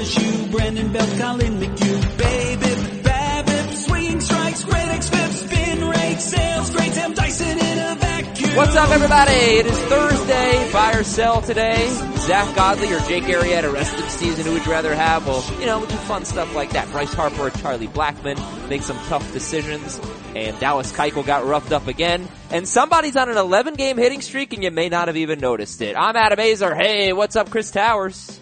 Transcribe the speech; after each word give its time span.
Brandon 0.00 0.90
Collin 1.18 1.60
McHugh, 1.60 3.76
swinging 3.76 4.20
strikes, 4.22 4.64
X-Fip, 4.66 5.30
spin 5.30 5.88
rate, 5.90 6.18
sales, 6.18 6.70
great 6.70 6.94
Sam 6.94 7.12
Dyson 7.12 7.58
in 7.58 7.78
a 7.78 7.96
vacuum. 7.96 8.56
What's 8.56 8.74
up, 8.76 8.88
everybody? 8.88 9.30
It 9.30 9.66
is 9.66 9.78
Thursday. 9.78 10.72
Buy 10.72 10.94
or 10.94 11.04
sell 11.04 11.42
today. 11.42 11.86
Zack 12.16 12.56
Godley 12.56 12.90
or 12.94 13.00
Jake 13.00 13.24
Arrieta, 13.24 13.70
rest 13.70 13.94
of 13.94 14.00
the 14.00 14.08
season, 14.08 14.46
who 14.46 14.54
would 14.54 14.64
you 14.64 14.72
rather 14.72 14.94
have? 14.94 15.26
Well, 15.26 15.44
you 15.60 15.66
know, 15.66 15.80
we 15.80 15.86
do 15.86 15.96
fun 15.96 16.24
stuff 16.24 16.54
like 16.54 16.70
that. 16.70 16.90
Bryce 16.92 17.12
Harper 17.12 17.48
or 17.48 17.50
Charlie 17.50 17.86
Blackmon 17.86 18.70
make 18.70 18.80
some 18.80 18.96
tough 19.08 19.30
decisions. 19.34 20.00
And 20.34 20.58
Dallas 20.60 20.92
Keuchel 20.92 21.26
got 21.26 21.44
roughed 21.44 21.72
up 21.72 21.88
again. 21.88 22.26
And 22.50 22.66
somebody's 22.66 23.16
on 23.16 23.28
an 23.28 23.36
11 23.36 23.74
game 23.74 23.98
hitting 23.98 24.22
streak 24.22 24.54
and 24.54 24.64
you 24.64 24.70
may 24.70 24.88
not 24.88 25.08
have 25.08 25.18
even 25.18 25.40
noticed 25.40 25.82
it. 25.82 25.94
I'm 25.94 26.16
Adam 26.16 26.38
Aizer. 26.38 26.74
Hey, 26.74 27.12
what's 27.12 27.36
up, 27.36 27.50
Chris 27.50 27.70
Towers? 27.70 28.40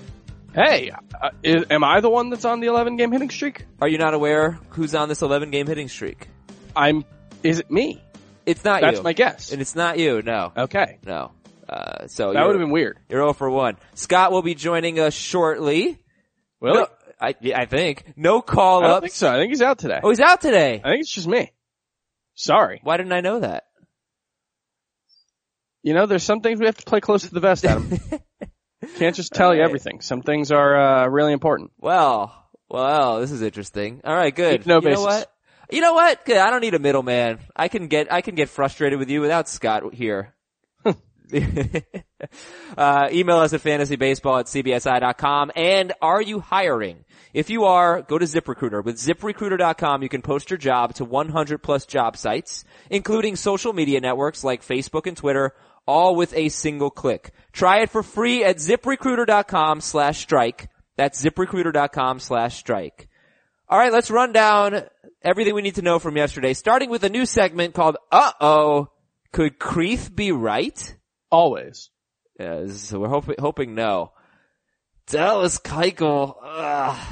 Hey, 0.59 0.91
uh, 0.91 1.31
is, 1.45 1.67
am 1.71 1.85
I 1.85 2.01
the 2.01 2.11
one 2.11 2.31
that's 2.31 2.45
on 2.45 2.59
the 2.59 2.67
11 2.67 2.97
game 2.97 3.13
hitting 3.13 3.31
streak? 3.31 3.65
Are 3.81 3.87
you 3.87 3.97
not 3.97 4.13
aware 4.13 4.59
who's 4.71 4.93
on 4.93 5.09
this 5.09 5.23
11 5.23 5.53
game 5.53 5.69
hitting 5.69 5.87
streak? 5.89 6.27
I'm, 6.75 7.05
is 7.45 7.61
it 7.61 7.71
me? 7.71 8.03
It's 8.45 8.65
not 8.65 8.81
That's 8.81 8.91
you. 8.91 8.97
That's 8.97 9.05
my 9.05 9.13
guess. 9.13 9.53
And 9.53 9.61
it's 9.61 9.77
not 9.77 10.01
you, 10.01 10.21
no. 10.21 10.53
Okay. 10.57 10.99
No. 11.07 11.31
Uh, 11.69 12.09
so 12.09 12.33
That 12.33 12.45
would 12.45 12.57
have 12.57 12.61
been 12.61 12.73
weird. 12.73 12.99
You're 13.09 13.21
0 13.21 13.35
for 13.35 13.49
1. 13.49 13.77
Scott 13.95 14.33
will 14.33 14.43
be 14.43 14.57
joining 14.57 14.99
us 14.99 15.15
shortly. 15.15 16.01
Will 16.61 16.75
No. 16.75 16.87
I, 17.21 17.37
I 17.55 17.67
think. 17.67 18.15
No 18.17 18.43
call 18.43 18.83
up. 18.85 18.85
I 18.85 18.93
ups. 18.95 19.01
think 19.03 19.13
so. 19.13 19.31
I 19.33 19.37
think 19.37 19.51
he's 19.51 19.63
out 19.63 19.79
today. 19.79 20.01
Oh, 20.03 20.09
he's 20.09 20.19
out 20.19 20.41
today. 20.41 20.81
I 20.83 20.89
think 20.89 21.03
it's 21.03 21.13
just 21.13 21.29
me. 21.29 21.53
Sorry. 22.35 22.81
Why 22.83 22.97
didn't 22.97 23.13
I 23.13 23.21
know 23.21 23.39
that? 23.39 23.63
You 25.85 25.95
know, 25.95 26.07
there's 26.07 26.25
some 26.25 26.41
things 26.41 26.59
we 26.59 26.67
have 26.67 26.79
to 26.79 26.85
play 26.85 27.01
close 27.01 27.23
to 27.23 27.31
the 27.33 27.39
vest, 27.39 27.65
Adam. 27.65 27.97
Can't 28.97 29.15
just 29.15 29.33
tell 29.33 29.55
you 29.55 29.63
everything. 29.63 30.01
Some 30.01 30.23
things 30.23 30.51
are, 30.51 30.77
uh, 30.77 31.09
really 31.09 31.33
important. 31.33 31.71
Well, 31.79 32.35
well, 32.69 33.21
this 33.21 33.31
is 33.31 33.43
interesting. 33.43 34.01
All 34.05 34.15
right, 34.15 34.35
good. 34.35 34.61
Keep 34.61 34.67
no 34.67 34.81
you 34.81 34.91
know 34.91 35.03
what? 35.03 35.33
You 35.71 35.81
know 35.81 35.95
what? 35.95 36.25
Good. 36.25 36.39
I 36.39 36.51
don't 36.51 36.61
need 36.61 36.75
a 36.75 36.79
middleman. 36.79 37.41
I 37.55 37.69
can 37.69 37.89
get 37.89 38.11
I 38.13 38.23
can 38.23 38.35
get 38.35 38.49
frustrated 38.49 38.99
with 38.99 39.11
you 39.11 39.21
without 39.21 39.49
Scott 39.49 39.93
here. 39.93 40.35
uh, 42.77 43.09
email 43.13 43.37
us 43.37 43.53
at 43.53 43.63
fantasybaseball 43.63 44.41
at 44.41 44.47
cbsi.com. 44.47 45.53
And 45.55 45.93
are 46.01 46.23
you 46.23 46.41
hiring? 46.41 47.05
If 47.35 47.51
you 47.51 47.65
are, 47.65 48.03
go 48.03 48.19
to 48.19 48.25
ZipRecruiter. 48.25 48.83
With 48.83 48.97
ZipRecruiter.com, 48.97 50.03
you 50.03 50.09
can 50.09 50.23
post 50.23 50.51
your 50.51 50.57
job 50.57 50.95
to 50.95 51.05
100 51.05 51.63
plus 51.63 51.85
job 51.85 52.17
sites, 52.17 52.65
including 52.89 53.37
social 53.37 53.75
media 53.75 54.01
networks 54.01 54.43
like 54.43 54.63
Facebook 54.67 55.07
and 55.07 55.17
Twitter, 55.17 55.55
all 55.89 56.15
with 56.15 56.35
a 56.35 56.51
single 56.51 56.91
click. 56.91 57.33
Try 57.53 57.81
it 57.81 57.91
for 57.91 58.03
free 58.03 58.45
at 58.45 58.59
ZipRecruiter.com 58.59 59.81
slash 59.81 60.19
strike. 60.19 60.69
That's 60.97 61.25
ZipRecruiter.com 61.25 62.21
slash 62.21 62.57
strike. 62.59 63.09
All 63.69 63.79
right, 63.79 63.93
let's 63.93 64.11
run 64.11 64.33
down 64.33 64.83
everything 65.23 65.55
we 65.55 65.63
need 65.63 65.77
to 65.77 65.83
know 65.83 65.99
from 65.99 66.17
yesterday, 66.17 66.53
starting 66.53 66.91
with 66.91 67.05
a 67.05 67.09
new 67.09 67.25
segment 67.25 67.75
called 67.75 67.97
Uh-oh, 68.13 68.89
could 69.33 69.59
Creeth 69.59 70.15
be 70.15 70.31
right? 70.31 70.97
Always. 71.31 71.91
Yeah, 72.39 72.67
so 72.69 73.01
we're 73.01 73.09
hoping, 73.09 73.37
hoping 73.39 73.75
no. 73.75 74.13
Dallas 75.07 75.59
Keuchel, 75.59 76.37
ugh. 76.43 77.07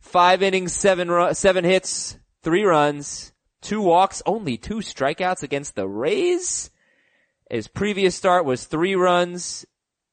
five 0.00 0.42
innings, 0.42 0.72
seven 0.72 1.10
ru- 1.10 1.34
seven 1.34 1.64
hits, 1.64 2.16
three 2.42 2.62
runs, 2.62 3.32
two 3.60 3.80
walks, 3.80 4.22
only 4.26 4.56
two 4.56 4.76
strikeouts 4.76 5.42
against 5.42 5.74
the 5.74 5.88
Rays. 5.88 6.70
His 7.52 7.68
previous 7.68 8.14
start 8.14 8.44
was 8.44 8.64
three 8.64 8.94
runs 8.94 9.66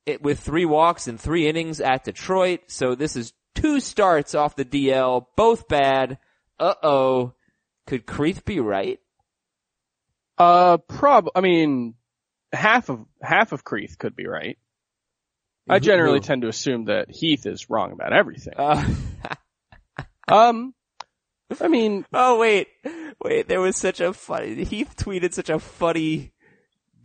it, 0.06 0.22
with 0.22 0.40
three 0.40 0.66
walks 0.66 1.08
and 1.08 1.20
three 1.20 1.48
innings 1.48 1.80
at 1.80 2.04
Detroit. 2.04 2.62
So 2.68 2.96
this 2.96 3.16
is 3.16 3.34
two 3.56 3.80
starts 3.80 4.36
off 4.36 4.56
the 4.56 4.66
DL, 4.66 5.26
both 5.36 5.68
bad. 5.68 6.18
Uh 6.60 6.76
oh. 6.84 7.34
Could 7.88 8.06
Creeth 8.06 8.44
be 8.44 8.60
right? 8.60 9.00
Uh, 10.38 10.78
prob, 10.78 11.30
I 11.34 11.42
mean, 11.42 11.96
half 12.54 12.90
of, 12.90 13.06
half 13.22 13.52
of 13.52 13.64
Creeth 13.64 13.98
could 13.98 14.16
be 14.16 14.28
right. 14.28 14.58
I 15.68 15.80
generally 15.80 16.20
tend 16.20 16.42
to 16.42 16.48
assume 16.48 16.86
that 16.86 17.10
Heath 17.10 17.46
is 17.46 17.70
wrong 17.70 17.92
about 17.92 18.14
everything. 18.14 18.54
Uh, 18.58 18.86
Um, 20.30 20.76
I 21.60 21.68
mean, 21.68 22.06
Oh 22.14 22.38
wait, 22.38 22.68
wait. 23.24 23.48
There 23.48 23.62
was 23.62 23.76
such 23.76 24.00
a 24.00 24.14
funny. 24.14 24.64
Heath 24.64 24.96
tweeted 24.96 25.34
such 25.34 25.50
a 25.50 25.60
funny 25.60 26.34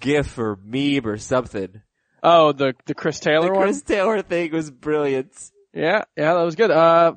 GIF 0.04 0.38
or 0.38 0.58
meme 0.62 1.06
or 1.06 1.16
something. 1.16 1.80
oh, 2.22 2.52
the, 2.52 2.74
the 2.86 2.94
Chris 2.94 3.18
Taylor 3.20 3.48
The 3.48 3.54
one? 3.54 3.62
Chris 3.62 3.82
Taylor 3.82 4.22
thing 4.22 4.52
was 4.52 4.70
brilliant. 4.70 5.32
Yeah, 5.72 6.04
yeah, 6.16 6.34
that 6.34 6.42
was 6.42 6.54
good. 6.54 6.70
Uh, 6.70 7.14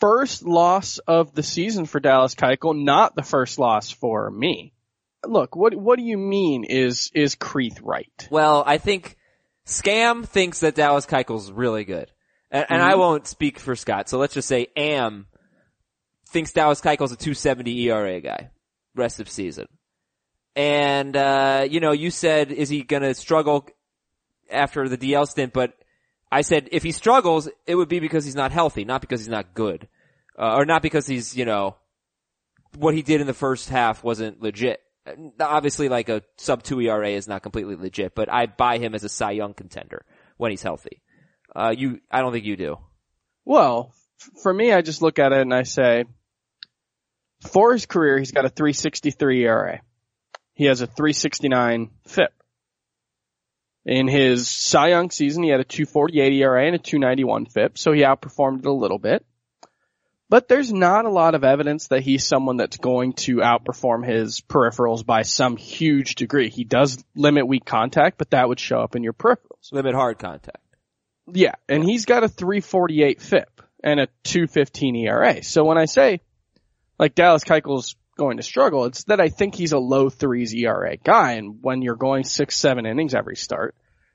first 0.00 0.44
loss 0.44 0.98
of 0.98 1.34
the 1.34 1.42
season 1.42 1.86
for 1.86 2.00
Dallas 2.00 2.34
Keuchel, 2.34 2.76
not 2.76 3.14
the 3.14 3.22
first 3.22 3.58
loss 3.58 3.90
for 3.90 4.30
me. 4.30 4.72
Look, 5.24 5.56
what 5.56 5.74
what 5.74 5.98
do 5.98 6.04
you 6.04 6.18
mean 6.18 6.64
is 6.64 7.10
is 7.14 7.34
Creeth 7.34 7.80
right? 7.82 8.28
Well, 8.30 8.62
I 8.66 8.78
think 8.78 9.16
Scam 9.66 10.26
thinks 10.26 10.60
that 10.60 10.74
Dallas 10.74 11.06
Keuchel's 11.06 11.50
really 11.50 11.84
good, 11.84 12.10
and, 12.50 12.66
and 12.68 12.82
I 12.82 12.96
won't 12.96 13.26
speak 13.26 13.58
for 13.58 13.74
Scott. 13.74 14.08
So 14.08 14.18
let's 14.18 14.34
just 14.34 14.48
say 14.48 14.68
Am 14.76 15.26
thinks 16.28 16.52
Dallas 16.52 16.80
Keuchel's 16.80 17.12
a 17.12 17.16
270 17.16 17.88
ERA 17.88 18.20
guy 18.20 18.50
rest 18.94 19.18
of 19.18 19.30
season. 19.30 19.66
And 20.58 21.16
uh, 21.16 21.68
you 21.70 21.78
know, 21.78 21.92
you 21.92 22.10
said 22.10 22.50
is 22.50 22.68
he 22.68 22.82
going 22.82 23.04
to 23.04 23.14
struggle 23.14 23.64
after 24.50 24.88
the 24.88 24.98
DL 24.98 25.28
stint, 25.28 25.52
but 25.52 25.78
I 26.32 26.40
said 26.40 26.68
if 26.72 26.82
he 26.82 26.90
struggles, 26.90 27.48
it 27.64 27.76
would 27.76 27.88
be 27.88 28.00
because 28.00 28.24
he's 28.24 28.34
not 28.34 28.50
healthy, 28.50 28.84
not 28.84 29.00
because 29.00 29.20
he's 29.20 29.28
not 29.28 29.54
good, 29.54 29.86
uh, 30.36 30.56
or 30.56 30.64
not 30.64 30.82
because 30.82 31.06
he's 31.06 31.36
you 31.36 31.44
know 31.44 31.76
what 32.76 32.92
he 32.92 33.02
did 33.02 33.20
in 33.20 33.28
the 33.28 33.34
first 33.34 33.68
half 33.68 34.02
wasn't 34.02 34.42
legit. 34.42 34.80
Obviously, 35.38 35.88
like 35.88 36.08
a 36.08 36.24
sub 36.38 36.64
two 36.64 36.80
ERA 36.80 37.10
is 37.10 37.28
not 37.28 37.44
completely 37.44 37.76
legit, 37.76 38.16
but 38.16 38.28
I 38.28 38.46
buy 38.46 38.78
him 38.78 38.96
as 38.96 39.04
a 39.04 39.08
Cy 39.08 39.30
Young 39.30 39.54
contender 39.54 40.04
when 40.38 40.50
he's 40.50 40.62
healthy. 40.62 41.02
Uh, 41.54 41.72
you, 41.74 42.00
I 42.10 42.20
don't 42.20 42.32
think 42.32 42.44
you 42.44 42.56
do. 42.56 42.78
Well, 43.44 43.94
for 44.42 44.52
me, 44.52 44.72
I 44.72 44.82
just 44.82 45.02
look 45.02 45.20
at 45.20 45.30
it 45.30 45.40
and 45.40 45.54
I 45.54 45.62
say, 45.62 46.04
for 47.46 47.72
his 47.72 47.86
career, 47.86 48.18
he's 48.18 48.32
got 48.32 48.44
a 48.44 48.48
363 48.48 49.44
ERA. 49.44 49.82
He 50.58 50.64
has 50.64 50.80
a 50.80 50.88
369 50.88 51.88
FIP. 52.04 52.32
In 53.86 54.08
his 54.08 54.50
Cy 54.50 54.88
Young 54.88 55.08
season, 55.12 55.44
he 55.44 55.50
had 55.50 55.60
a 55.60 55.64
248 55.64 56.32
ERA 56.32 56.66
and 56.66 56.74
a 56.74 56.78
291 56.78 57.46
FIP, 57.46 57.78
so 57.78 57.92
he 57.92 58.02
outperformed 58.02 58.58
it 58.58 58.66
a 58.66 58.72
little 58.72 58.98
bit. 58.98 59.24
But 60.28 60.48
there's 60.48 60.72
not 60.72 61.04
a 61.04 61.10
lot 61.10 61.36
of 61.36 61.44
evidence 61.44 61.86
that 61.88 62.02
he's 62.02 62.26
someone 62.26 62.56
that's 62.56 62.76
going 62.76 63.12
to 63.24 63.36
outperform 63.36 64.04
his 64.04 64.40
peripherals 64.40 65.06
by 65.06 65.22
some 65.22 65.56
huge 65.56 66.16
degree. 66.16 66.50
He 66.50 66.64
does 66.64 67.04
limit 67.14 67.46
weak 67.46 67.64
contact, 67.64 68.18
but 68.18 68.30
that 68.30 68.48
would 68.48 68.58
show 68.58 68.80
up 68.80 68.96
in 68.96 69.04
your 69.04 69.12
peripherals. 69.12 69.70
Limit 69.70 69.94
hard 69.94 70.18
contact. 70.18 70.58
Yeah, 71.28 71.54
and 71.68 71.84
he's 71.84 72.04
got 72.04 72.24
a 72.24 72.28
348 72.28 73.22
FIP 73.22 73.62
and 73.84 74.00
a 74.00 74.08
215 74.24 74.96
ERA. 74.96 75.40
So 75.44 75.64
when 75.64 75.78
I 75.78 75.84
say, 75.84 76.20
like 76.98 77.14
Dallas 77.14 77.44
Keuchel's 77.44 77.94
going 78.18 78.36
to 78.36 78.42
struggle, 78.42 78.84
it's 78.84 79.04
that 79.04 79.20
I 79.20 79.30
think 79.30 79.54
he's 79.54 79.72
a 79.72 79.78
low 79.78 80.10
threes 80.10 80.52
ERA 80.52 80.96
guy, 80.98 81.32
and 81.32 81.62
when 81.62 81.80
you're 81.80 81.96
going 81.96 82.24
six, 82.24 82.56
seven 82.56 82.84
innings 82.84 83.14
every 83.14 83.36
start, 83.36 83.74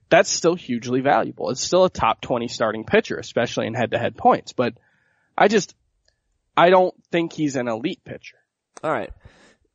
that's 0.10 0.30
still 0.30 0.54
hugely 0.54 1.02
valuable. 1.02 1.50
It's 1.50 1.64
still 1.64 1.86
a 1.86 1.90
top 1.90 2.22
20 2.22 2.48
starting 2.48 2.84
pitcher, 2.84 3.18
especially 3.18 3.66
in 3.66 3.74
head-to-head 3.74 4.16
points. 4.16 4.54
But 4.54 4.76
I 5.36 5.48
just, 5.48 5.76
I 6.56 6.70
don't 6.70 6.94
think 7.12 7.34
he's 7.34 7.56
an 7.56 7.68
elite 7.68 8.04
pitcher. 8.06 8.38
All 8.84 8.92
right. 8.92 9.10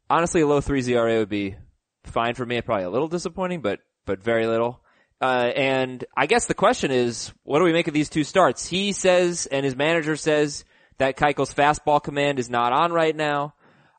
Honestly, 0.09 0.43
a 0.43 0.47
low 0.47 0.61
three 0.61 0.85
ERA 0.85 1.19
would 1.19 1.29
be 1.29 1.57
fine 2.05 2.35
for 2.35 2.47
me. 2.47 2.61
Probably 2.61 2.85
a 2.85 2.91
little 2.91 3.09
disappointing, 3.09 3.63
but 3.63 3.81
but 4.07 4.23
very 4.23 4.47
little. 4.47 4.81
Uh, 5.21 5.51
and 5.55 6.05
I 6.17 6.27
guess 6.27 6.47
the 6.47 6.55
question 6.55 6.91
is, 6.91 7.33
what 7.43 7.59
do 7.59 7.65
we 7.65 7.73
make 7.73 7.89
of 7.89 7.95
these 7.95 8.09
two 8.09 8.25
starts? 8.25 8.67
He 8.67 8.93
says, 8.93 9.47
and 9.47 9.65
his 9.65 9.75
manager 9.75 10.17
says 10.17 10.65
that 10.99 11.17
Keuchel's 11.17 11.53
fastball 11.53 12.03
command 12.03 12.39
is 12.39 12.49
not 12.49 12.73
on 12.73 12.93
right 12.93 13.15
now. 13.15 13.55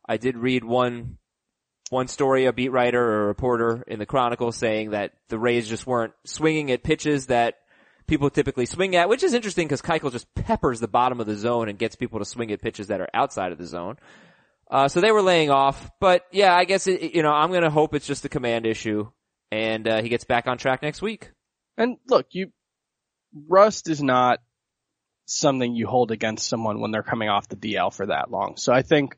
I 0.10 0.18
did 0.18 0.36
read 0.36 0.64
one 0.64 1.20
one 1.92 2.08
story, 2.08 2.46
a 2.46 2.54
beat 2.54 2.70
writer 2.70 3.02
or 3.02 3.24
a 3.24 3.28
reporter 3.28 3.84
in 3.88 4.00
the 4.00 4.06
Chronicle 4.06 4.52
saying 4.52 4.92
that 4.92 5.14
the 5.30 5.40
Rays 5.40 5.68
just 5.68 5.88
weren't 5.88 6.14
swinging 6.24 6.72
at 6.72 6.84
pitches 6.84 7.28
that 7.28 7.56
people 8.08 8.30
typically 8.30 8.66
swing 8.66 8.96
at, 8.96 9.10
which 9.10 9.24
is 9.24 9.34
interesting 9.34 9.68
because 9.68 9.82
Keuchel 9.82 10.12
just 10.12 10.32
peppers 10.36 10.80
the 10.80 10.88
bottom 10.88 11.20
of 11.20 11.28
the 11.28 11.36
zone 11.36 11.70
and 11.70 11.80
gets 11.80 11.96
people 11.96 12.20
to 12.20 12.26
swing 12.26 12.52
at 12.52 12.62
pitches 12.62 12.88
that 12.88 13.02
are 13.02 13.10
outside 13.14 13.52
of 13.52 13.58
the 13.58 13.66
zone. 13.66 13.98
Uh, 14.70 14.88
so 14.88 15.02
they 15.02 15.12
were 15.12 15.22
laying 15.22 15.50
off, 15.50 15.90
but 16.00 16.26
yeah, 16.32 16.56
I 16.56 16.66
guess 16.66 16.86
it, 16.86 17.16
you 17.16 17.24
know, 17.24 17.32
I'm 17.32 17.52
gonna 17.52 17.72
hope 17.72 17.96
it's 17.96 18.08
just 18.08 18.26
a 18.26 18.30
command 18.30 18.68
issue 18.68 19.10
and, 19.52 19.88
uh, 19.88 20.02
he 20.02 20.10
gets 20.10 20.26
back 20.26 20.48
on 20.48 20.58
track 20.58 20.84
next 20.84 21.02
week. 21.02 21.32
And 21.78 21.98
look, 22.08 22.28
you, 22.32 22.52
rust 23.48 23.90
is 23.90 24.02
not 24.02 24.40
something 25.26 25.76
you 25.76 25.88
hold 25.88 26.12
against 26.12 26.48
someone 26.48 26.80
when 26.82 26.92
they're 26.92 27.04
coming 27.04 27.30
off 27.30 27.48
the 27.48 27.56
DL 27.56 27.94
for 27.94 28.08
that 28.08 28.30
long. 28.30 28.58
So 28.58 28.74
I 28.74 28.82
think 28.82 29.18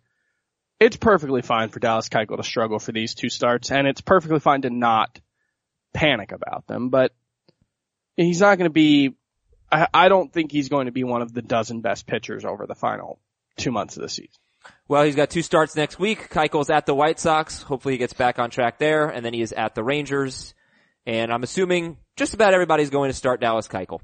it's 0.81 0.97
perfectly 0.97 1.41
fine 1.41 1.69
for 1.69 1.79
Dallas 1.79 2.09
Keuchel 2.09 2.35
to 2.35 2.43
struggle 2.43 2.79
for 2.79 2.91
these 2.91 3.15
two 3.15 3.29
starts, 3.29 3.71
and 3.71 3.87
it's 3.87 4.01
perfectly 4.01 4.41
fine 4.41 4.63
to 4.63 4.69
not 4.69 5.21
panic 5.93 6.33
about 6.33 6.67
them. 6.67 6.89
But 6.89 7.13
he's 8.17 8.41
not 8.41 8.57
going 8.57 8.69
to 8.69 8.73
be 8.73 9.15
I, 9.71 9.87
I 9.93 10.09
don't 10.09 10.31
think 10.31 10.51
he's 10.51 10.69
going 10.69 10.87
to 10.87 10.91
be 10.91 11.03
one 11.03 11.21
of 11.21 11.33
the 11.33 11.41
dozen 11.41 11.81
best 11.81 12.05
pitchers 12.05 12.43
over 12.43 12.67
the 12.67 12.75
final 12.75 13.19
two 13.57 13.71
months 13.71 13.95
of 13.95 14.03
the 14.03 14.09
season. 14.09 14.33
Well, 14.87 15.03
he's 15.03 15.15
got 15.15 15.29
two 15.29 15.41
starts 15.41 15.75
next 15.75 15.97
week. 15.97 16.29
Keuchel's 16.29 16.69
at 16.69 16.85
the 16.85 16.93
White 16.93 17.19
Sox. 17.19 17.61
Hopefully 17.61 17.95
he 17.95 17.97
gets 17.97 18.13
back 18.13 18.37
on 18.37 18.49
track 18.49 18.77
there. 18.77 19.07
And 19.07 19.25
then 19.25 19.33
he 19.33 19.41
is 19.41 19.53
at 19.53 19.73
the 19.73 19.83
Rangers. 19.83 20.53
And 21.05 21.31
I'm 21.33 21.43
assuming 21.43 21.97
just 22.15 22.33
about 22.33 22.53
everybody's 22.53 22.89
going 22.89 23.09
to 23.09 23.15
start 23.15 23.41
Dallas 23.41 23.67
Keuchel. 23.67 24.01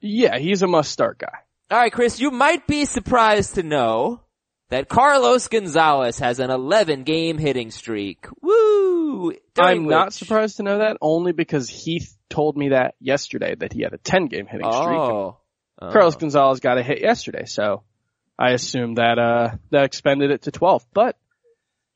Yeah, 0.00 0.38
he's 0.38 0.62
a 0.62 0.66
must 0.66 0.92
start 0.92 1.18
guy. 1.18 1.38
All 1.70 1.78
right, 1.78 1.92
Chris, 1.92 2.20
you 2.20 2.30
might 2.30 2.66
be 2.66 2.84
surprised 2.84 3.56
to 3.56 3.62
know 3.62 4.22
that 4.70 4.88
Carlos 4.88 5.48
Gonzalez 5.48 6.18
has 6.18 6.40
an 6.40 6.50
11 6.50 7.04
game 7.04 7.38
hitting 7.38 7.70
streak. 7.70 8.26
Woo! 8.42 9.32
I'm 9.58 9.86
not 9.86 10.12
surprised 10.12 10.58
to 10.58 10.62
know 10.62 10.78
that 10.78 10.98
only 11.00 11.32
because 11.32 11.68
Heath 11.68 12.16
told 12.28 12.56
me 12.56 12.70
that 12.70 12.94
yesterday 13.00 13.54
that 13.54 13.72
he 13.72 13.82
had 13.82 13.94
a 13.94 13.98
10 13.98 14.26
game 14.26 14.46
hitting 14.46 14.70
streak. 14.70 14.98
Oh. 14.98 15.38
Oh. 15.80 15.92
Carlos 15.92 16.16
Gonzalez 16.16 16.60
got 16.60 16.78
a 16.78 16.82
hit 16.82 17.00
yesterday, 17.00 17.44
so 17.46 17.84
I 18.38 18.50
assume 18.50 18.94
that 18.96 19.18
uh 19.18 19.56
that 19.70 19.84
expended 19.84 20.30
it 20.30 20.42
to 20.42 20.50
12. 20.50 20.84
But 20.92 21.16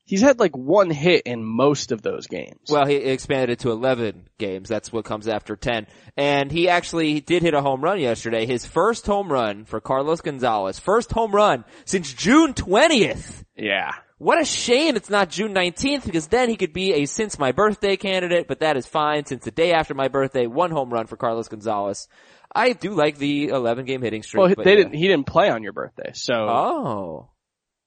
he's 0.04 0.20
had 0.20 0.38
like 0.40 0.56
one 0.56 0.90
hit 0.90 1.22
in 1.26 1.44
most 1.44 1.93
of 1.93 2.02
those 2.02 2.26
games. 2.26 2.69
Well, 2.69 2.87
he 2.87 2.96
expanded 2.96 3.50
it 3.50 3.58
to 3.60 3.70
11 3.70 4.28
games. 4.38 4.69
That's 4.69 4.93
what 4.93 5.04
comes 5.04 5.28
after 5.28 5.56
10. 5.56 5.87
And 6.16 6.50
he 6.50 6.69
actually 6.69 7.20
did 7.20 7.43
hit 7.43 7.54
a 7.54 7.62
home 7.62 7.82
run 7.82 8.00
yesterday. 8.00 8.46
His 8.46 8.64
first 8.66 9.06
home 9.06 9.31
run 9.31 9.64
for 9.64 9.81
Carlos 9.81 10.20
Gonzalez. 10.20 10.78
First 10.78 11.12
home 11.12 11.32
run 11.32 11.64
since 11.84 12.12
June 12.12 12.54
20th. 12.54 13.44
yeah. 13.56 13.93
What 14.19 14.40
a 14.40 14.44
shame 14.44 14.94
it's 14.94 15.10
not 15.10 15.31
June 15.31 15.52
19th 15.52 16.05
because 16.05 16.28
then 16.28 16.48
he 16.48 16.55
could 16.55 16.72
be 16.72 16.93
a 16.93 17.06
since 17.06 17.40
my 17.40 17.50
birthday 17.50 17.96
candidate, 17.96 18.46
but 18.46 18.60
that 18.60 18.76
is 18.76 18.87
fine 18.87 19.26
since 19.26 19.44
the 19.44 19.50
day 19.50 19.72
after 19.72 19.94
my 19.94 20.06
birthday, 20.06 20.46
one 20.46 20.70
home 20.70 20.90
run 20.90 21.08
for 21.08 21.16
Carlos 21.16 21.48
Gonzalez. 21.48 22.06
I 22.55 22.72
do 22.72 22.94
like 22.94 23.19
the 23.19 23.48
11 23.48 23.84
game 23.84 24.00
hitting 24.00 24.22
streak. 24.22 24.38
Well, 24.38 24.55
they 24.64 24.70
yeah. 24.70 24.76
didn't 24.76 24.94
he 24.94 25.08
didn't 25.08 25.26
play 25.26 25.50
on 25.50 25.64
your 25.64 25.72
birthday. 25.72 26.12
So 26.14 26.34
Oh. 26.34 27.31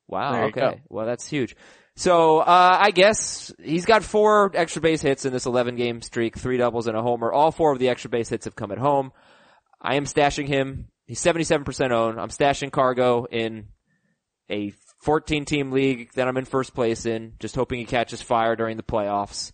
Wow, 0.07 0.47
okay. 0.47 0.59
go. 0.59 0.73
Well, 0.89 1.05
that's 1.05 1.25
huge. 1.25 1.55
So, 1.97 2.39
uh, 2.39 2.77
I 2.79 2.91
guess 2.91 3.53
he's 3.63 3.85
got 3.85 4.03
four 4.03 4.51
extra 4.53 4.81
base 4.81 5.01
hits 5.01 5.23
in 5.23 5.31
this 5.31 5.45
11 5.45 5.77
game 5.77 6.01
streak, 6.01 6.37
three 6.37 6.57
doubles 6.57 6.87
and 6.87 6.97
a 6.97 7.01
homer. 7.01 7.31
All 7.31 7.51
four 7.51 7.71
of 7.71 7.79
the 7.79 7.87
extra 7.87 8.09
base 8.09 8.27
hits 8.27 8.45
have 8.45 8.55
come 8.55 8.71
at 8.71 8.77
home. 8.77 9.13
I 9.81 9.95
am 9.95 10.05
stashing 10.05 10.47
him. 10.47 10.87
He's 11.05 11.21
77% 11.21 11.91
owned. 11.91 12.19
I'm 12.19 12.29
stashing 12.29 12.71
Cargo 12.71 13.25
in 13.25 13.67
a 14.49 14.73
14 15.03 15.45
team 15.45 15.71
league 15.71 16.11
that 16.15 16.27
I'm 16.27 16.37
in 16.37 16.45
first 16.45 16.73
place 16.73 17.05
in, 17.05 17.33
just 17.39 17.55
hoping 17.55 17.79
he 17.79 17.85
catches 17.85 18.21
fire 18.21 18.55
during 18.55 18.75
the 18.75 18.83
playoffs. 18.83 19.51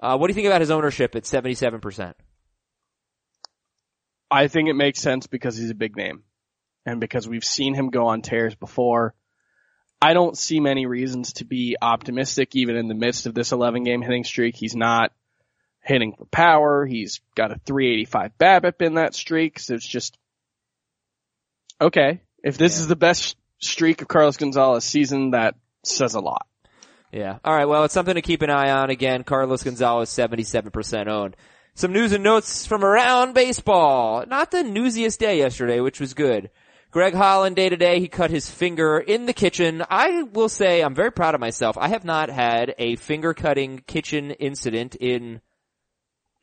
Uh, 0.00 0.16
what 0.16 0.26
do 0.26 0.30
you 0.32 0.34
think 0.34 0.46
about 0.46 0.60
his 0.60 0.70
ownership 0.70 1.14
at 1.14 1.24
77%? 1.24 2.14
I 4.30 4.48
think 4.48 4.68
it 4.68 4.74
makes 4.74 5.00
sense 5.00 5.26
because 5.26 5.56
he's 5.56 5.70
a 5.70 5.74
big 5.74 5.96
name 5.96 6.24
and 6.84 7.00
because 7.00 7.28
we've 7.28 7.44
seen 7.44 7.74
him 7.74 7.90
go 7.90 8.08
on 8.08 8.22
tears 8.22 8.54
before. 8.54 9.14
I 10.00 10.12
don't 10.12 10.36
see 10.36 10.60
many 10.60 10.86
reasons 10.86 11.34
to 11.34 11.44
be 11.44 11.76
optimistic 11.80 12.54
even 12.54 12.76
in 12.76 12.88
the 12.88 12.94
midst 12.94 13.26
of 13.26 13.34
this 13.34 13.52
11 13.52 13.84
game 13.84 14.02
hitting 14.02 14.24
streak. 14.24 14.54
He's 14.54 14.76
not 14.76 15.12
hitting 15.82 16.14
for 16.16 16.26
power. 16.26 16.84
He's 16.84 17.20
got 17.34 17.50
a 17.52 17.58
385 17.64 18.32
BABIP 18.38 18.82
in 18.82 18.94
that 18.94 19.14
streak. 19.14 19.58
So 19.58 19.74
it's 19.74 19.86
just, 19.86 20.18
okay. 21.80 22.20
If 22.42 22.58
this 22.58 22.76
Yeah. 22.76 22.82
is 22.82 22.88
the 22.88 22.96
best 22.96 23.36
streak 23.58 24.02
of 24.02 24.08
Carlos 24.08 24.36
Gonzalez 24.36 24.84
season, 24.84 25.30
that 25.30 25.54
says 25.84 26.14
a 26.14 26.20
lot. 26.20 26.46
Yeah. 27.12 27.38
All 27.44 27.54
right. 27.54 27.66
Well, 27.68 27.84
it's 27.84 27.94
something 27.94 28.14
to 28.16 28.22
keep 28.22 28.42
an 28.42 28.50
eye 28.50 28.70
on. 28.70 28.90
Again, 28.90 29.24
Carlos 29.24 29.62
Gonzalez, 29.62 30.10
77% 30.10 31.08
owned. 31.08 31.36
Some 31.74 31.92
news 31.92 32.12
and 32.12 32.24
notes 32.24 32.66
from 32.66 32.84
around 32.84 33.34
baseball. 33.34 34.24
Not 34.26 34.50
the 34.50 34.62
newsiest 34.64 35.20
day 35.20 35.38
yesterday, 35.38 35.80
which 35.80 36.00
was 36.00 36.14
good. 36.14 36.50
Greg 36.90 37.14
Holland 37.14 37.56
day 37.56 37.68
to 37.68 37.76
day, 37.76 38.00
he 38.00 38.08
cut 38.08 38.30
his 38.30 38.48
finger 38.50 38.98
in 38.98 39.26
the 39.26 39.32
kitchen. 39.32 39.82
I 39.90 40.22
will 40.22 40.48
say 40.48 40.82
I'm 40.82 40.94
very 40.94 41.12
proud 41.12 41.34
of 41.34 41.40
myself. 41.40 41.76
I 41.76 41.88
have 41.88 42.04
not 42.04 42.30
had 42.30 42.74
a 42.78 42.96
finger 42.96 43.34
cutting 43.34 43.82
kitchen 43.86 44.30
incident 44.30 44.94
in, 44.94 45.40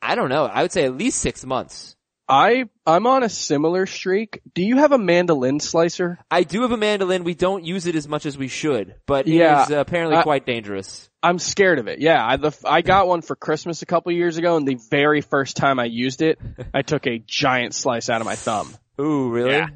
I 0.01 0.15
don't 0.15 0.29
know, 0.29 0.45
I 0.45 0.61
would 0.61 0.71
say 0.71 0.85
at 0.85 0.95
least 0.95 1.19
six 1.19 1.43
months. 1.45 1.95
I, 2.29 2.65
I'm 2.85 3.05
on 3.05 3.23
a 3.23 3.29
similar 3.29 3.85
streak. 3.85 4.41
Do 4.53 4.63
you 4.63 4.77
have 4.77 4.91
a 4.93 4.97
mandolin 4.97 5.59
slicer? 5.59 6.19
I 6.31 6.43
do 6.43 6.61
have 6.61 6.71
a 6.71 6.77
mandolin. 6.77 7.25
We 7.25 7.33
don't 7.33 7.65
use 7.65 7.85
it 7.85 7.95
as 7.95 8.07
much 8.07 8.25
as 8.25 8.37
we 8.37 8.47
should, 8.47 8.95
but 9.05 9.27
Yeah. 9.27 9.63
it 9.63 9.65
is 9.65 9.71
uh, 9.71 9.79
apparently 9.79 10.17
I- 10.17 10.23
quite 10.23 10.45
dangerous. 10.45 11.09
I'm 11.21 11.39
scared 11.39 11.79
of 11.79 11.87
it. 11.87 11.99
Yeah, 11.99 12.25
I, 12.25 12.35
the, 12.37 12.51
I 12.65 12.81
got 12.81 13.07
one 13.07 13.21
for 13.21 13.35
Christmas 13.35 13.81
a 13.81 13.85
couple 13.85 14.11
years 14.11 14.37
ago, 14.37 14.55
and 14.57 14.67
the 14.67 14.75
very 14.89 15.21
first 15.21 15.55
time 15.57 15.79
I 15.79 15.85
used 15.85 16.21
it, 16.21 16.37
I 16.73 16.81
took 16.81 17.07
a 17.07 17.17
giant 17.25 17.73
slice 17.73 18.09
out 18.09 18.19
of 18.21 18.25
my 18.25 18.35
thumb. 18.35 18.73
Ooh, 18.99 19.29
really? 19.29 19.51
Yeah. 19.53 19.67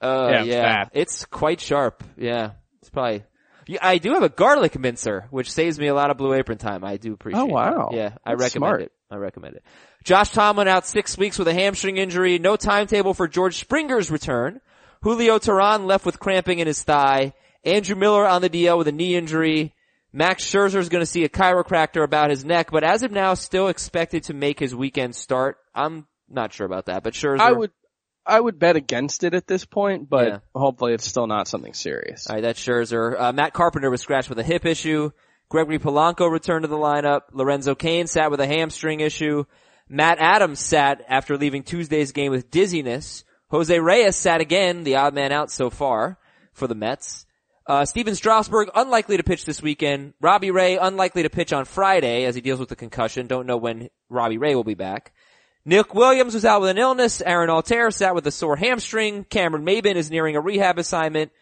Oh, 0.00 0.28
Yeah, 0.28 0.42
yeah. 0.42 0.84
it's 0.92 1.24
quite 1.24 1.60
sharp. 1.60 2.04
Yeah. 2.16 2.52
It's 2.80 2.90
probably, 2.90 3.24
yeah, 3.66 3.78
I 3.82 3.98
do 3.98 4.12
have 4.12 4.22
a 4.22 4.28
garlic 4.28 4.78
mincer, 4.78 5.26
which 5.30 5.50
saves 5.50 5.78
me 5.78 5.88
a 5.88 5.94
lot 5.94 6.10
of 6.10 6.16
blue 6.16 6.34
apron 6.34 6.58
time. 6.58 6.84
I 6.84 6.96
do 6.98 7.12
appreciate 7.14 7.40
oh, 7.40 7.46
it. 7.46 7.50
Oh, 7.50 7.54
wow. 7.54 7.90
Yeah, 7.92 8.10
I 8.24 8.32
That's 8.32 8.42
recommend 8.42 8.52
smart. 8.70 8.82
it. 8.82 8.92
I 9.10 9.16
recommend 9.16 9.56
it. 9.56 9.64
Josh 10.04 10.30
Tomlin 10.30 10.68
out 10.68 10.86
six 10.86 11.16
weeks 11.18 11.38
with 11.38 11.48
a 11.48 11.54
hamstring 11.54 11.96
injury. 11.96 12.38
No 12.38 12.56
timetable 12.56 13.14
for 13.14 13.26
George 13.26 13.56
Springer's 13.64 14.10
return. 14.10 14.60
Julio 15.02 15.38
Teheran 15.38 15.86
left 15.86 16.06
with 16.06 16.20
cramping 16.20 16.58
in 16.58 16.66
his 16.66 16.82
thigh. 16.82 17.32
Andrew 17.64 17.96
Miller 17.96 18.26
on 18.26 18.42
the 18.42 18.50
DL 18.50 18.78
with 18.78 18.88
a 18.88 18.92
knee 18.92 19.16
injury. 19.16 19.74
Max 20.12 20.44
Scherzer 20.44 20.76
is 20.78 20.88
going 20.88 21.02
to 21.02 21.06
see 21.06 21.24
a 21.24 21.28
chiropractor 21.28 22.02
about 22.02 22.30
his 22.30 22.44
neck, 22.44 22.70
but 22.70 22.84
as 22.84 23.02
of 23.02 23.10
now, 23.10 23.34
still 23.34 23.68
expected 23.68 24.24
to 24.24 24.34
make 24.34 24.58
his 24.58 24.74
weekend 24.74 25.14
start. 25.14 25.58
I'm 25.74 26.06
not 26.28 26.52
sure 26.52 26.66
about 26.66 26.86
that, 26.86 27.02
but 27.02 27.12
Scherzer. 27.12 27.40
I 27.40 27.52
would, 27.52 27.70
I 28.26 28.40
would 28.40 28.58
bet 28.58 28.76
against 28.76 29.22
it 29.24 29.34
at 29.34 29.46
this 29.46 29.64
point, 29.64 30.08
but 30.08 30.26
Yeah. 30.26 30.38
hopefully 30.54 30.94
it's 30.94 31.06
still 31.06 31.26
not 31.26 31.46
something 31.48 31.74
serious. 31.74 32.26
All 32.28 32.34
right, 32.36 32.42
that's 32.42 32.60
Scherzer. 32.60 33.18
Uh, 33.20 33.32
Matt 33.32 33.52
Carpenter 33.52 33.90
was 33.90 34.00
scratched 34.00 34.28
with 34.28 34.38
a 34.38 34.42
hip 34.42 34.66
issue. 34.66 35.10
Gregory 35.48 35.78
Polanco 35.78 36.30
returned 36.30 36.64
to 36.64 36.68
the 36.68 36.76
lineup. 36.76 37.20
Lorenzo 37.32 37.74
Cain 37.76 38.06
sat 38.08 38.30
with 38.32 38.40
a 38.40 38.46
hamstring 38.46 39.00
issue. 39.00 39.44
Matt 39.88 40.18
Adams 40.18 40.58
sat 40.58 41.04
after 41.08 41.36
leaving 41.36 41.62
Tuesday's 41.62 42.10
game 42.10 42.32
with 42.32 42.50
dizziness. 42.50 43.24
Jose 43.50 43.78
Reyes 43.78 44.16
sat 44.16 44.40
again, 44.40 44.82
the 44.82 44.96
odd 44.96 45.14
man 45.14 45.30
out 45.30 45.52
so 45.52 45.70
far 45.70 46.18
for 46.52 46.66
the 46.66 46.74
Mets. 46.74 47.26
Uh, 47.68 47.84
Stephen 47.84 48.14
Strasburg 48.16 48.70
unlikely 48.74 49.16
to 49.16 49.22
pitch 49.24 49.44
this 49.44 49.62
weekend. 49.62 50.14
Robbie 50.20 50.50
Ray 50.50 50.76
unlikely 50.78 51.22
to 51.22 51.30
pitch 51.30 51.52
on 51.52 51.64
Friday 51.64 52.24
as 52.24 52.34
he 52.34 52.40
deals 52.40 52.58
with 52.60 52.68
the 52.68 52.76
concussion. 52.76 53.26
Don't 53.28 53.46
know 53.46 53.56
when 53.56 53.88
Robbie 54.08 54.38
Ray 54.38 54.54
will 54.56 54.64
be 54.64 54.74
back. 54.74 55.12
Nick 55.68 55.94
Williams 55.94 56.32
was 56.32 56.44
out 56.44 56.60
with 56.60 56.70
an 56.70 56.78
illness. 56.78 57.20
Aaron 57.20 57.50
Altherr 57.50 57.92
sat 57.92 58.14
with 58.14 58.24
a 58.28 58.30
sore 58.30 58.54
hamstring. 58.54 59.24
Cameron 59.24 59.66
Maybin 59.66 59.96
is 59.96 60.12
nearing 60.12 60.36
a 60.36 60.40
rehab 60.40 60.78
assignment. 60.78 61.32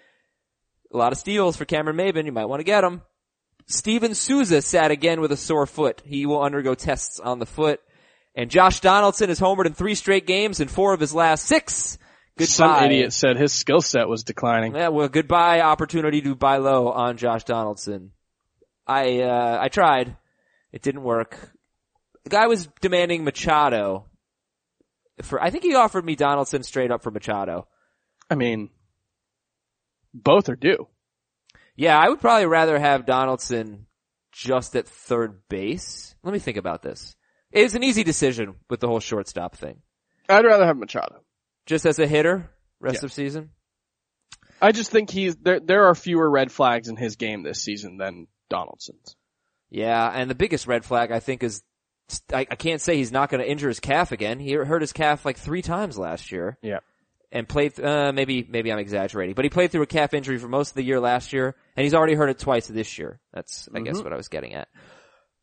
A 0.93 0.97
lot 0.97 1.12
of 1.12 1.19
steals 1.19 1.59
for 1.59 1.66
Cameron 1.66 1.99
Maybin. 1.99 2.25
You 2.25 2.33
might 2.33 2.47
want 2.47 2.61
to 2.61 2.64
get 2.64 2.85
him. 2.85 3.02
Steven 3.66 4.14
Souza 4.14 4.62
sat 4.62 4.90
again 4.90 5.21
with 5.21 5.31
a 5.31 5.37
sore 5.37 5.66
foot. 5.66 6.02
He 6.07 6.25
will 6.25 6.43
undergo 6.43 6.75
tests 6.75 7.21
on 7.21 7.38
the 7.38 7.45
foot. 7.45 7.83
And 8.35 8.50
Josh 8.50 8.81
Donaldson 8.81 9.28
has 9.28 9.38
homered 9.38 9.66
in 9.66 9.75
three 9.75 9.95
straight 9.95 10.26
games 10.26 10.59
in 10.59 10.69
four 10.69 10.95
of 10.95 11.00
his 11.00 11.14
last 11.14 11.45
six. 11.45 11.99
Goodbye. 12.38 12.47
Some 12.47 12.85
idiot 12.85 13.12
said 13.12 13.37
his 13.37 13.52
skill 13.52 13.83
set 13.83 14.09
was 14.09 14.25
declining. 14.25 14.75
Yeah, 14.75 14.88
well, 14.88 15.09
goodbye 15.09 15.61
opportunity 15.61 16.23
to 16.23 16.35
buy 16.35 16.57
low 16.57 16.88
on 16.88 17.19
Josh 17.19 17.45
Donaldson. 17.45 18.12
I, 18.87 19.21
uh, 19.21 19.59
I 19.61 19.69
tried. 19.69 20.16
It 20.73 20.81
didn't 20.81 21.02
work. 21.02 21.52
The 22.25 22.31
guy 22.31 22.47
was 22.47 22.69
demanding 22.81 23.23
Machado. 23.23 24.07
For, 25.23 25.42
I 25.42 25.50
think 25.50 25.64
he 25.64 25.75
offered 25.75 26.04
me 26.04 26.16
Donaldson 26.16 26.62
straight 26.62 26.90
up 26.90 27.02
for 27.02 27.11
Machado. 27.11 27.68
I 28.30 28.35
mean, 28.35 28.71
both 30.12 30.49
are 30.49 30.56
due. 30.56 30.88
Yeah, 31.76 31.99
I 31.99 32.09
would 32.09 32.21
probably 32.21 32.47
rather 32.47 32.78
have 32.78 33.06
Donaldson 33.06 33.87
just 34.33 34.75
at 34.76 34.87
third 34.88 35.40
base. 35.49 36.14
Let 36.23 36.33
me 36.33 36.38
think 36.38 36.56
about 36.56 36.83
this. 36.83 37.14
It's 37.52 37.75
an 37.75 37.85
easy 37.85 38.02
decision 38.02 38.56
with 38.68 38.80
the 38.80 38.88
whole 38.88 39.00
shortstop 39.00 39.56
thing. 39.56 39.83
I'd 40.28 40.44
rather 40.44 40.66
have 40.66 40.76
Machado. 40.76 41.21
Just 41.66 41.87
as 41.87 41.99
a 41.99 42.06
hitter, 42.06 42.50
rest 42.80 43.02
Yeah. 43.02 43.06
of 43.06 43.12
season. 43.12 43.50
I 44.61 44.73
just 44.73 44.90
think 44.90 45.11
he's 45.11 45.37
there. 45.37 45.61
There 45.61 45.87
are 45.87 45.94
fewer 45.94 46.28
red 46.28 46.50
flags 46.50 46.88
in 46.88 46.97
his 46.97 47.16
game 47.16 47.42
this 47.42 47.61
season 47.62 47.97
than 47.99 48.26
Donaldson's. 48.49 49.16
Yeah, 49.71 50.09
and 50.09 50.30
the 50.30 50.35
biggest 50.35 50.66
red 50.66 50.85
flag 50.85 51.11
I 51.12 51.21
think 51.21 51.42
is 51.42 51.62
I, 52.32 52.40
I 52.50 52.54
can't 52.56 52.80
say 52.80 52.96
he's 52.96 53.12
not 53.12 53.30
going 53.30 53.42
to 53.42 53.50
injure 53.50 53.68
his 53.68 53.80
calf 53.80 54.12
again. 54.12 54.38
He 54.38 54.52
hurt 54.52 54.82
his 54.82 54.92
calf 54.92 55.25
like 55.25 55.38
three 55.38 55.62
times 55.62 55.96
last 55.99 56.30
year 56.32 56.58
Yeah. 56.62 56.80
and 57.32 57.49
played. 57.49 57.80
Uh, 57.80 58.12
maybe 58.14 58.46
maybe 58.49 58.70
I'm 58.73 58.78
exaggerating, 58.78 59.34
but 59.34 59.44
he 59.44 59.49
played 59.49 59.70
through 59.73 59.82
a 59.82 59.87
calf 59.87 60.12
injury 60.14 60.38
for 60.38 60.49
most 60.49 60.70
of 60.70 60.75
the 60.76 60.84
year 60.84 61.00
last 61.00 61.32
year, 61.32 61.54
and 61.76 61.84
he's 61.84 61.94
already 61.94 62.14
hurt 62.14 62.28
it 62.30 62.38
twice 62.38 62.66
this 62.66 62.99
year. 62.99 63.20
That's 63.32 63.68
I 63.75 63.80
guess 63.80 63.99
Mhm. 63.99 64.04
what 64.04 64.12
I 64.12 64.16
was 64.16 64.28
getting 64.28 64.54
at. 64.54 64.68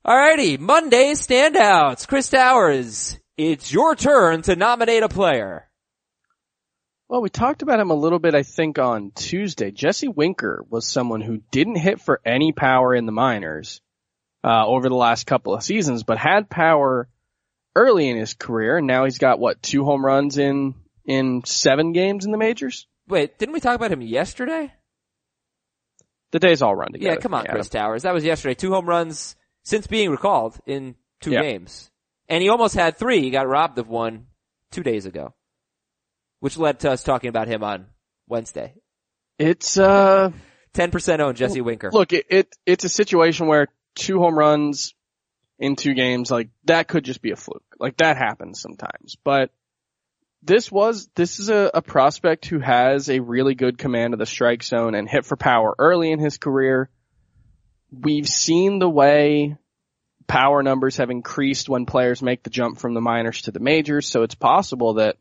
Alrighty, 0.05 0.59
Monday 0.59 1.13
standouts. 1.13 2.07
Chris 2.07 2.29
Towers, 2.29 3.17
it's 3.37 3.71
your 3.71 3.95
turn 3.95 4.41
to 4.43 4.55
nominate 4.55 5.03
a 5.03 5.09
player. 5.09 5.67
Well, 7.07 7.21
we 7.21 7.29
talked 7.29 7.61
about 7.61 7.79
him 7.79 7.91
a 7.91 7.95
little 7.95 8.19
bit, 8.19 8.35
I 8.35 8.43
think, 8.43 8.79
on 8.79 9.11
Tuesday. 9.13 9.69
Jesse 9.71 10.07
Winker 10.07 10.65
was 10.69 10.87
someone 10.87 11.19
who 11.21 11.41
didn't 11.51 11.75
hit 11.75 11.99
for 11.99 12.21
any 12.25 12.51
power 12.53 12.95
in 12.95 13.05
the 13.05 13.11
minors 13.11 13.81
uh, 14.43 14.65
over 14.65 14.89
the 14.89 14.95
last 14.95 15.25
couple 15.27 15.53
of 15.53 15.63
seasons, 15.63 16.03
but 16.03 16.17
had 16.17 16.49
power 16.49 17.07
early 17.75 18.09
in 18.09 18.17
his 18.17 18.33
career. 18.33 18.77
And 18.77 18.87
now 18.87 19.05
he's 19.05 19.17
got 19.17 19.39
what 19.39 19.61
two 19.61 19.83
home 19.85 20.05
runs 20.05 20.37
in 20.37 20.75
in 21.05 21.43
seven 21.45 21.91
games 21.93 22.25
in 22.25 22.31
the 22.31 22.37
majors. 22.37 22.87
Wait, 23.07 23.37
didn't 23.37 23.53
we 23.53 23.59
talk 23.59 23.75
about 23.75 23.91
him 23.91 24.01
yesterday? 24.01 24.71
The 26.31 26.39
days 26.39 26.61
all 26.61 26.75
run 26.75 26.93
together. 26.93 27.15
Yeah, 27.15 27.19
come 27.19 27.33
on, 27.33 27.41
Adam. 27.41 27.55
Chris 27.55 27.69
Towers. 27.69 28.03
That 28.03 28.13
was 28.13 28.23
yesterday. 28.23 28.53
Two 28.53 28.71
home 28.71 28.85
runs 28.85 29.35
since 29.63 29.85
being 29.87 30.09
recalled 30.09 30.57
in 30.65 30.95
two 31.19 31.31
Yeah. 31.31 31.41
games. 31.41 31.91
And 32.29 32.41
he 32.41 32.47
almost 32.49 32.73
had 32.75 32.97
three. 32.97 33.21
He 33.21 33.29
got 33.31 33.47
robbed 33.47 33.77
of 33.77 33.89
one 33.89 34.27
two 34.71 34.83
days 34.83 35.05
ago. 35.05 35.33
Which 36.39 36.57
led 36.57 36.79
to 36.81 36.91
us 36.91 37.03
talking 37.03 37.27
about 37.27 37.47
him 37.47 37.63
on 37.63 37.87
Wednesday. 38.27 38.73
It's 39.37 39.77
uh 39.77 40.31
10% 40.73 41.19
owned 41.19 41.35
Jesse 41.37 41.59
Winker. 41.61 41.91
look, 41.91 42.13
it, 42.13 42.25
it 42.29 42.55
it's 42.65 42.85
a 42.85 42.89
situation 42.89 43.47
where 43.47 43.67
two 43.95 44.19
home 44.19 44.37
runs 44.37 44.93
in 45.59 45.75
two 45.75 45.93
games, 45.93 46.31
like 46.31 46.49
that 46.65 46.87
could 46.87 47.05
just 47.05 47.21
be 47.21 47.31
a 47.31 47.35
fluke. 47.35 47.63
Like 47.79 47.97
that 47.97 48.17
happens 48.17 48.61
sometimes. 48.61 49.15
But 49.23 49.51
this 50.43 50.71
was 50.71 51.07
this 51.15 51.39
is 51.39 51.49
a, 51.49 51.69
a 51.73 51.81
prospect 51.81 52.45
who 52.47 52.59
has 52.59 53.09
a 53.09 53.19
really 53.19 53.53
good 53.53 53.77
command 53.77 54.13
of 54.13 54.19
the 54.19 54.25
strike 54.25 54.63
zone 54.63 54.95
and 54.95 55.07
hit 55.07 55.25
for 55.25 55.35
power 55.35 55.75
early 55.77 56.11
in 56.11 56.19
his 56.19 56.37
career. 56.37 56.89
We've 57.91 58.27
seen 58.27 58.79
the 58.79 58.89
way 58.89 59.57
power 60.27 60.63
numbers 60.63 60.97
have 60.97 61.09
increased 61.09 61.69
when 61.69 61.85
players 61.85 62.21
make 62.21 62.41
the 62.41 62.49
jump 62.49 62.79
from 62.79 62.93
the 62.93 63.01
minors 63.01 63.43
to 63.43 63.51
the 63.51 63.59
majors, 63.59 64.07
so 64.07 64.23
it's 64.23 64.35
possible 64.35 64.95
that 64.95 65.17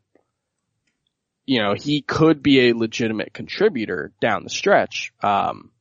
you 1.45 1.61
know, 1.61 1.73
he 1.73 2.01
could 2.01 2.41
be 2.41 2.69
a 2.69 2.75
legitimate 2.75 3.33
contributor 3.33 4.13
down 4.21 4.43
the 4.43 4.49
stretch. 4.49 5.11
Um, 5.21 5.71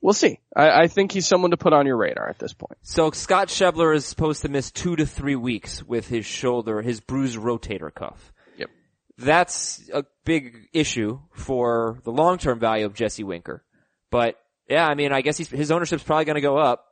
we'll 0.00 0.14
see. 0.14 0.40
I, 0.54 0.82
I 0.82 0.86
think 0.88 1.12
he's 1.12 1.26
someone 1.26 1.50
to 1.52 1.56
put 1.56 1.72
on 1.72 1.86
your 1.86 1.96
radar 1.96 2.28
at 2.28 2.38
this 2.38 2.52
point. 2.52 2.78
So 2.82 3.10
Scott 3.10 3.48
Schebler 3.48 3.94
is 3.94 4.04
supposed 4.04 4.42
to 4.42 4.48
miss 4.48 4.70
two 4.70 4.96
to 4.96 5.06
three 5.06 5.36
weeks 5.36 5.82
with 5.82 6.08
his 6.08 6.26
shoulder, 6.26 6.82
his 6.82 7.00
bruised 7.00 7.38
rotator 7.38 7.92
cuff. 7.92 8.32
Yep. 8.56 8.70
That's 9.18 9.88
a 9.92 10.04
big 10.24 10.68
issue 10.72 11.20
for 11.32 12.00
the 12.04 12.12
long-term 12.12 12.58
value 12.58 12.86
of 12.86 12.94
Jesse 12.94 13.24
Winker. 13.24 13.64
But 14.10 14.36
yeah, 14.68 14.86
I 14.86 14.94
mean, 14.94 15.12
I 15.12 15.20
guess 15.20 15.36
he's, 15.36 15.48
his 15.48 15.70
ownership's 15.70 16.02
probably 16.02 16.24
going 16.24 16.36
to 16.36 16.40
go 16.40 16.56
up. 16.56 16.86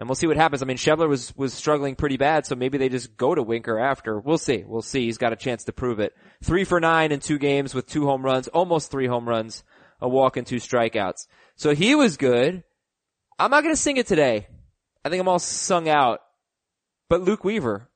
And 0.00 0.08
we'll 0.08 0.14
see 0.14 0.28
what 0.28 0.36
happens. 0.36 0.62
I 0.62 0.64
mean, 0.64 0.76
Schebler 0.76 1.08
was, 1.08 1.36
was 1.36 1.52
struggling 1.52 1.96
pretty 1.96 2.18
bad, 2.18 2.46
so 2.46 2.54
maybe 2.54 2.78
they 2.78 2.88
just 2.88 3.16
go 3.16 3.34
to 3.34 3.42
Winker 3.42 3.80
after. 3.80 4.20
We'll 4.20 4.38
see. 4.38 4.62
We'll 4.64 4.80
see. 4.80 5.06
He's 5.06 5.18
got 5.18 5.32
a 5.32 5.36
chance 5.36 5.64
to 5.64 5.72
prove 5.72 5.98
it. 5.98 6.14
Three 6.40 6.62
for 6.62 6.78
nine 6.78 7.10
in 7.10 7.18
two 7.18 7.36
games 7.36 7.74
with 7.74 7.88
two 7.88 8.06
home 8.06 8.24
runs, 8.24 8.46
almost 8.46 8.92
three 8.92 9.08
home 9.08 9.28
runs, 9.28 9.64
a 10.00 10.08
walk 10.08 10.36
and 10.36 10.46
two 10.46 10.56
strikeouts. 10.56 11.26
So 11.56 11.74
he 11.74 11.94
was 11.94 12.16
good. 12.16 12.62
I'm 13.38 13.50
not 13.50 13.62
gonna 13.62 13.76
sing 13.76 13.96
it 13.96 14.06
today. 14.06 14.48
I 15.04 15.08
think 15.08 15.20
I'm 15.20 15.28
all 15.28 15.38
sung 15.38 15.88
out. 15.88 16.20
But 17.08 17.22
Luke 17.22 17.44
Weaver 17.44 17.88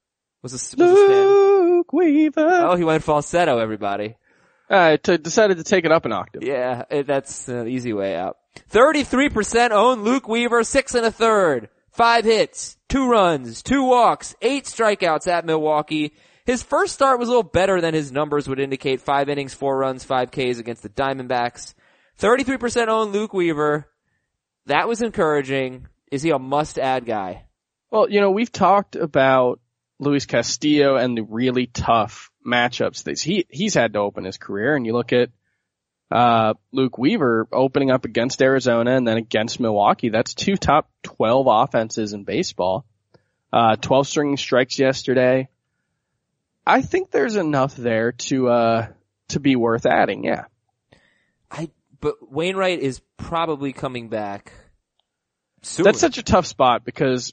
was 0.43 0.53
a, 0.53 0.55
was 0.55 0.91
a 0.93 0.95
stand. 0.95 1.29
Luke 1.29 1.93
Weaver. 1.93 2.41
Oh, 2.41 2.77
he 2.77 2.85
went 2.85 3.03
falsetto, 3.03 3.59
everybody. 3.59 4.17
I 4.71 4.97
t- 4.97 5.19
decided 5.19 5.59
to 5.59 5.65
take 5.65 5.85
it 5.85 5.93
up 5.93 6.07
an 6.07 6.13
octave. 6.13 6.43
Yeah, 6.43 6.85
eh, 6.91 7.03
that's 7.03 7.45
the 7.45 7.67
easy 7.67 7.93
way 7.93 8.17
out. 8.17 8.39
33% 8.71 9.71
own 9.71 10.03
Luke 10.03 10.29
Weaver, 10.29 10.65
six 10.65 10.95
and 10.95 11.05
a 11.05 11.11
third. 11.11 11.69
Five 11.91 12.25
hits, 12.25 12.79
two 12.89 13.07
runs, 13.09 13.63
two 13.63 13.85
walks, 13.85 14.35
eight 14.41 14.65
strikeouts 14.65 15.27
at 15.27 15.45
Milwaukee. 15.45 16.15
His 16.47 16.63
first 16.63 16.95
start 16.95 17.19
was 17.19 17.29
a 17.29 17.31
little 17.31 17.43
better 17.43 17.81
than 17.83 17.93
his 17.93 18.11
numbers 18.11 18.49
would 18.49 18.59
indicate. 18.59 19.03
Five 19.03 19.29
innings, 19.29 19.53
four 19.53 19.77
runs, 19.77 20.05
five 20.05 20.31
Ks 20.31 20.59
against 20.59 20.83
the 20.83 20.89
Diamondbacks. 20.89 21.75
33% 22.23 22.87
own 22.87 23.11
Luke 23.11 23.35
Weaver. 23.35 23.89
That 24.67 24.87
was 24.87 25.03
encouraging. 25.03 25.89
Is 26.13 26.23
he 26.23 26.31
a 26.31 26.39
must 26.39 26.79
add 26.79 27.05
guy? 27.05 27.47
Well, 27.91 28.09
you 28.09 28.21
know, 28.21 28.31
we've 28.31 28.53
talked 28.53 28.95
about 28.95 29.59
Luis 29.99 30.25
Castillo 30.25 30.95
and 30.97 31.19
the 31.19 31.23
really 31.23 31.67
tough 31.67 32.31
matchups 32.47 33.05
that 33.05 33.21
he 33.21 33.47
he's 33.51 33.75
had 33.75 33.95
to 33.95 33.99
open 33.99 34.25
his 34.25 34.37
career, 34.37 34.77
and 34.77 34.87
you 34.87 34.93
look 34.93 35.13
at 35.13 35.31
uh, 36.11 36.55
Luke 36.73 36.97
Weaver 36.97 37.49
opening 37.53 37.91
up 37.91 38.05
against 38.05 38.41
Arizona 38.41 38.97
and 38.97 39.07
then 39.07 39.17
against 39.17 39.61
Milwaukee. 39.61 40.09
That's 40.09 40.35
two 40.35 40.57
top 40.57 40.89
twelve 41.03 41.47
offenses 41.49 42.13
in 42.13 42.25
baseball. 42.25 42.85
Uh, 43.53 43.77
twelve 43.77 44.07
string 44.07 44.37
strikes 44.37 44.79
yesterday. 44.79 45.49
I 46.65 46.83
think 46.83 47.11
there's 47.11 47.37
enough 47.37 47.77
there 47.77 48.13
to 48.13 48.49
uh 48.49 48.87
to 49.29 49.41
be 49.41 49.57
worth 49.57 49.87
adding. 49.87 50.25
Yeah. 50.25 50.45
I, 51.51 51.69
but 52.03 52.17
Wainwright 52.31 52.81
is 52.81 53.01
probably 53.17 53.73
coming 53.73 54.09
back 54.09 54.53
soon. 55.63 55.85
That's 55.85 56.01
such 56.01 56.19
a 56.19 56.23
tough 56.23 56.47
spot 56.47 56.85
because 56.85 57.33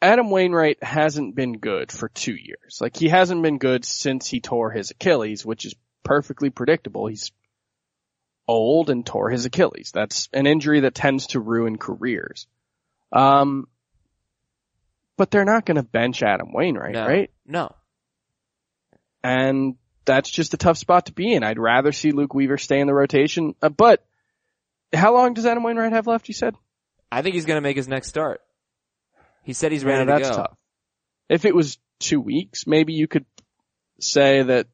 Adam 0.00 0.30
Wainwright 0.30 0.82
hasn't 0.82 1.36
been 1.36 1.58
good 1.58 1.92
for 1.92 2.08
two 2.08 2.34
years. 2.34 2.78
Like 2.80 2.96
he 2.96 3.08
hasn't 3.08 3.42
been 3.42 3.58
good 3.58 3.84
since 3.84 4.26
he 4.26 4.40
tore 4.40 4.72
his 4.72 4.90
Achilles, 4.90 5.46
which 5.46 5.66
is 5.66 5.76
perfectly 6.02 6.50
predictable. 6.50 7.06
He's 7.06 7.30
old 8.48 8.88
and 8.88 9.04
tore 9.04 9.30
his 9.30 9.44
Achilles. 9.44 9.92
That's 9.92 10.30
an 10.32 10.46
injury 10.46 10.80
that 10.80 10.94
tends 10.94 11.28
to 11.28 11.40
ruin 11.40 11.76
careers. 11.76 12.46
Um, 13.12 13.68
but 15.18 15.30
they're 15.30 15.44
not 15.44 15.66
going 15.66 15.76
to 15.76 15.82
bench 15.82 16.22
Adam 16.22 16.52
Wainwright, 16.54 16.94
no, 16.94 17.06
right? 17.06 17.30
No. 17.46 17.74
And 19.22 19.76
that's 20.04 20.30
just 20.30 20.54
a 20.54 20.56
tough 20.56 20.78
spot 20.78 21.06
to 21.06 21.12
be 21.12 21.32
in. 21.32 21.42
I'd 21.44 21.58
rather 21.58 21.92
see 21.92 22.10
Luke 22.12 22.34
Weaver 22.34 22.58
stay 22.58 22.80
in 22.80 22.86
the 22.86 22.94
rotation. 22.94 23.54
Uh, 23.62 23.68
but 23.68 24.04
how 24.92 25.14
long 25.14 25.34
does 25.34 25.46
Adam 25.46 25.62
Wainwright 25.62 25.92
have 25.92 26.06
left? 26.06 26.28
You 26.28 26.34
said. 26.34 26.54
I 27.10 27.22
think 27.22 27.34
he's 27.34 27.44
gonna 27.44 27.60
make 27.60 27.76
his 27.76 27.88
next 27.88 28.08
start. 28.08 28.40
He 29.44 29.52
said 29.52 29.72
he's 29.72 29.82
Yeah, 29.82 29.90
ready 29.90 30.06
to 30.06 30.12
that's 30.12 30.30
go. 30.30 30.36
tough. 30.36 30.56
If 31.28 31.44
it 31.44 31.54
was 31.54 31.78
two 31.98 32.20
weeks, 32.20 32.66
maybe 32.66 32.92
you 32.94 33.06
could 33.08 33.26
say 34.00 34.42
that 34.42 34.66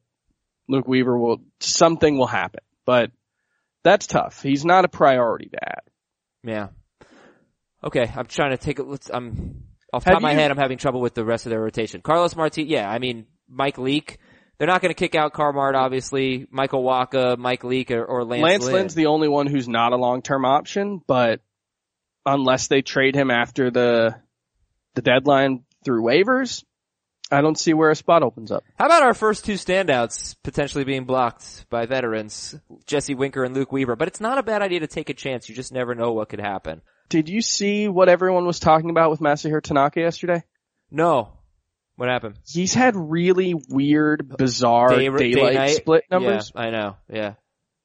Luke 0.67 0.87
Weaver 0.87 1.17
will, 1.17 1.41
something 1.59 2.17
will 2.17 2.27
happen, 2.27 2.61
but 2.85 3.11
that's 3.83 4.07
tough. 4.07 4.41
He's 4.43 4.65
not 4.65 4.85
a 4.85 4.87
priority 4.89 5.49
to 5.49 5.57
add. 5.69 5.81
Yeah. 6.43 6.67
Okay, 7.83 8.11
I'm 8.15 8.25
trying 8.25 8.51
to 8.51 8.57
take 8.57 8.79
it. 8.79 8.83
Let's. 8.87 9.09
I'm 9.09 9.63
off 9.93 10.03
Have 10.03 10.13
top 10.13 10.17
of 10.19 10.23
my 10.23 10.31
you- 10.33 10.37
head. 10.39 10.51
I'm 10.51 10.57
having 10.57 10.77
trouble 10.77 11.01
with 11.01 11.13
the 11.13 11.23
rest 11.25 11.45
of 11.45 11.49
their 11.49 11.61
rotation. 11.61 12.01
Carlos 12.01 12.35
Marti. 12.35 12.63
Yeah, 12.63 12.89
I 12.89 12.99
mean 12.99 13.25
Mike 13.47 13.77
Leake. 13.77 14.17
They're 14.59 14.67
not 14.67 14.81
going 14.81 14.93
to 14.93 14.99
kick 14.99 15.15
out 15.15 15.33
Carmart, 15.33 15.73
obviously. 15.73 16.45
Michael 16.51 16.83
Wacha, 16.83 17.37
Mike 17.37 17.63
Leake, 17.63 17.91
or, 17.91 18.03
or 18.03 18.25
Lance, 18.25 18.43
Lance 18.43 18.65
Lynn. 18.65 18.73
Lynn's 18.73 18.95
the 18.95 19.05
only 19.05 19.29
one 19.29 19.47
who's 19.47 19.69
not 19.69 19.93
a 19.93 19.95
long-term 19.95 20.43
option, 20.43 21.01
but 21.07 21.39
unless 22.25 22.67
they 22.67 22.81
trade 22.81 23.15
him 23.15 23.31
after 23.31 23.71
the, 23.71 24.15
the 24.95 25.01
deadline 25.01 25.63
through 25.85 26.03
waivers, 26.03 26.63
I 27.31 27.41
don't 27.41 27.57
see 27.57 27.73
where 27.73 27.89
a 27.89 27.95
spot 27.95 28.21
opens 28.21 28.51
up. 28.51 28.63
How 28.77 28.87
about 28.87 29.03
our 29.03 29.13
first 29.13 29.45
two 29.45 29.53
standouts 29.53 30.35
potentially 30.43 30.83
being 30.83 31.05
blocked 31.05 31.69
by 31.69 31.85
veterans, 31.85 32.55
Jesse 32.85 33.15
Winker 33.15 33.45
and 33.45 33.55
Luke 33.55 33.71
Weaver? 33.71 33.95
But 33.95 34.09
it's 34.09 34.19
not 34.19 34.39
a 34.39 34.43
bad 34.43 34.61
idea 34.61 34.81
to 34.81 34.87
take 34.87 35.09
a 35.09 35.13
chance. 35.13 35.47
You 35.47 35.55
just 35.55 35.71
never 35.71 35.95
know 35.95 36.11
what 36.11 36.29
could 36.29 36.41
happen. 36.41 36.81
Did 37.07 37.29
you 37.29 37.41
see 37.41 37.87
what 37.87 38.09
everyone 38.09 38.45
was 38.45 38.59
talking 38.59 38.89
about 38.89 39.09
with 39.09 39.19
Masahiro 39.19 39.61
Tanaka 39.61 40.01
yesterday? 40.01 40.43
No. 40.91 41.38
What 41.99 42.07
happened? 42.09 42.35
He's 42.47 42.73
had 42.73 42.95
really 42.95 43.53
weird, 43.69 44.37
bizarre 44.37 44.89
Day- 44.89 45.09
day 45.09 45.31
daylight 45.33 45.53
night? 45.55 45.75
split 45.75 46.05
numbers. 46.09 46.51
Yeah, 46.55 46.61
I 46.61 46.69
know. 46.69 46.95
Yeah. 47.11 47.33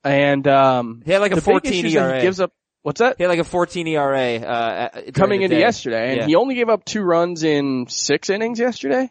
And 0.04 0.46
um 0.46 1.02
He 1.04 1.10
had 1.10 1.20
like 1.20 1.32
a 1.32 1.40
14 1.40 1.72
issue 1.72 1.86
is 1.88 1.94
that 1.94 2.00
ERA. 2.10 2.16
he 2.16 2.22
gives 2.22 2.38
up 2.38 2.52
what's 2.82 3.00
that? 3.00 3.16
He 3.18 3.24
had 3.24 3.28
like 3.28 3.40
a 3.40 3.44
14 3.44 3.88
ERA 3.88 4.36
uh, 4.36 4.88
Coming 5.14 5.42
into 5.42 5.56
day. 5.56 5.60
yesterday, 5.60 6.10
and 6.10 6.16
Yeah. 6.20 6.26
he 6.26 6.36
only 6.36 6.54
gave 6.54 6.68
up 6.68 6.84
two 6.84 7.02
runs 7.02 7.42
in 7.42 7.86
six 7.88 8.30
innings 8.30 8.60
yesterday. 8.60 9.10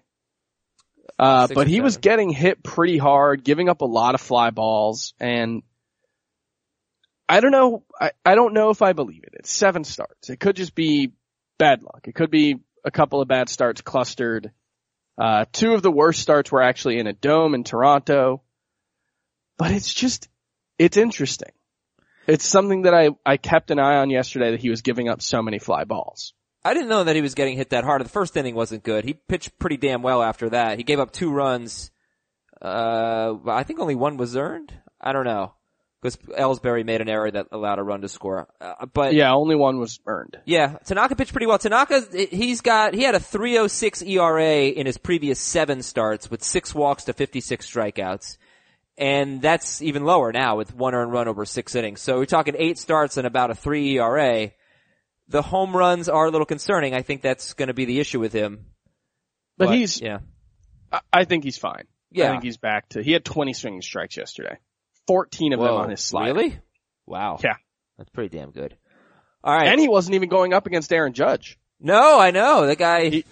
Uh, 1.19 1.47
Six 1.47 1.55
but 1.55 1.67
he 1.67 1.81
was 1.81 1.97
getting 1.97 2.29
hit 2.29 2.63
pretty 2.63 2.97
hard, 2.97 3.43
giving 3.43 3.67
up 3.69 3.81
a 3.81 3.85
lot 3.85 4.15
of 4.15 4.21
fly 4.21 4.51
balls, 4.51 5.13
and 5.19 5.63
I 7.29 7.39
don't 7.39 7.51
know, 7.51 7.83
I, 7.99 8.11
I 8.25 8.35
don't 8.35 8.53
know 8.53 8.69
if 8.69 8.81
I 8.81 8.93
believe 8.93 9.23
it. 9.23 9.33
It's 9.33 9.51
seven 9.51 9.83
starts. 9.83 10.29
It 10.29 10.39
could 10.39 10.55
just 10.55 10.75
be 10.75 11.11
bad 11.59 11.83
luck. 11.83 12.01
It 12.07 12.15
could 12.15 12.31
be 12.31 12.59
a 12.85 12.91
couple 12.91 13.21
of 13.21 13.27
bad 13.27 13.49
starts 13.49 13.81
clustered. 13.81 14.51
Uh, 15.17 15.45
two 15.51 15.73
of 15.73 15.81
the 15.81 15.91
worst 15.91 16.21
starts 16.21 16.51
were 16.51 16.61
actually 16.61 16.99
in 16.99 17.07
a 17.07 17.13
dome 17.13 17.53
in 17.53 17.63
Toronto. 17.63 18.41
But 19.57 19.71
it's 19.71 19.93
just, 19.93 20.27
it's 20.79 20.97
interesting. 20.97 21.51
It's 22.25 22.45
something 22.45 22.83
that 22.83 22.93
I, 22.93 23.09
I 23.25 23.37
kept 23.37 23.71
an 23.71 23.79
eye 23.79 23.97
on 23.97 24.09
yesterday 24.09 24.51
that 24.51 24.61
he 24.61 24.69
was 24.69 24.81
giving 24.81 25.09
up 25.09 25.21
so 25.21 25.41
many 25.41 25.59
fly 25.59 25.83
balls. 25.83 26.33
I 26.65 26.73
didn't 26.73 26.89
know 26.89 27.03
that 27.03 27.15
he 27.15 27.21
was 27.21 27.35
getting 27.35 27.57
hit 27.57 27.71
that 27.71 27.83
hard. 27.83 28.03
The 28.03 28.09
first 28.09 28.37
inning 28.37 28.55
wasn't 28.55 28.83
good. 28.83 29.03
He 29.03 29.13
pitched 29.13 29.59
pretty 29.59 29.77
damn 29.77 30.01
well 30.01 30.23
after 30.23 30.49
that. 30.49 30.77
He 30.77 30.83
gave 30.83 30.99
up 30.99 31.11
two 31.11 31.31
runs. 31.31 31.91
Uh, 32.61 33.35
I 33.45 33.63
think 33.63 33.79
only 33.79 33.95
one 33.95 34.15
was 34.15 34.37
earned. 34.37 34.73
I 34.99 35.11
don't 35.11 35.25
know. 35.25 35.53
Because 36.03 36.17
Ellsbury 36.37 36.85
made 36.85 36.99
an 36.99 37.07
error 37.07 37.31
that 37.31 37.47
allowed 37.53 37.79
a 37.79 37.83
run 37.83 38.01
to 38.01 38.09
score. 38.09 38.49
Uh, 38.59 38.85
but 38.93 39.13
Yeah, 39.13 39.33
only 39.33 39.55
one 39.55 39.79
was 39.79 40.01
earned. 40.05 40.37
Yeah, 40.43 40.77
Tanaka 40.85 41.15
pitched 41.15 41.31
pretty 41.31 41.45
well. 41.47 41.57
Tanaka, 41.57 42.03
he's 42.29 42.59
got, 42.59 42.93
he 42.93 43.03
had 43.03 43.15
a 43.15 43.21
306 43.21 44.01
ERA 44.01 44.65
in 44.65 44.85
his 44.85 44.97
previous 44.97 45.39
seven 45.39 45.81
starts 45.81 46.29
with 46.29 46.43
six 46.43 46.75
walks 46.75 47.05
to 47.05 47.13
56 47.13 47.65
strikeouts. 47.65 48.37
And 48.97 49.41
that's 49.41 49.81
even 49.81 50.03
lower 50.03 50.33
now 50.33 50.57
with 50.57 50.75
one 50.75 50.93
earned 50.93 51.13
run 51.13 51.29
over 51.29 51.45
six 51.45 51.73
innings. 51.73 52.01
So 52.01 52.17
we're 52.17 52.25
talking 52.25 52.55
eight 52.57 52.77
starts 52.77 53.15
and 53.17 53.25
about 53.25 53.49
a 53.49 53.55
three 53.55 53.97
ERA. 53.97 54.51
The 55.29 55.41
home 55.41 55.75
runs 55.75 56.09
are 56.09 56.25
a 56.25 56.29
little 56.31 56.45
concerning. 56.45 56.93
I 56.93 57.01
think 57.01 57.21
that's 57.21 57.53
going 57.53 57.69
to 57.69 57.73
be 57.73 57.85
the 57.85 58.01
issue 58.01 58.19
with 58.19 58.33
him. 58.33 58.65
But, 59.57 59.73
he's, 59.73 60.01
yeah, 60.01 60.19
I- 60.91 60.99
I 61.13 61.23
think 61.23 61.43
he's 61.45 61.57
fine. 61.57 61.85
Yeah. 62.11 62.25
I 62.27 62.31
think 62.31 62.43
he's 62.43 62.57
back 62.57 62.89
to, 62.89 63.01
he 63.01 63.13
had 63.13 63.23
20 63.23 63.53
swinging 63.53 63.81
strikes 63.81 64.17
yesterday. 64.17 64.57
14 65.07 65.53
of 65.53 65.59
them 65.59 65.69
on 65.69 65.89
his 65.89 66.01
slider. 66.01 66.33
Really? 66.33 66.59
Wow. 67.05 67.39
Yeah. 67.43 67.55
That's 67.97 68.09
pretty 68.09 68.35
damn 68.37 68.51
good. 68.51 68.75
All 69.43 69.55
right. 69.55 69.67
And 69.67 69.79
he 69.79 69.87
wasn't 69.87 70.15
even 70.15 70.29
going 70.29 70.53
up 70.53 70.65
against 70.67 70.91
Aaron 70.93 71.13
Judge. 71.13 71.59
no, 71.79 72.19
I 72.19 72.31
know. 72.31 72.65
The 72.65 72.75
guy, 72.75 73.09
He- 73.09 73.25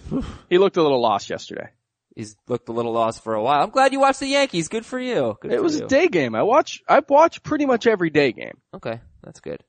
He 0.50 0.58
looked 0.58 0.76
a 0.76 0.82
little 0.82 1.00
lost 1.00 1.30
yesterday. 1.30 1.68
he's 2.14 2.36
looked 2.46 2.68
a 2.68 2.72
little 2.72 2.92
lost 2.92 3.24
for 3.24 3.34
a 3.34 3.42
while. 3.42 3.62
I'm 3.62 3.70
glad 3.70 3.92
you 3.94 4.00
watched 4.00 4.20
the 4.20 4.26
Yankees. 4.26 4.68
Good 4.68 4.84
for 4.84 5.00
you. 5.00 5.36
Good 5.40 5.52
It 5.52 5.56
for 5.56 5.62
was 5.62 5.78
you. 5.78 5.86
a 5.86 5.88
day 5.88 6.08
game. 6.08 6.34
I 6.34 6.42
watch, 6.42 6.82
I 6.88 7.00
watch 7.08 7.42
pretty 7.42 7.64
much 7.64 7.86
every 7.86 8.10
day 8.10 8.32
game. 8.32 8.58
Okay, 8.74 9.00
that's 9.24 9.40
good. 9.40 9.64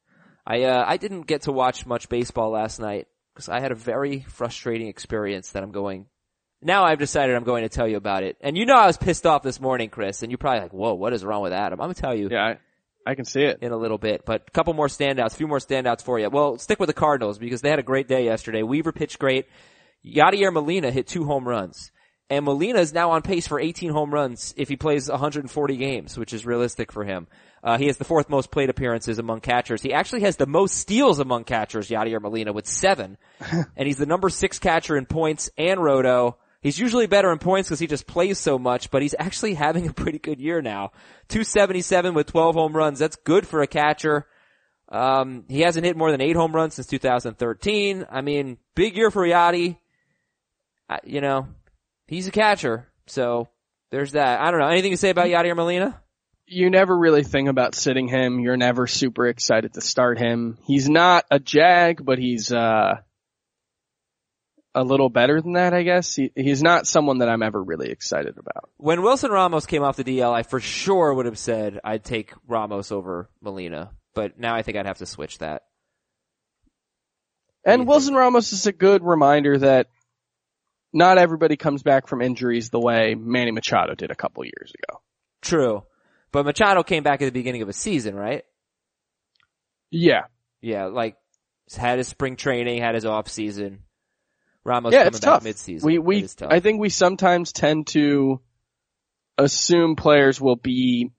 I 0.45 0.63
uh, 0.63 0.83
I 0.85 0.97
didn't 0.97 1.21
get 1.21 1.43
to 1.43 1.53
watch 1.53 1.85
much 1.85 2.09
baseball 2.09 2.49
last 2.49 2.77
night 2.81 3.07
because 3.33 3.47
I 3.47 3.61
had 3.61 3.71
a 3.71 3.75
very 3.75 4.19
frustrating 4.19 4.87
experience 4.89 5.51
that 5.51 5.63
I'm 5.63 5.71
going. 5.71 6.07
Now 6.63 6.85
I've 6.85 6.99
decided 6.99 7.35
I'm 7.35 7.43
going 7.43 7.63
to 7.63 7.69
tell 7.69 7.87
you 7.87 7.97
about 7.97 8.23
it. 8.23 8.37
And 8.41 8.57
you 8.57 8.65
know 8.65 8.75
I 8.75 8.87
was 8.87 8.97
pissed 8.97 9.25
off 9.25 9.43
this 9.43 9.59
morning, 9.59 9.89
Chris, 9.89 10.21
and 10.23 10.31
you're 10.31 10.37
probably 10.37 10.61
like, 10.61 10.73
"Whoa, 10.73 10.93
what 10.93 11.13
is 11.13 11.23
wrong 11.23 11.41
with 11.41 11.53
Adam?" 11.53 11.79
I'm 11.79 11.85
gonna 11.85 11.93
tell 11.95 12.15
you 12.15 12.29
Yeah, 12.31 12.55
I, 13.05 13.11
I 13.11 13.15
can 13.15 13.25
see 13.25 13.41
it. 13.41 13.59
in 13.61 13.71
a 13.71 13.77
little 13.77 13.97
bit, 13.97 14.23
but 14.25 14.43
a 14.47 14.51
couple 14.51 14.73
more 14.73 14.87
standouts, 14.87 15.33
a 15.33 15.35
few 15.35 15.47
more 15.47 15.59
standouts 15.59 16.03
for 16.03 16.19
you. 16.19 16.29
Well, 16.29 16.57
stick 16.57 16.79
with 16.79 16.87
the 16.87 16.93
Cardinals 16.93 17.37
because 17.37 17.61
they 17.61 17.69
had 17.69 17.79
a 17.79 17.83
great 17.83 18.07
day 18.07 18.25
yesterday. 18.25 18.63
Weaver 18.63 18.91
pitched 18.91 19.19
great. 19.19 19.47
Yadier 20.05 20.51
Molina 20.51 20.91
hit 20.91 21.07
two 21.07 21.25
home 21.25 21.47
runs. 21.47 21.91
And 22.29 22.45
Molina 22.45 22.79
is 22.79 22.93
now 22.93 23.11
on 23.11 23.21
pace 23.21 23.47
for 23.47 23.59
18 23.59 23.91
home 23.91 24.11
runs 24.11 24.53
if 24.57 24.69
he 24.69 24.75
plays 24.75 25.09
140 25.09 25.77
games, 25.77 26.17
which 26.17 26.33
is 26.33 26.45
realistic 26.45 26.91
for 26.91 27.03
him. 27.03 27.27
Uh, 27.63 27.77
he 27.77 27.87
has 27.87 27.97
the 27.97 28.05
fourth 28.05 28.29
most 28.29 28.49
plate 28.49 28.69
appearances 28.69 29.19
among 29.19 29.41
catchers. 29.41 29.81
He 29.81 29.93
actually 29.93 30.21
has 30.21 30.37
the 30.37 30.47
most 30.47 30.75
steals 30.75 31.19
among 31.19 31.43
catchers, 31.43 31.89
Yadier 31.89 32.21
Molina, 32.21 32.51
with 32.51 32.65
seven. 32.65 33.17
and 33.51 33.87
he's 33.87 33.97
the 33.97 34.05
number 34.05 34.29
six 34.29 34.57
catcher 34.57 34.97
in 34.97 35.05
points 35.05 35.49
and 35.57 35.83
roto. 35.83 36.37
He's 36.63 36.79
usually 36.79 37.07
better 37.07 37.29
in 37.31 37.39
points 37.39 37.67
because 37.67 37.79
he 37.79 37.87
just 37.87 38.07
plays 38.07 38.39
so 38.39 38.57
much, 38.57 38.89
but 38.89 39.01
he's 39.01 39.13
actually 39.19 39.53
having 39.65 39.87
a 39.87 39.93
pretty 39.93 40.17
good 40.17 40.39
year 40.39 40.61
now. 40.61 40.91
277 41.27 42.13
with 42.13 42.27
12 42.27 42.55
home 42.55 42.75
runs. 42.75 42.99
That's 42.99 43.17
good 43.17 43.45
for 43.45 43.61
a 43.61 43.67
catcher. 43.67 44.25
Um, 44.87 45.43
he 45.49 45.61
hasn't 45.61 45.85
hit 45.85 45.97
more 45.97 46.11
than 46.11 46.21
eight 46.21 46.35
home 46.35 46.55
runs 46.55 46.75
since 46.75 46.87
2013. 46.87 48.05
I 48.09 48.21
mean, 48.21 48.57
big 48.75 48.95
year 48.95 49.11
for 49.11 49.27
Yadi. 49.27 49.77
Uh, 50.89 50.97
you 51.03 51.19
know, 51.19 51.47
he's 52.07 52.27
a 52.27 52.31
catcher, 52.31 52.87
so 53.07 53.49
there's 53.91 54.13
that. 54.13 54.39
I 54.39 54.51
don't 54.51 54.59
know. 54.59 54.67
Anything 54.67 54.91
to 54.91 54.97
say 54.97 55.09
about 55.09 55.27
Yadier 55.27 55.55
Molina? 55.55 55.99
You 56.45 56.69
never 56.69 56.95
really 56.97 57.23
think 57.23 57.49
about 57.49 57.75
sitting 57.75 58.07
him. 58.07 58.39
You're 58.39 58.57
never 58.57 58.85
super 58.85 59.27
excited 59.27 59.73
to 59.73 59.81
start 59.81 60.19
him. 60.19 60.57
He's 60.65 60.87
not 60.87 61.25
a 61.31 61.39
jag, 61.39 62.05
but 62.05 62.19
he's, 62.19 62.51
uh, 62.51 62.95
a 64.75 64.83
little 64.83 65.09
better 65.09 65.41
than 65.41 65.53
that, 65.53 65.73
I 65.73 65.83
guess. 65.83 66.15
He, 66.15 66.31
he's 66.35 66.63
not 66.63 66.87
someone 66.87 67.19
that 67.19 67.29
I'm 67.29 67.43
ever 67.43 67.61
really 67.61 67.89
excited 67.89 68.37
about. 68.37 68.69
When 68.77 69.01
Wilson 69.01 69.31
Ramos 69.31 69.65
came 69.65 69.83
off 69.83 69.97
the 69.97 70.03
DL, 70.03 70.33
I 70.33 70.43
for 70.43 70.59
sure 70.59 71.13
would 71.13 71.25
have 71.25 71.37
said 71.37 71.79
I'd 71.83 72.03
take 72.03 72.33
Ramos 72.47 72.91
over 72.91 73.29
Molina, 73.41 73.91
but 74.13 74.39
now 74.39 74.55
I 74.55 74.61
think 74.61 74.77
I'd 74.77 74.85
have 74.85 74.97
to 74.99 75.05
switch 75.05 75.39
that. 75.39 75.63
And 77.65 77.87
Wilson 77.87 78.13
Ramos 78.13 78.51
is 78.51 78.67
a 78.67 78.73
good 78.73 79.03
reminder 79.03 79.57
that 79.57 79.87
not 80.91 81.17
everybody 81.17 81.55
comes 81.55 81.81
back 81.81 82.07
from 82.07 82.21
injuries 82.21 82.69
the 82.69 82.79
way 82.79 83.15
Manny 83.15 83.51
Machado 83.51 83.95
did 83.95 84.11
a 84.11 84.15
couple 84.15 84.43
years 84.43 84.73
ago. 84.73 85.01
True. 85.41 85.83
But 86.31 86.45
Machado 86.45 86.83
came 86.83 87.03
back 87.03 87.21
at 87.21 87.25
the 87.25 87.31
beginning 87.31 87.61
of 87.61 87.69
a 87.69 87.73
season, 87.73 88.15
right? 88.15 88.43
Yeah. 89.91 90.23
Yeah, 90.61 90.85
like 90.85 91.15
had 91.75 91.97
his 91.97 92.07
spring 92.07 92.35
training, 92.35 92.81
had 92.81 92.95
his 92.95 93.05
off 93.05 93.29
season. 93.29 93.83
Ramos 94.65 94.93
yeah, 94.93 94.99
coming 94.99 95.07
it's 95.09 95.19
back 95.19 95.33
tough. 95.33 95.43
mid-season. 95.43 95.85
We, 95.85 95.97
we. 95.97 96.27
I 96.41 96.59
think 96.59 96.79
we 96.79 96.89
sometimes 96.89 97.51
tend 97.51 97.87
to 97.87 98.39
assume 99.37 99.95
players 99.95 100.39
will 100.39 100.55
be 100.55 101.11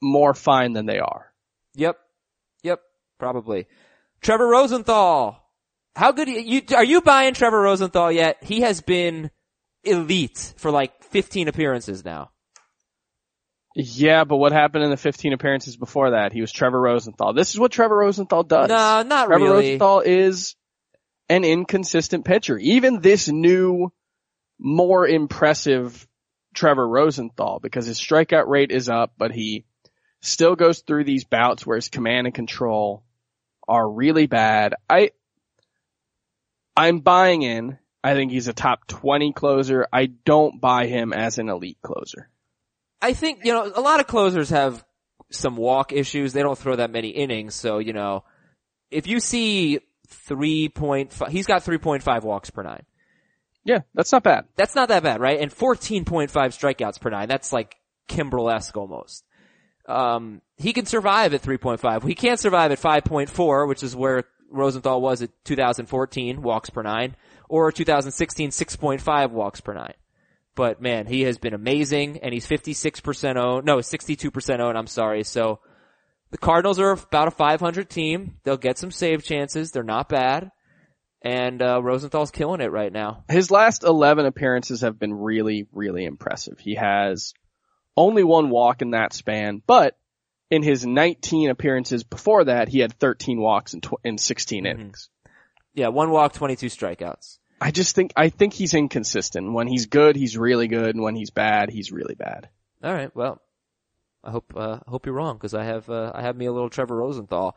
more 0.00 0.34
fine 0.34 0.72
than 0.72 0.86
they 0.86 0.98
are. 0.98 1.32
Yep. 1.74 1.96
Yep. 2.62 2.80
Probably. 3.18 3.66
Trevor 4.20 4.48
Rosenthal. 4.48 5.36
How 5.96 6.12
good 6.12 6.28
you, 6.28 6.62
are 6.76 6.84
you 6.84 7.00
buying 7.00 7.34
Trevor 7.34 7.60
Rosenthal 7.60 8.12
yet? 8.12 8.38
He 8.42 8.60
has 8.60 8.80
been 8.80 9.30
elite 9.82 10.54
for 10.56 10.70
like 10.70 11.02
15 11.04 11.48
appearances 11.48 12.04
now. 12.04 12.30
Yeah, 13.74 14.24
but 14.24 14.36
what 14.36 14.52
happened 14.52 14.84
in 14.84 14.90
the 14.90 14.96
15 14.96 15.32
appearances 15.32 15.76
before 15.76 16.10
that? 16.10 16.32
He 16.32 16.40
was 16.40 16.52
Trevor 16.52 16.80
Rosenthal. 16.80 17.32
This 17.32 17.50
is 17.50 17.58
what 17.58 17.72
Trevor 17.72 17.96
Rosenthal 17.96 18.42
does. 18.42 18.68
No, 18.68 19.02
not 19.02 19.26
Trevor 19.26 19.44
really. 19.44 19.64
Rosenthal 19.66 20.00
is 20.00 20.56
an 21.30 21.44
inconsistent 21.44 22.24
pitcher. 22.24 22.58
Even 22.58 23.00
this 23.00 23.28
new, 23.28 23.92
more 24.58 25.06
impressive 25.06 26.06
Trevor 26.54 26.86
Rosenthal, 26.86 27.60
because 27.60 27.86
his 27.86 28.00
strikeout 28.00 28.48
rate 28.48 28.72
is 28.72 28.88
up, 28.88 29.12
but 29.16 29.30
he 29.30 29.64
still 30.20 30.56
goes 30.56 30.80
through 30.80 31.04
these 31.04 31.24
bouts 31.24 31.64
where 31.64 31.76
his 31.76 31.88
command 31.88 32.26
and 32.26 32.34
control 32.34 33.04
are 33.68 33.88
really 33.88 34.26
bad. 34.26 34.74
I, 34.90 35.12
I'm 36.76 36.98
buying 36.98 37.42
in. 37.42 37.78
I 38.02 38.14
think 38.14 38.32
he's 38.32 38.48
a 38.48 38.52
top 38.52 38.88
20 38.88 39.32
closer. 39.32 39.86
I 39.92 40.06
don't 40.06 40.60
buy 40.60 40.86
him 40.88 41.12
as 41.12 41.38
an 41.38 41.48
elite 41.48 41.78
closer. 41.80 42.28
I 43.00 43.12
think, 43.12 43.44
you 43.44 43.52
know, 43.52 43.70
a 43.72 43.80
lot 43.80 44.00
of 44.00 44.08
closers 44.08 44.50
have 44.50 44.84
some 45.30 45.56
walk 45.56 45.92
issues. 45.92 46.32
They 46.32 46.42
don't 46.42 46.58
throw 46.58 46.74
that 46.76 46.90
many 46.90 47.10
innings. 47.10 47.54
So, 47.54 47.78
you 47.78 47.92
know, 47.92 48.24
if 48.90 49.06
you 49.06 49.20
see 49.20 49.80
3.5, 50.10 51.28
he's 51.28 51.46
got 51.46 51.64
3.5 51.64 52.22
walks 52.22 52.50
per 52.50 52.62
nine. 52.62 52.84
Yeah, 53.64 53.80
that's 53.94 54.12
not 54.12 54.22
bad. 54.22 54.46
That's 54.56 54.74
not 54.74 54.88
that 54.88 55.02
bad, 55.02 55.20
right? 55.20 55.40
And 55.40 55.54
14.5 55.54 56.30
strikeouts 56.30 57.00
per 57.00 57.10
nine. 57.10 57.28
That's 57.28 57.52
like 57.52 57.76
Kimbrel-esque 58.08 58.76
almost. 58.76 59.24
Um, 59.86 60.40
he 60.56 60.72
can 60.72 60.86
survive 60.86 61.34
at 61.34 61.42
3.5. 61.42 62.06
He 62.06 62.14
can't 62.14 62.40
survive 62.40 62.72
at 62.72 62.80
5.4, 62.80 63.68
which 63.68 63.82
is 63.82 63.94
where 63.94 64.24
Rosenthal 64.50 65.00
was 65.00 65.22
at 65.22 65.30
2014 65.44 66.42
walks 66.42 66.70
per 66.70 66.82
nine, 66.82 67.16
or 67.48 67.70
2016 67.70 68.50
6.5 68.50 69.30
walks 69.30 69.60
per 69.60 69.74
nine. 69.74 69.94
But 70.54 70.80
man, 70.80 71.06
he 71.06 71.22
has 71.22 71.38
been 71.38 71.54
amazing, 71.54 72.18
and 72.18 72.34
he's 72.34 72.46
56% 72.46 73.36
owned. 73.36 73.66
No, 73.66 73.78
62% 73.78 74.60
owned. 74.60 74.76
I'm 74.76 74.86
sorry. 74.86 75.22
So 75.24 75.60
the 76.30 76.38
Cardinals 76.38 76.78
are 76.78 76.90
about 76.92 77.28
a 77.28 77.32
500 77.32 77.88
team. 77.90 78.36
They'll 78.44 78.56
get 78.56 78.78
some 78.78 78.90
save 78.90 79.24
chances. 79.24 79.70
They're 79.70 79.82
not 79.82 80.08
bad, 80.08 80.50
and 81.22 81.60
uh, 81.60 81.82
Rosenthal's 81.82 82.30
killing 82.30 82.60
it 82.60 82.70
right 82.70 82.92
now. 82.92 83.24
His 83.28 83.50
last 83.50 83.84
11 83.84 84.26
appearances 84.26 84.82
have 84.82 84.98
been 84.98 85.12
really, 85.12 85.66
really 85.72 86.04
impressive. 86.04 86.58
He 86.58 86.76
has 86.76 87.34
only 87.96 88.24
one 88.24 88.50
walk 88.50 88.82
in 88.82 88.90
that 88.90 89.12
span, 89.12 89.62
but 89.66 89.96
in 90.50 90.62
his 90.62 90.86
19 90.86 91.50
appearances 91.50 92.02
before 92.02 92.44
that, 92.44 92.68
he 92.68 92.80
had 92.80 92.92
13 92.92 93.40
walks 93.40 93.74
in, 93.74 93.80
tw- 93.80 94.00
in 94.04 94.18
16 94.18 94.66
innings. 94.66 95.08
Yeah, 95.74 95.88
one 95.88 96.10
walk, 96.10 96.32
22 96.32 96.66
strikeouts. 96.66 97.38
I 97.60 97.70
just 97.70 97.94
think, 97.94 98.12
I 98.16 98.30
think 98.30 98.54
he's 98.54 98.74
inconsistent. 98.74 99.52
When 99.52 99.68
he's 99.68 99.86
good, 99.86 100.16
he's 100.16 100.36
really 100.36 100.66
good, 100.66 100.94
and 100.94 101.02
when 101.04 101.14
he's 101.14 101.30
bad, 101.30 101.70
he's 101.70 101.92
really 101.92 102.14
bad. 102.14 102.48
All 102.82 102.92
right. 102.92 103.14
Well, 103.14 103.40
I 104.22 104.30
hope 104.30 104.52
uh, 104.56 104.78
I 104.86 104.90
hope 104.90 105.06
you're 105.06 105.14
wrong 105.14 105.36
because 105.36 105.54
I 105.54 105.64
have 105.64 105.88
uh, 105.88 106.12
I 106.14 106.22
have 106.22 106.36
me 106.36 106.46
a 106.46 106.52
little 106.52 106.70
Trevor 106.70 106.96
Rosenthal. 106.96 107.56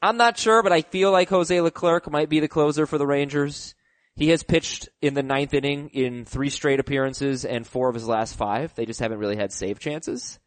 I'm 0.00 0.16
not 0.16 0.36
sure, 0.36 0.62
but 0.62 0.72
I 0.72 0.82
feel 0.82 1.12
like 1.12 1.28
Jose 1.28 1.60
Leclerc 1.60 2.10
might 2.10 2.28
be 2.28 2.40
the 2.40 2.48
closer 2.48 2.86
for 2.86 2.98
the 2.98 3.06
Rangers. 3.06 3.74
He 4.16 4.28
has 4.30 4.42
pitched 4.42 4.88
in 5.00 5.14
the 5.14 5.22
ninth 5.22 5.54
inning 5.54 5.90
in 5.90 6.24
three 6.24 6.50
straight 6.50 6.80
appearances 6.80 7.44
and 7.44 7.66
four 7.66 7.88
of 7.88 7.94
his 7.94 8.06
last 8.08 8.36
five. 8.36 8.74
They 8.74 8.84
just 8.84 9.00
haven't 9.00 9.18
really 9.20 9.36
had 9.36 9.52
save 9.52 9.78
chances. 9.78 10.38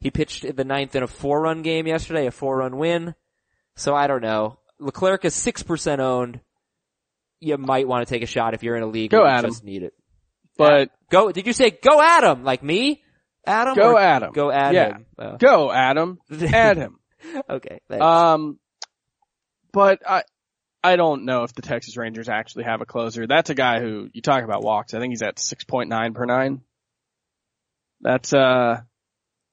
He 0.00 0.10
pitched 0.10 0.44
in 0.44 0.56
the 0.56 0.64
ninth 0.64 0.94
in 0.96 1.02
a 1.02 1.06
four 1.06 1.40
run 1.42 1.62
game 1.62 1.86
yesterday, 1.86 2.26
a 2.26 2.30
four 2.32 2.58
run 2.58 2.76
win. 2.76 3.14
So 3.76 3.94
I 3.94 4.08
don't 4.08 4.20
know. 4.20 4.58
Leclerc 4.80 5.24
is 5.24 5.34
six 5.34 5.62
percent 5.62 6.00
owned. 6.00 6.40
You 7.38 7.56
might 7.56 7.86
want 7.86 8.06
to 8.06 8.12
take 8.12 8.22
a 8.22 8.26
shot 8.26 8.54
if 8.54 8.62
you're 8.62 8.76
in 8.76 8.82
a 8.82 8.88
league 8.88 9.12
Go 9.12 9.18
where 9.22 9.30
you 9.30 9.38
Adam. 9.38 9.50
just 9.50 9.64
need 9.64 9.84
it. 9.84 9.94
But 10.58 10.90
Go. 11.10 11.30
Did 11.30 11.46
you 11.46 11.52
say 11.52 11.70
go 11.70 12.00
Adam 12.02 12.42
like 12.42 12.62
me? 12.64 13.03
Adam. 13.46 13.74
Go 13.74 13.98
Adam. 13.98 14.32
Go 14.32 14.50
Adam. 14.50 15.06
Yeah. 15.18 15.24
Oh. 15.26 15.36
go, 15.36 15.72
Adam. 15.72 16.18
Add 16.30 16.76
him. 16.76 16.98
okay. 17.50 17.80
thanks. 17.88 18.04
Um, 18.04 18.58
but 19.72 20.00
I, 20.08 20.22
I 20.82 20.96
don't 20.96 21.24
know 21.24 21.42
if 21.44 21.54
the 21.54 21.62
Texas 21.62 21.96
Rangers 21.96 22.28
actually 22.28 22.64
have 22.64 22.80
a 22.80 22.86
closer. 22.86 23.26
That's 23.26 23.50
a 23.50 23.54
guy 23.54 23.80
who 23.80 24.08
you 24.12 24.22
talk 24.22 24.44
about 24.44 24.62
walks. 24.62 24.94
I 24.94 25.00
think 25.00 25.12
he's 25.12 25.22
at 25.22 25.36
6.9 25.36 26.14
per 26.14 26.26
nine. 26.26 26.60
That's, 28.00 28.32
uh, 28.32 28.82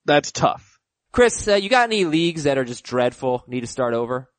that's 0.06 0.32
tough. 0.32 0.80
Chris, 1.12 1.48
uh, 1.48 1.56
you 1.56 1.70
got 1.70 1.90
any 1.90 2.06
leagues 2.06 2.44
that 2.44 2.58
are 2.58 2.66
just 2.66 2.84
dreadful? 2.84 3.44
Need 3.48 3.62
to 3.62 3.68
start 3.68 3.94
over? 3.94 4.30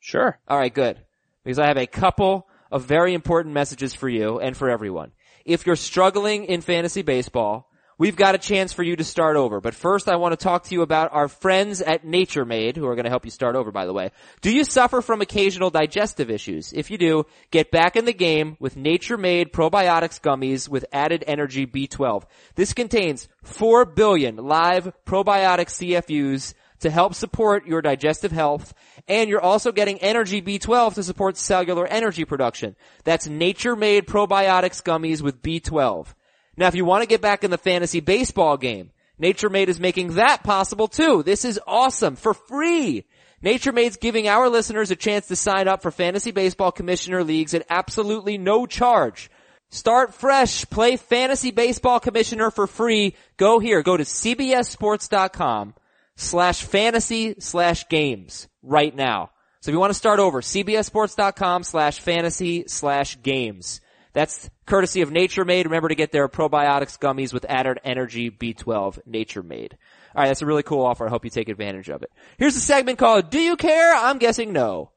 Sure. 0.00 0.38
All 0.48 0.58
right, 0.58 0.72
good. 0.72 0.98
Because 1.44 1.58
I 1.58 1.66
have 1.66 1.78
a 1.78 1.86
couple 1.86 2.48
of 2.70 2.84
very 2.84 3.14
important 3.14 3.54
messages 3.54 3.94
for 3.94 4.08
you 4.08 4.40
and 4.40 4.56
for 4.56 4.70
everyone. 4.70 5.12
If 5.44 5.66
you're 5.66 5.76
struggling 5.76 6.44
in 6.44 6.60
fantasy 6.60 7.02
baseball, 7.02 7.68
we've 7.98 8.16
got 8.16 8.34
a 8.34 8.38
chance 8.38 8.72
for 8.72 8.82
you 8.82 8.96
to 8.96 9.04
start 9.04 9.36
over. 9.36 9.60
But 9.60 9.74
first 9.74 10.08
I 10.08 10.16
want 10.16 10.32
to 10.32 10.42
talk 10.42 10.64
to 10.64 10.74
you 10.74 10.82
about 10.82 11.12
our 11.12 11.28
friends 11.28 11.82
at 11.82 12.04
Nature 12.04 12.44
Made, 12.44 12.76
who 12.76 12.86
are 12.86 12.94
going 12.94 13.04
to 13.04 13.10
help 13.10 13.24
you 13.24 13.30
start 13.30 13.56
over 13.56 13.70
by 13.70 13.84
the 13.84 13.92
way. 13.92 14.10
Do 14.40 14.50
you 14.54 14.64
suffer 14.64 15.02
from 15.02 15.20
occasional 15.20 15.70
digestive 15.70 16.30
issues? 16.30 16.72
If 16.72 16.90
you 16.90 16.96
do, 16.98 17.26
get 17.50 17.70
back 17.70 17.96
in 17.96 18.04
the 18.04 18.12
game 18.12 18.56
with 18.60 18.76
Nature 18.76 19.18
Made 19.18 19.52
probiotics 19.52 20.20
gummies 20.20 20.68
with 20.68 20.86
added 20.92 21.24
energy 21.26 21.66
B12. 21.66 22.24
This 22.54 22.72
contains 22.72 23.28
4 23.42 23.84
billion 23.84 24.36
live 24.36 24.92
probiotic 25.04 25.68
CFUs 25.68 26.54
to 26.80 26.90
help 26.90 27.14
support 27.14 27.66
your 27.66 27.82
digestive 27.82 28.32
health, 28.32 28.72
and 29.08 29.28
you're 29.28 29.40
also 29.40 29.72
getting 29.72 29.98
Energy 29.98 30.40
B12 30.40 30.94
to 30.94 31.02
support 31.02 31.36
cellular 31.36 31.86
energy 31.86 32.24
production. 32.24 32.76
That's 33.04 33.26
nature-made 33.26 34.06
probiotics 34.06 34.82
gummies 34.82 35.20
with 35.20 35.42
B12. 35.42 36.14
Now 36.58 36.66
if 36.66 36.74
you 36.74 36.84
want 36.84 37.02
to 37.02 37.08
get 37.08 37.20
back 37.22 37.44
in 37.44 37.52
the 37.52 37.56
fantasy 37.56 38.00
baseball 38.00 38.56
game, 38.56 38.90
Nature 39.16 39.48
Made 39.48 39.68
is 39.68 39.78
making 39.78 40.14
that 40.14 40.42
possible 40.42 40.88
too. 40.88 41.22
This 41.22 41.44
is 41.44 41.60
awesome 41.66 42.16
for 42.16 42.34
free. 42.34 43.04
Nature 43.40 43.70
Made's 43.70 43.96
giving 43.96 44.26
our 44.26 44.48
listeners 44.48 44.90
a 44.90 44.96
chance 44.96 45.28
to 45.28 45.36
sign 45.36 45.68
up 45.68 45.82
for 45.82 45.92
fantasy 45.92 46.32
baseball 46.32 46.72
commissioner 46.72 47.22
leagues 47.22 47.54
at 47.54 47.64
absolutely 47.70 48.38
no 48.38 48.66
charge. 48.66 49.30
Start 49.70 50.14
fresh. 50.14 50.64
Play 50.68 50.96
fantasy 50.96 51.52
baseball 51.52 52.00
commissioner 52.00 52.50
for 52.50 52.66
free. 52.66 53.14
Go 53.36 53.60
here. 53.60 53.82
Go 53.82 53.96
to 53.96 54.02
cbssports.com 54.02 55.74
slash 56.16 56.62
fantasy 56.62 57.36
slash 57.38 57.88
games 57.88 58.48
right 58.64 58.94
now. 58.94 59.30
So 59.60 59.70
if 59.70 59.74
you 59.74 59.78
want 59.78 59.90
to 59.90 59.98
start 59.98 60.18
over, 60.18 60.40
cbssports.com 60.40 61.62
slash 61.62 62.00
fantasy 62.00 62.64
slash 62.66 63.22
games. 63.22 63.80
That's 64.12 64.50
courtesy 64.66 65.02
of 65.02 65.10
Nature 65.10 65.44
Made. 65.44 65.66
Remember 65.66 65.88
to 65.88 65.94
get 65.94 66.12
their 66.12 66.28
probiotics 66.28 66.98
gummies 66.98 67.32
with 67.32 67.44
added 67.48 67.80
energy 67.84 68.30
B12 68.30 69.00
Nature 69.06 69.42
Made. 69.42 69.76
Alright, 70.14 70.28
that's 70.28 70.42
a 70.42 70.46
really 70.46 70.62
cool 70.62 70.84
offer. 70.84 71.06
I 71.06 71.10
hope 71.10 71.24
you 71.24 71.30
take 71.30 71.48
advantage 71.48 71.88
of 71.88 72.02
it. 72.02 72.10
Here's 72.38 72.56
a 72.56 72.60
segment 72.60 72.98
called 72.98 73.30
Do 73.30 73.38
You 73.38 73.56
Care? 73.56 73.94
I'm 73.94 74.18
guessing 74.18 74.52
no. 74.52 74.90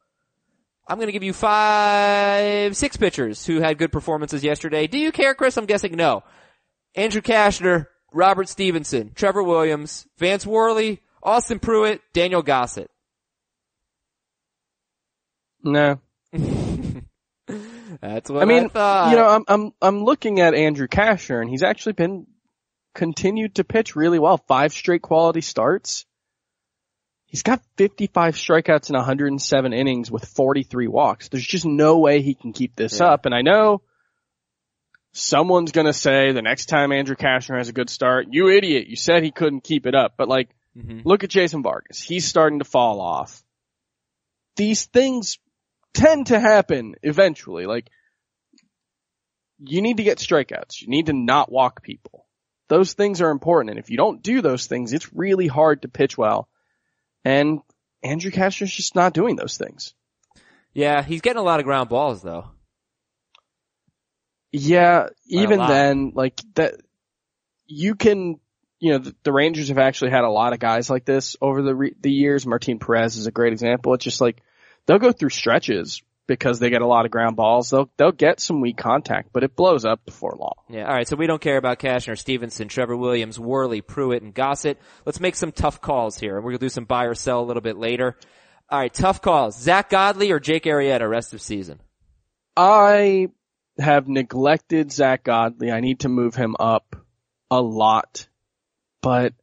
I'm 0.87 0.99
gonna 0.99 1.11
give 1.11 1.23
you 1.23 1.33
five, 1.33 2.75
six 2.75 2.97
pitchers 2.97 3.45
who 3.45 3.61
had 3.61 3.77
good 3.77 3.91
performances 3.91 4.43
yesterday. 4.43 4.87
Do 4.87 4.97
you 4.97 5.11
care, 5.11 5.33
Chris? 5.33 5.57
I'm 5.57 5.65
guessing 5.65 5.95
no. 5.95 6.23
Andrew 6.95 7.21
Cashner, 7.21 7.87
Robert 8.11 8.49
Stephenson, 8.49 9.11
Trevor 9.15 9.43
Williams, 9.43 10.05
Vance 10.17 10.45
Worley, 10.45 11.01
Austin 11.23 11.59
Pruitt, 11.59 12.01
Daniel 12.13 12.41
Gossett. 12.41 12.89
No. 15.63 15.99
That's 18.01 18.29
what 18.29 18.41
I 18.41 18.45
mean, 18.45 18.69
thought. 18.69 19.11
you 19.11 19.17
know, 19.17 19.27
I'm 19.27 19.43
I'm 19.47 19.73
I'm 19.81 20.03
looking 20.03 20.39
at 20.39 20.53
Andrew 20.55 20.87
Cashner, 20.87 21.39
and 21.39 21.49
he's 21.49 21.63
actually 21.63 21.93
been 21.93 22.25
continued 22.95 23.55
to 23.55 23.63
pitch 23.63 23.95
really 23.95 24.17
well. 24.19 24.37
Five 24.37 24.73
straight 24.73 25.01
quality 25.01 25.41
starts. 25.41 26.05
He's 27.27 27.43
got 27.43 27.61
55 27.77 28.35
strikeouts 28.35 28.89
in 28.89 28.95
107 28.97 29.71
innings 29.71 30.11
with 30.11 30.25
43 30.25 30.87
walks. 30.89 31.29
There's 31.29 31.45
just 31.45 31.65
no 31.65 31.99
way 31.99 32.21
he 32.21 32.33
can 32.33 32.51
keep 32.51 32.75
this 32.75 32.99
Yeah. 32.99 33.05
up. 33.11 33.25
And 33.25 33.33
I 33.33 33.41
know 33.41 33.83
someone's 35.13 35.71
gonna 35.71 35.93
say 35.93 36.31
the 36.33 36.41
next 36.41 36.65
time 36.67 36.91
Andrew 36.91 37.15
Cashner 37.15 37.57
has 37.57 37.69
a 37.69 37.73
good 37.73 37.89
start, 37.89 38.27
you 38.31 38.49
idiot, 38.49 38.87
you 38.87 38.95
said 38.95 39.23
he 39.23 39.31
couldn't 39.31 39.63
keep 39.63 39.85
it 39.85 39.95
up. 39.95 40.15
But 40.17 40.27
like, 40.27 40.49
Mhm. 40.77 41.03
look 41.05 41.23
at 41.23 41.29
Jason 41.29 41.63
Vargas. 41.63 42.01
He's 42.01 42.25
starting 42.25 42.59
to 42.59 42.65
fall 42.65 42.99
off. 43.01 43.43
These 44.55 44.85
things 44.87 45.37
tend 45.93 46.27
to 46.27 46.39
happen 46.39 46.95
eventually. 47.03 47.65
Like, 47.65 47.89
you 49.59 49.81
need 49.81 49.97
to 49.97 50.03
get 50.03 50.17
strikeouts. 50.17 50.81
You 50.81 50.87
need 50.87 51.07
to 51.07 51.13
not 51.13 51.51
walk 51.51 51.83
people. 51.83 52.25
Those 52.67 52.93
things 52.93 53.21
are 53.21 53.31
important. 53.31 53.71
And 53.71 53.79
if 53.79 53.89
you 53.89 53.97
don't 53.97 54.23
do 54.23 54.41
those 54.41 54.67
things, 54.67 54.93
it's 54.93 55.13
really 55.13 55.47
hard 55.47 55.81
to 55.81 55.87
pitch 55.87 56.17
well. 56.17 56.47
And 57.23 57.59
Andrew 58.03 58.31
Cashner's 58.31 58.73
just 58.73 58.95
not 58.95 59.13
doing 59.13 59.35
those 59.35 59.57
things. 59.57 59.93
Yeah, 60.73 61.03
he's 61.03 61.21
getting 61.21 61.39
a 61.39 61.43
lot 61.43 61.59
of 61.59 61.65
ground 61.65 61.89
balls 61.89 62.21
though. 62.21 62.45
Yeah, 64.51 65.09
even 65.27 65.59
then, 65.59 66.11
like 66.13 66.41
that, 66.55 66.75
you 67.67 67.95
can, 67.95 68.39
you 68.79 68.91
know, 68.91 68.97
the, 68.97 69.15
the 69.23 69.31
Rangers 69.31 69.69
have 69.69 69.77
actually 69.77 70.11
had 70.11 70.25
a 70.25 70.29
lot 70.29 70.53
of 70.53 70.59
guys 70.59 70.89
like 70.89 71.05
this 71.05 71.37
over 71.41 71.61
the 71.61 71.75
re- 71.75 71.95
the 72.01 72.11
years. 72.11 72.45
Martin 72.45 72.79
Perez 72.79 73.15
is 73.15 73.27
a 73.27 73.31
great 73.31 73.53
example. 73.53 73.93
It's 73.93 74.03
just 74.03 74.19
like 74.19 74.41
they'll 74.85 74.99
go 74.99 75.11
through 75.11 75.29
stretches 75.29 76.01
because 76.27 76.59
they 76.59 76.69
get 76.69 76.81
a 76.81 76.87
lot 76.87 77.05
of 77.05 77.11
ground 77.11 77.35
balls. 77.35 77.69
They'll 77.69 77.89
they'll 77.97 78.11
get 78.11 78.39
some 78.39 78.61
weak 78.61 78.77
contact, 78.77 79.29
but 79.33 79.43
it 79.43 79.55
blows 79.55 79.85
up 79.85 80.05
before 80.05 80.35
long. 80.39 80.53
Yeah, 80.69 80.87
alright, 80.87 81.07
so 81.07 81.15
we 81.15 81.27
don't 81.27 81.41
care 81.41 81.57
about 81.57 81.79
Cashner, 81.79 82.17
Stephenson, 82.17 82.67
Trevor 82.67 82.95
Williams, 82.95 83.39
Worley, 83.39 83.81
Pruitt, 83.81 84.23
and 84.23 84.33
Gossett. 84.33 84.79
Let's 85.05 85.19
make 85.19 85.35
some 85.35 85.51
tough 85.51 85.81
calls 85.81 86.17
here. 86.17 86.37
and 86.37 86.45
We're 86.45 86.51
gonna 86.51 86.59
do 86.59 86.69
some 86.69 86.85
buy 86.85 87.05
or 87.05 87.15
sell 87.15 87.41
a 87.41 87.45
little 87.45 87.61
bit 87.61 87.77
later. 87.77 88.15
Alright, 88.71 88.93
tough 88.93 89.21
calls. 89.21 89.59
Zack 89.59 89.89
Godley 89.89 90.31
or 90.31 90.39
Jake 90.39 90.63
Arrieta 90.63 91.09
rest 91.09 91.33
of 91.33 91.41
season? 91.41 91.81
I 92.55 93.27
have 93.77 94.07
neglected 94.07 94.91
Zack 94.91 95.23
Godley. 95.23 95.71
I 95.71 95.81
need 95.81 96.01
to 96.01 96.09
move 96.09 96.35
him 96.35 96.55
up 96.59 96.95
a 97.49 97.61
lot, 97.61 98.27
but 99.01 99.33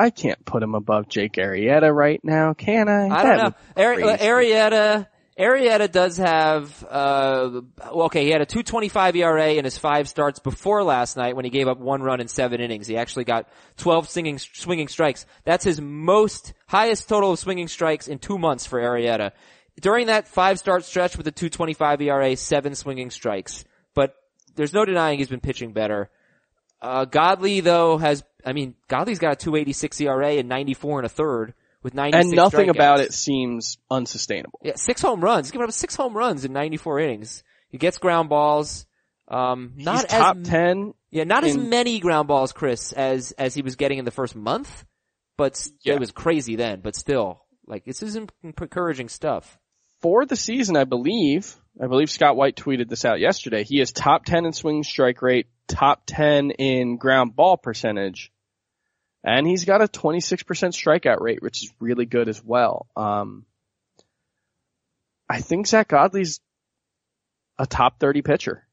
I 0.00 0.10
can't 0.10 0.42
put 0.46 0.62
him 0.62 0.74
above 0.74 1.08
Jake 1.08 1.34
Arrieta 1.34 1.94
right 1.94 2.20
now, 2.24 2.54
can 2.54 2.88
I? 2.88 3.04
I 3.06 3.22
That 3.22 3.36
don't 3.36 3.76
know. 3.76 3.84
Ari- 3.84 4.02
Arrieta, 4.02 5.06
Arrieta 5.38 5.92
does 5.92 6.16
have, 6.16 6.82
uh, 6.84 7.60
well, 7.92 8.06
okay, 8.06 8.24
he 8.24 8.30
had 8.30 8.40
a 8.40 8.46
225 8.46 9.16
ERA 9.16 9.52
in 9.52 9.64
his 9.64 9.76
five 9.76 10.08
starts 10.08 10.38
before 10.38 10.82
last 10.82 11.18
night 11.18 11.36
when 11.36 11.44
he 11.44 11.50
gave 11.50 11.68
up 11.68 11.78
one 11.78 12.02
run 12.02 12.20
in 12.20 12.28
seven 12.28 12.62
innings. 12.62 12.86
He 12.86 12.96
actually 12.96 13.24
got 13.24 13.46
12 13.76 14.08
swinging, 14.08 14.38
swinging 14.38 14.88
strikes. 14.88 15.26
That's 15.44 15.64
his 15.64 15.82
most, 15.82 16.54
highest 16.66 17.06
total 17.06 17.32
of 17.32 17.38
swinging 17.38 17.68
strikes 17.68 18.08
in 18.08 18.18
two 18.18 18.38
months 18.38 18.64
for 18.64 18.80
Arrieta. 18.80 19.32
During 19.78 20.06
that 20.06 20.28
five 20.28 20.58
start 20.58 20.84
stretch 20.84 21.18
with 21.18 21.24
the 21.24 21.32
225 21.32 22.00
ERA, 22.00 22.36
seven 22.36 22.74
swinging 22.74 23.10
strikes. 23.10 23.66
But 23.94 24.14
there's 24.56 24.72
no 24.72 24.86
denying 24.86 25.18
he's 25.18 25.28
been 25.28 25.40
pitching 25.40 25.72
better. 25.72 26.10
Uh, 26.80 27.04
Godley 27.04 27.60
though 27.60 27.98
has, 27.98 28.24
I 28.46 28.52
mean, 28.52 28.74
Godley's 28.88 29.18
got 29.18 29.32
a 29.32 29.36
286 29.36 30.00
ERA 30.00 30.32
and 30.34 30.48
94 30.48 31.00
and 31.00 31.06
a 31.06 31.08
third 31.08 31.54
with 31.82 31.94
96 31.94 32.24
and 32.26 32.36
nothing 32.36 32.68
about 32.68 33.00
it 33.00 33.12
seems 33.14 33.78
unsustainable. 33.90 34.60
Yeah, 34.62 34.74
six 34.76 35.00
home 35.02 35.20
runs. 35.22 35.46
He's 35.46 35.52
given 35.52 35.66
up 35.66 35.72
six 35.72 35.94
home 35.96 36.16
runs 36.16 36.44
in 36.44 36.52
94 36.52 37.00
innings. 37.00 37.42
He 37.68 37.78
gets 37.78 37.98
ground 37.98 38.28
balls. 38.28 38.86
Um, 39.28 39.72
not 39.76 39.96
He's 39.96 40.04
as 40.06 40.10
top 40.10 40.36
m- 40.36 40.42
ten. 40.42 40.94
Yeah, 41.10 41.24
not 41.24 41.44
as 41.44 41.56
many 41.56 42.00
ground 42.00 42.28
balls, 42.28 42.52
Chris, 42.52 42.92
as 42.92 43.32
as 43.32 43.54
he 43.54 43.62
was 43.62 43.76
getting 43.76 43.98
in 43.98 44.04
the 44.04 44.10
first 44.10 44.34
month. 44.34 44.84
But 45.36 45.64
Yeah. 45.82 45.94
it 45.94 46.00
was 46.00 46.10
crazy 46.10 46.56
then. 46.56 46.80
But 46.80 46.96
still, 46.96 47.44
like 47.66 47.84
this 47.84 48.02
is 48.02 48.16
en- 48.16 48.28
encouraging 48.42 49.08
stuff. 49.08 49.56
For 50.02 50.24
the 50.26 50.36
season, 50.36 50.76
I 50.76 50.84
believe, 50.84 51.56
I 51.80 51.86
believe 51.86 52.10
Scott 52.10 52.34
White 52.36 52.56
tweeted 52.56 52.88
this 52.88 53.04
out 53.04 53.20
yesterday. 53.20 53.64
He 53.64 53.80
is 53.80 53.92
top 53.92 54.24
10 54.24 54.46
in 54.46 54.52
swing 54.52 54.82
strike 54.82 55.20
rate, 55.22 55.46
top 55.70 56.02
10 56.06 56.50
in 56.50 56.96
ground 56.96 57.34
ball 57.34 57.56
percentage, 57.56 58.32
and 59.24 59.46
he's 59.46 59.64
got 59.64 59.82
a 59.82 59.86
26% 59.86 60.42
strikeout 60.44 61.20
rate, 61.20 61.42
which 61.42 61.62
is 61.62 61.72
really 61.80 62.06
good 62.06 62.28
as 62.28 62.42
well. 62.44 62.86
Um, 62.96 63.46
I 65.28 65.40
think 65.40 65.66
Zack 65.66 65.88
Godley's 65.88 66.40
a 67.58 67.66
top 67.66 68.00
30 68.00 68.22
pitcher. 68.22 68.66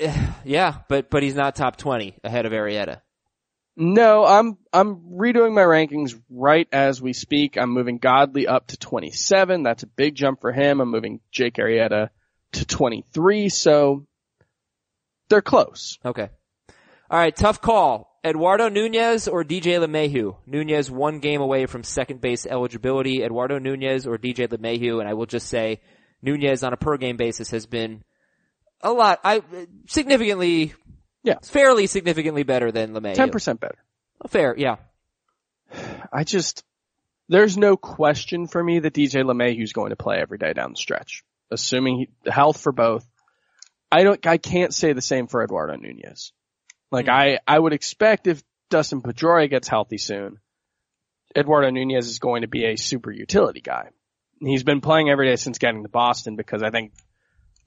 Yeah, 0.44 0.76
but 0.88 1.10
but 1.10 1.22
he's 1.22 1.34
not 1.34 1.56
top 1.56 1.76
20 1.76 2.16
ahead 2.24 2.46
of 2.46 2.52
Arrieta. 2.52 3.02
No, 3.76 4.24
I'm 4.24 4.56
I'm 4.72 4.96
redoing 5.12 5.52
my 5.52 5.62
rankings 5.62 6.18
right 6.30 6.66
as 6.72 7.02
we 7.02 7.12
speak. 7.12 7.58
I'm 7.58 7.70
moving 7.70 7.98
Godley 7.98 8.46
up 8.46 8.68
to 8.68 8.78
27. 8.78 9.62
That's 9.62 9.82
a 9.82 9.88
big 9.88 10.14
jump 10.14 10.40
for 10.40 10.52
him. 10.52 10.80
I'm 10.80 10.90
moving 10.90 11.20
Jake 11.30 11.56
Arrieta 11.56 12.08
to 12.52 12.64
23. 12.64 13.50
So 13.50 14.06
they're 15.28 15.42
close. 15.42 15.98
Okay. 16.04 16.28
All 17.10 17.18
right, 17.18 17.34
tough 17.34 17.60
call. 17.60 18.18
Eduardo 18.24 18.68
Nunez 18.68 19.28
or 19.28 19.44
DJ 19.44 19.78
LeMahieu? 19.78 20.36
Nunez 20.46 20.90
one 20.90 21.20
game 21.20 21.40
away 21.40 21.66
from 21.66 21.84
second 21.84 22.20
base 22.20 22.46
eligibility. 22.46 23.22
Eduardo 23.22 23.58
Nunez 23.58 24.06
or 24.06 24.18
DJ 24.18 24.48
LeMahieu? 24.48 25.00
And 25.00 25.08
I 25.08 25.14
will 25.14 25.26
just 25.26 25.46
say, 25.48 25.80
Nunez 26.20 26.62
on 26.64 26.72
a 26.72 26.76
per 26.76 26.96
game 26.96 27.16
basis 27.16 27.50
has 27.52 27.66
been 27.66 28.02
a 28.82 28.92
lot, 28.92 29.20
I 29.24 29.42
significantly, 29.86 30.74
Yeah. 31.22 31.38
fairly 31.42 31.86
significantly 31.86 32.42
better 32.42 32.70
than 32.72 32.92
LeMahieu. 32.92 33.14
10% 33.16 33.60
better. 33.60 33.78
Fair, 34.28 34.54
yeah. 34.58 34.76
I 36.12 36.24
just, 36.24 36.64
there's 37.28 37.56
no 37.56 37.76
question 37.76 38.46
for 38.48 38.62
me 38.62 38.80
that 38.80 38.94
DJ 38.94 39.22
LeMahieu's 39.22 39.72
going 39.72 39.90
to 39.90 39.96
play 39.96 40.18
every 40.20 40.38
day 40.38 40.52
down 40.52 40.70
the 40.72 40.76
stretch, 40.76 41.22
assuming 41.50 41.98
he, 42.24 42.30
health 42.30 42.60
for 42.60 42.72
both. 42.72 43.06
I 43.90 44.02
don't, 44.02 44.26
I 44.26 44.36
can't 44.36 44.74
say 44.74 44.92
the 44.92 45.02
same 45.02 45.26
for 45.26 45.42
Eduardo 45.42 45.76
Nunez. 45.76 46.32
Like 46.90 47.06
Hmm. 47.06 47.12
I, 47.12 47.38
I 47.46 47.58
would 47.58 47.72
expect 47.72 48.26
if 48.26 48.42
Dustin 48.70 49.02
Pedroia 49.02 49.48
gets 49.48 49.68
healthy 49.68 49.98
soon, 49.98 50.38
Eduardo 51.36 51.70
Nunez 51.70 52.08
is 52.08 52.18
going 52.18 52.42
to 52.42 52.48
be 52.48 52.64
a 52.64 52.76
super 52.76 53.10
utility 53.10 53.60
guy. 53.60 53.90
He's 54.40 54.62
been 54.62 54.80
playing 54.80 55.10
every 55.10 55.28
day 55.28 55.36
since 55.36 55.58
getting 55.58 55.82
to 55.82 55.88
Boston 55.88 56.36
because 56.36 56.62
I 56.62 56.70
think 56.70 56.92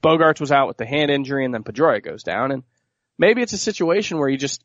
Bogaerts 0.02 0.40
was 0.40 0.52
out 0.52 0.68
with 0.68 0.78
the 0.78 0.86
hand 0.86 1.10
injury 1.10 1.44
and 1.44 1.52
then 1.52 1.64
Pedroia 1.64 2.02
goes 2.02 2.22
down 2.22 2.50
and 2.50 2.62
maybe 3.18 3.42
it's 3.42 3.52
a 3.52 3.58
situation 3.58 4.18
where 4.18 4.28
you 4.28 4.38
just 4.38 4.64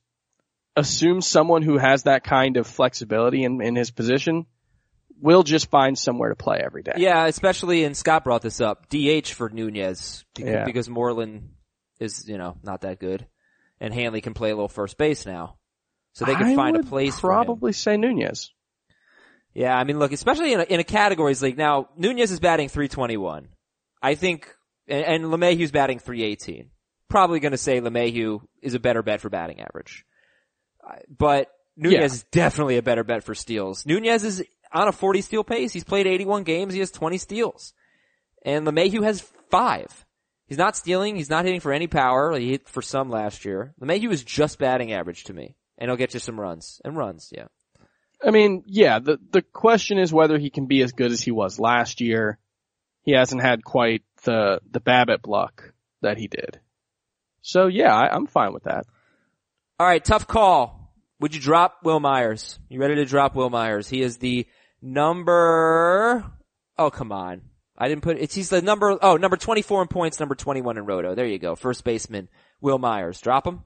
assume 0.75 1.21
someone 1.21 1.63
who 1.63 1.77
has 1.77 2.03
that 2.03 2.23
kind 2.23 2.57
of 2.57 2.67
flexibility 2.67 3.43
in, 3.43 3.61
in 3.61 3.75
his 3.75 3.91
position 3.91 4.45
will 5.21 5.43
just 5.43 5.69
find 5.69 5.97
somewhere 5.97 6.29
to 6.29 6.35
play 6.35 6.61
every 6.63 6.83
day. 6.83 6.93
Yeah, 6.97 7.25
especially, 7.25 7.83
and 7.83 7.95
Scott 7.97 8.23
brought 8.23 8.41
this 8.41 8.61
up, 8.61 8.87
DH 8.89 9.27
for 9.29 9.49
Nunez, 9.49 10.25
because, 10.35 10.51
Yeah. 10.51 10.63
because 10.65 10.89
Moreland 10.89 11.49
is, 11.99 12.27
you 12.27 12.37
know, 12.37 12.57
not 12.63 12.81
that 12.81 12.99
good. 12.99 13.27
And 13.79 13.93
Hanley 13.93 14.21
can 14.21 14.33
play 14.33 14.49
a 14.51 14.55
little 14.55 14.67
first 14.69 14.97
base 14.97 15.25
now. 15.25 15.57
So 16.13 16.25
they 16.25 16.33
can 16.35 16.47
I 16.47 16.55
find 16.55 16.75
a 16.77 16.83
place 16.83 17.19
for. 17.19 17.29
Probably 17.29 17.73
say 17.73 17.95
Nunez. 17.97 18.51
Yeah, 19.53 19.75
I 19.75 19.83
mean, 19.83 19.99
look, 19.99 20.11
especially 20.11 20.53
in 20.53 20.59
a, 20.59 20.63
in 20.63 20.79
a 20.79 20.83
categories 20.83 21.41
league. 21.41 21.57
Now, 21.57 21.89
Nunez 21.95 22.31
is 22.31 22.39
batting 22.39 22.69
321. 22.69 23.49
I 24.01 24.15
think, 24.15 24.47
and, 24.87 25.03
and 25.03 25.23
LeMahieu's 25.25 25.71
batting 25.71 25.99
318. 25.99 26.69
Probably 27.09 27.39
gonna 27.39 27.57
say 27.57 27.79
LeMahieu 27.81 28.41
is 28.61 28.73
a 28.73 28.79
better 28.79 29.01
bet 29.03 29.21
for 29.21 29.29
batting 29.29 29.61
average. 29.61 30.05
But 31.09 31.49
Nunez 31.75 31.97
Yeah. 31.99 32.03
is 32.05 32.23
definitely 32.31 32.77
a 32.77 32.81
better 32.83 33.03
bet 33.03 33.23
for 33.23 33.35
steals. 33.35 33.85
Nunez 33.85 34.23
is 34.23 34.43
on 34.73 34.87
a 34.87 34.91
40 34.91 35.21
steal 35.21 35.43
pace. 35.43 35.73
He's 35.73 35.83
played 35.83 36.07
81 36.07 36.43
games. 36.43 36.73
He 36.73 36.79
has 36.79 36.91
20 36.91 37.17
steals. 37.17 37.73
And 38.43 38.65
LeMahieu 38.65 39.03
has 39.03 39.21
five. 39.49 40.05
He's 40.47 40.57
not 40.57 40.77
stealing. 40.77 41.15
He's 41.15 41.29
not 41.29 41.45
hitting 41.45 41.59
for 41.59 41.73
any 41.73 41.87
power. 41.87 42.37
He 42.37 42.51
hit 42.51 42.69
for 42.69 42.81
some 42.81 43.09
last 43.09 43.45
year. 43.45 43.73
LeMahieu 43.81 44.11
is 44.11 44.23
just 44.23 44.59
batting 44.59 44.93
average 44.93 45.25
to 45.25 45.33
me. 45.33 45.55
And 45.77 45.89
he'll 45.89 45.97
get 45.97 46.13
you 46.13 46.19
some 46.19 46.39
runs. 46.39 46.81
And 46.83 46.95
runs, 46.95 47.29
yeah. 47.35 47.47
I 48.25 48.31
mean, 48.31 48.63
yeah, 48.65 48.99
the, 48.99 49.19
the 49.31 49.41
question 49.41 49.99
is 49.99 50.11
whether 50.11 50.39
he 50.39 50.49
can 50.49 50.65
be 50.65 50.81
as 50.81 50.91
good 50.91 51.11
as 51.11 51.21
he 51.21 51.31
was 51.31 51.59
last 51.59 52.01
year. 52.01 52.39
He 53.03 53.11
hasn't 53.11 53.41
had 53.41 53.63
quite 53.63 54.03
the, 54.23 54.59
the 54.69 54.81
BABIP 54.81 55.27
luck 55.27 55.73
that 56.01 56.17
he 56.17 56.27
did. 56.27 56.59
So 57.41 57.67
yeah, 57.67 57.93
I, 57.93 58.13
I'm 58.13 58.27
fine 58.27 58.53
with 58.53 58.63
that. 58.63 58.85
All 59.79 59.87
right, 59.87 60.03
tough 60.03 60.27
call. 60.27 60.76
Would 61.19 61.35
you 61.35 61.41
drop 61.41 61.79
Wil 61.83 61.99
Myers? 61.99 62.59
You 62.69 62.79
ready 62.79 62.95
to 62.95 63.05
drop 63.05 63.35
Wil 63.35 63.49
Myers? 63.49 63.89
He 63.89 64.01
is 64.01 64.17
the 64.17 64.47
number. 64.81 66.23
Oh, 66.77 66.89
come 66.89 67.11
on. 67.11 67.41
I 67.77 67.87
didn't 67.87 68.01
put 68.01 68.17
it's 68.17 68.33
he's 68.33 68.49
the 68.49 68.61
number 68.61 68.97
oh 69.01 69.17
number 69.17 69.37
24 69.37 69.83
in 69.83 69.87
points, 69.87 70.19
number 70.19 70.35
21 70.35 70.77
in 70.77 70.85
roto. 70.85 71.13
There 71.13 71.25
you 71.25 71.37
go. 71.37 71.55
First 71.55 71.83
baseman 71.83 72.27
Wil 72.59 72.79
Myers. 72.79 73.21
Drop 73.21 73.45
him. 73.45 73.63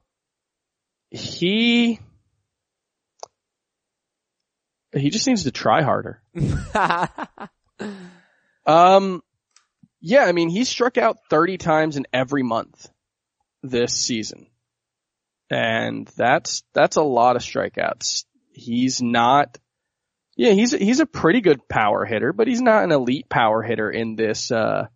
He, 1.09 1.99
he 4.93 5.09
just 5.09 5.27
needs 5.27 5.43
to 5.43 5.51
try 5.51 5.81
harder. 5.81 6.21
Um, 8.65 9.23
yeah, 9.99 10.25
I 10.25 10.31
mean, 10.31 10.49
he 10.49 10.63
struck 10.65 10.97
out 10.97 11.17
30 11.29 11.57
times 11.57 11.97
in 11.97 12.05
every 12.13 12.43
month 12.43 12.89
this 13.63 13.93
season. 13.93 14.47
And 15.51 16.07
that's, 16.15 16.63
that's 16.73 16.95
a 16.95 17.03
lot 17.03 17.35
of 17.35 17.43
strikeouts. 17.43 18.25
He's 18.53 19.01
not, 19.01 19.59
yeah, 20.35 20.53
he's, 20.53 20.71
he's 20.71 21.01
a 21.01 21.05
pretty 21.05 21.41
good 21.41 21.67
power 21.67 22.05
hitter, 22.05 22.33
but 22.33 22.47
he's 22.47 22.61
not 22.61 22.83
an 22.83 22.91
elite 22.91 23.29
power 23.29 23.61
hitter 23.61 23.91
in 23.91 24.15
this, 24.15 24.49
uh, 24.49 24.87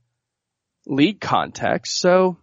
league 0.88 1.20
context. 1.20 2.00
So 2.00 2.38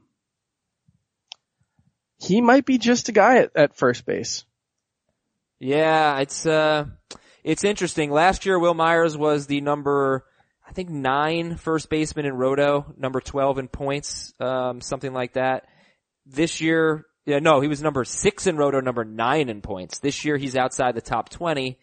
he 2.18 2.40
might 2.40 2.66
be 2.66 2.77
just 2.77 3.09
a 3.09 3.12
guy 3.12 3.38
at, 3.38 3.51
at 3.55 3.77
first 3.77 4.05
base. 4.05 4.44
Yeah, 5.61 6.18
it's 6.18 6.44
uh 6.44 6.87
it's 7.44 7.62
interesting. 7.62 8.11
Last 8.11 8.44
year 8.44 8.59
Wil 8.59 8.75
Myers 8.75 9.16
was 9.16 9.46
the 9.46 9.61
number 9.61 10.25
I 10.68 10.72
think 10.72 10.90
nine 10.90 11.57
first 11.57 11.88
baseman 11.88 12.27
in 12.27 12.35
Roto, 12.35 12.92
number 12.98 13.20
twelve 13.20 13.59
in 13.59 13.68
points, 13.68 14.35
um, 14.40 14.81
something 14.81 15.12
like 15.12 15.35
that. 15.35 15.66
This 16.27 16.61
year 16.61 17.07
yeah, 17.25 17.39
no, 17.39 17.61
he 17.61 17.69
was 17.69 17.83
number 17.83 18.05
six 18.05 18.47
in 18.47 18.57
Roto, 18.57 18.81
number 18.81 19.05
nine 19.05 19.49
in 19.49 19.61
points. 19.61 19.99
This 19.99 20.25
year 20.25 20.37
he's 20.37 20.57
outside 20.57 20.95
the 20.95 21.01
top 21.01 21.29
twenty. 21.29 21.79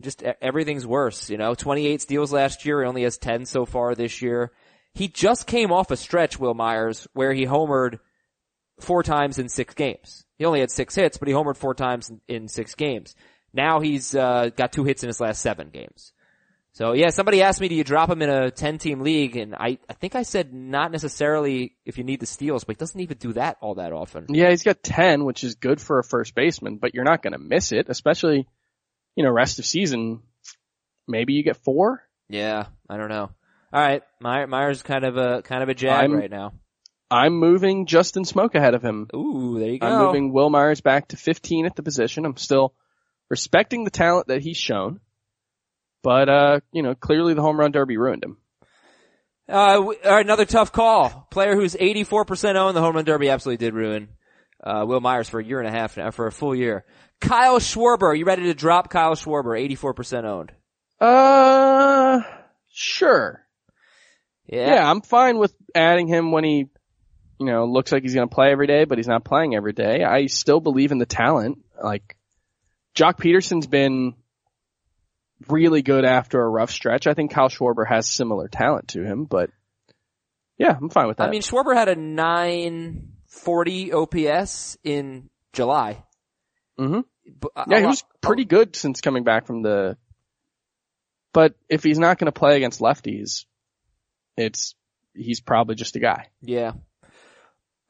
Just 0.00 0.22
everything's 0.40 0.86
worse, 0.86 1.28
you 1.30 1.38
know. 1.38 1.54
Twenty 1.54 1.86
eight 1.86 2.02
steals 2.02 2.32
last 2.32 2.64
year, 2.64 2.82
he 2.82 2.88
only 2.88 3.02
has 3.02 3.18
ten 3.18 3.46
so 3.46 3.64
far 3.64 3.94
this 3.94 4.22
year. 4.22 4.52
He 4.94 5.08
just 5.08 5.46
came 5.46 5.70
off 5.70 5.90
a 5.90 5.96
stretch, 5.96 6.38
Wil 6.38 6.54
Myers, 6.54 7.06
where 7.12 7.32
he 7.32 7.46
homered 7.46 8.00
four 8.80 9.02
times 9.02 9.38
in 9.38 9.48
six 9.48 9.74
games. 9.74 10.24
He 10.38 10.44
only 10.44 10.60
had 10.60 10.70
six 10.70 10.94
hits, 10.94 11.18
but 11.18 11.28
he 11.28 11.34
homered 11.34 11.56
four 11.56 11.74
times 11.74 12.10
in, 12.10 12.20
in 12.28 12.48
six 12.48 12.74
games. 12.74 13.14
Now 13.52 13.80
he's 13.80 14.14
uh, 14.14 14.50
got 14.56 14.72
two 14.72 14.84
hits 14.84 15.02
in 15.02 15.08
his 15.08 15.20
last 15.20 15.40
seven 15.40 15.70
games. 15.70 16.12
So 16.78 16.92
yeah, 16.92 17.10
somebody 17.10 17.42
asked 17.42 17.60
me, 17.60 17.66
do 17.66 17.74
you 17.74 17.82
drop 17.82 18.08
him 18.08 18.22
in 18.22 18.30
a 18.30 18.52
10 18.52 18.78
team 18.78 19.00
league? 19.00 19.36
And 19.36 19.52
I, 19.52 19.78
I 19.90 19.94
think 19.94 20.14
I 20.14 20.22
said 20.22 20.54
not 20.54 20.92
necessarily 20.92 21.74
if 21.84 21.98
you 21.98 22.04
need 22.04 22.20
the 22.20 22.26
steals, 22.26 22.62
but 22.62 22.76
he 22.76 22.78
doesn't 22.78 23.00
even 23.00 23.18
do 23.18 23.32
that 23.32 23.56
all 23.60 23.74
that 23.74 23.92
often. 23.92 24.26
Yeah, 24.28 24.50
he's 24.50 24.62
got 24.62 24.84
10, 24.84 25.24
which 25.24 25.42
is 25.42 25.56
good 25.56 25.80
for 25.80 25.98
a 25.98 26.04
first 26.04 26.36
baseman, 26.36 26.76
but 26.76 26.94
you're 26.94 27.02
not 27.02 27.20
going 27.20 27.32
to 27.32 27.40
miss 27.40 27.72
it, 27.72 27.86
especially, 27.88 28.46
you 29.16 29.24
know, 29.24 29.30
rest 29.32 29.58
of 29.58 29.66
season. 29.66 30.22
Maybe 31.08 31.32
you 31.32 31.42
get 31.42 31.56
four. 31.56 32.04
Yeah, 32.28 32.66
I 32.88 32.96
don't 32.96 33.08
know. 33.08 33.30
All 33.72 33.82
right, 33.82 34.04
Meyer, 34.20 34.46
Myers 34.46 34.84
kind 34.84 35.04
of 35.04 35.16
a 35.16 35.42
kind 35.42 35.64
of 35.64 35.68
a 35.68 35.74
jag 35.74 35.90
I'm- 35.90 36.12
right 36.12 36.30
now. 36.30 36.52
I'm 37.10 37.40
moving 37.40 37.86
Justin 37.86 38.22
Smoak 38.22 38.54
ahead 38.54 38.74
of 38.74 38.82
him. 38.82 39.08
Ooh, 39.16 39.58
there 39.58 39.70
you 39.70 39.80
go. 39.80 39.86
I'm 39.86 40.04
moving 40.04 40.32
Wil 40.32 40.48
Myers 40.48 40.80
back 40.80 41.08
to 41.08 41.16
15 41.16 41.66
at 41.66 41.74
the 41.74 41.82
position. 41.82 42.24
I'm 42.24 42.36
still 42.36 42.74
respecting 43.28 43.82
the 43.82 43.90
talent 43.90 44.28
that 44.28 44.42
he's 44.42 44.58
shown, 44.58 45.00
but 46.02 46.28
uh, 46.28 46.60
you 46.72 46.82
know, 46.82 46.94
clearly 46.94 47.34
the 47.34 47.42
home 47.42 47.58
run 47.58 47.72
derby 47.72 47.96
ruined 47.96 48.24
him. 48.24 48.38
Uh, 49.48 49.74
w- 49.74 49.98
all 50.04 50.10
right, 50.12 50.24
another 50.24 50.44
tough 50.44 50.72
call. 50.72 51.26
Player 51.30 51.54
who's 51.54 51.74
84% 51.74 52.56
owned, 52.56 52.76
the 52.76 52.80
home 52.80 52.96
run 52.96 53.04
derby 53.04 53.30
absolutely 53.30 53.64
did 53.64 53.74
ruin, 53.74 54.08
uh, 54.62 54.84
Wil 54.86 55.00
Myers 55.00 55.28
for 55.28 55.40
a 55.40 55.44
year 55.44 55.58
and 55.58 55.68
a 55.68 55.70
half 55.70 55.96
now, 55.96 56.10
for 56.10 56.26
a 56.26 56.32
full 56.32 56.54
year. 56.54 56.84
Kyle 57.20 57.58
Schwarber, 57.58 58.02
are 58.02 58.14
you 58.14 58.26
ready 58.26 58.44
to 58.44 58.54
drop 58.54 58.90
Kyle 58.90 59.14
Schwarber, 59.14 59.58
84% 59.58 60.24
owned? 60.24 60.52
Uh, 61.00 62.20
sure. 62.70 63.44
Yeah. 64.46 64.74
Yeah, 64.74 64.90
I'm 64.90 65.00
fine 65.00 65.38
with 65.38 65.54
adding 65.74 66.08
him 66.08 66.30
when 66.30 66.44
he, 66.44 66.68
you 67.38 67.46
know, 67.46 67.64
looks 67.64 67.90
like 67.90 68.02
he's 68.02 68.14
going 68.14 68.28
to 68.28 68.34
play 68.34 68.50
every 68.50 68.66
day, 68.66 68.84
but 68.84 68.98
he's 68.98 69.08
not 69.08 69.24
playing 69.24 69.54
every 69.54 69.72
day. 69.72 70.04
I 70.04 70.26
still 70.26 70.60
believe 70.60 70.92
in 70.92 70.98
the 70.98 71.06
talent. 71.06 71.58
Like, 71.82 72.16
Joc 72.94 73.18
Pederson's 73.18 73.66
been 73.66 74.14
really 75.48 75.82
good 75.82 76.04
after 76.04 76.40
a 76.42 76.48
rough 76.48 76.70
stretch. 76.70 77.06
I 77.06 77.14
think 77.14 77.30
Kyle 77.32 77.48
Schwarber 77.48 77.86
has 77.86 78.08
similar 78.10 78.48
talent 78.48 78.88
to 78.88 79.04
him, 79.04 79.24
but 79.24 79.50
yeah, 80.58 80.76
I'm 80.76 80.90
fine 80.90 81.06
with 81.06 81.18
that. 81.18 81.28
I 81.28 81.30
mean, 81.30 81.42
Schwarber 81.42 81.74
had 81.76 81.88
a 81.88 81.94
940 81.96 83.92
OPS 83.92 84.76
in 84.82 85.30
July. 85.52 86.04
Mhm. 86.78 87.04
B- 87.24 87.48
a- 87.54 87.64
yeah, 87.68 87.80
he 87.80 87.86
was 87.86 88.02
pretty 88.20 88.44
good 88.44 88.74
since 88.74 89.00
coming 89.00 89.22
back 89.22 89.46
from 89.46 89.62
the, 89.62 89.96
but 91.32 91.54
if 91.68 91.84
he's 91.84 91.98
not 91.98 92.18
going 92.18 92.26
to 92.26 92.32
play 92.32 92.56
against 92.56 92.80
lefties, 92.80 93.44
it's, 94.36 94.74
he's 95.14 95.40
probably 95.40 95.74
just 95.76 95.94
a 95.96 96.00
guy. 96.00 96.28
Yeah. 96.42 96.72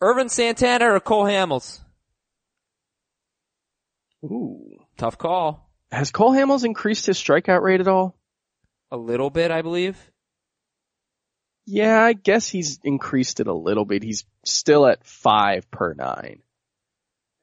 Ervin 0.02 0.28
Santana 0.28 0.92
or 0.92 1.00
Cole 1.00 1.24
Hamels? 1.24 1.80
Ooh. 4.24 4.76
Tough 4.96 5.16
call. 5.18 5.67
Has 5.90 6.10
Cole 6.10 6.32
Hamels 6.32 6.64
increased 6.64 7.06
his 7.06 7.18
strikeout 7.18 7.62
rate 7.62 7.80
at 7.80 7.88
all? 7.88 8.14
A 8.90 8.96
little 8.96 9.30
bit, 9.30 9.50
I 9.50 9.62
believe. 9.62 9.98
Yeah, 11.66 12.02
I 12.02 12.14
guess 12.14 12.48
he's 12.48 12.78
increased 12.82 13.40
it 13.40 13.46
a 13.46 13.52
little 13.52 13.84
bit. 13.84 14.02
He's 14.02 14.24
still 14.44 14.86
at 14.86 15.04
five 15.04 15.70
per 15.70 15.94
nine. 15.94 16.40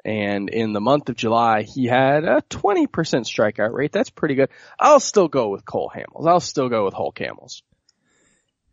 And 0.03 0.49
in 0.49 0.73
the 0.73 0.81
month 0.81 1.09
of 1.09 1.15
July, 1.15 1.63
he 1.63 1.85
had 1.85 2.23
a 2.23 2.43
20% 2.49 2.87
strikeout 2.87 3.73
rate. 3.73 3.91
That's 3.91 4.11
pretty 4.11 4.35
good. 4.35 4.49
I'll 4.79 4.99
still 4.99 5.27
go 5.27 5.49
with 5.49 5.65
Cole 5.65 5.91
Hamels. 5.95 6.27
I'll 6.27 6.39
still 6.39 6.69
go 6.69 6.85
with 6.85 6.93
Hulk 6.93 7.17
Hamels. 7.17 7.63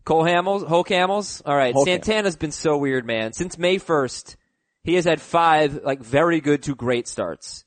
Cole 0.05 0.25
Hamels, 0.25 0.67
Hulk 0.67 0.89
Hamels. 0.89 1.41
All 1.47 1.57
right, 1.57 1.73
Hulk 1.73 1.87
Santana's 1.87 2.37
been 2.37 2.53
so 2.53 2.77
weird, 2.77 3.07
man. 3.07 3.33
Since 3.33 3.57
May 3.57 3.79
1st, 3.79 4.37
he 4.85 4.95
has 4.95 5.05
had 5.05 5.21
five 5.21 5.81
like 5.85 6.01
very 6.01 6.41
good 6.41 6.65
to 6.65 6.75
great 6.75 7.09
starts. 7.09 7.65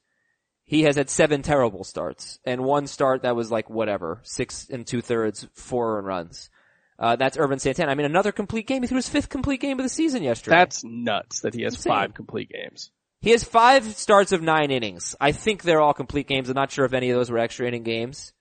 He 0.65 0.82
has 0.84 0.95
had 0.95 1.10
seven 1.10 1.43
terrible 1.43 1.84
starts 1.84 2.39
and 2.43 2.63
one 2.63 2.88
start 2.88 3.21
that 3.21 3.36
was 3.36 3.51
like 3.51 3.69
whatever, 3.69 4.19
six 4.23 4.67
and 4.69 4.86
two 4.86 5.01
thirds, 5.01 5.47
four 5.54 6.01
runs. 6.01 6.49
Uh, 6.97 7.15
that's 7.15 7.38
Urban 7.38 7.60
Santana. 7.60 7.91
I 7.91 7.95
mean, 7.95 8.06
another 8.06 8.32
complete 8.32 8.65
game. 8.67 8.82
He 8.82 8.88
threw 8.88 8.95
his 8.95 9.10
fifth 9.10 9.30
complete 9.30 9.62
game 9.62 9.80
of 9.80 9.84
the 9.84 9.89
season 9.89 10.23
yesterday. 10.23 10.58
That's 10.58 10.84
nuts 10.84 11.41
that 11.41 11.54
he 11.54 11.63
has 11.63 11.75
Insane. 11.75 11.91
five 11.91 12.13
complete 12.13 12.49
games. 12.49 12.89
He 13.21 13.32
has 13.32 13.43
five 13.43 13.86
starts 13.95 14.32
of 14.32 14.41
nine 14.41 14.71
innings. 14.71 15.15
I 15.19 15.32
think 15.32 15.62
they're 15.62 15.82
all 15.82 15.93
complete 15.93 16.28
games. 16.28 16.49
I'm 16.49 16.56
not 16.56 16.71
sure 16.71 16.86
if 16.86 16.93
any 16.93 17.10
of 17.10 17.17
those 17.17 17.30
were 17.30 17.39
extra 17.39 17.67
inning 17.67 17.84
games, 17.84 18.34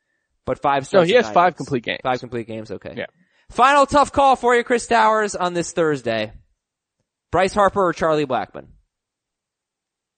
but 0.46 0.60
five 0.62 0.86
starts. 0.86 1.02
No, 1.02 1.06
he 1.06 1.14
has 1.14 1.28
five 1.30 1.48
innings. 1.48 1.56
complete 1.56 1.84
games. 1.84 2.00
Five 2.02 2.20
complete 2.20 2.46
games. 2.46 2.70
Okay. 2.70 2.94
Yeah. 2.96 3.06
Final 3.50 3.86
tough 3.86 4.12
call 4.12 4.36
for 4.36 4.54
you, 4.54 4.64
Chris 4.64 4.86
Towers, 4.86 5.34
on 5.34 5.52
this 5.52 5.72
Thursday. 5.72 6.32
Bryce 7.30 7.54
Harper 7.54 7.82
or 7.82 7.92
Charlie 7.92 8.26
Blackmon? 8.26 8.66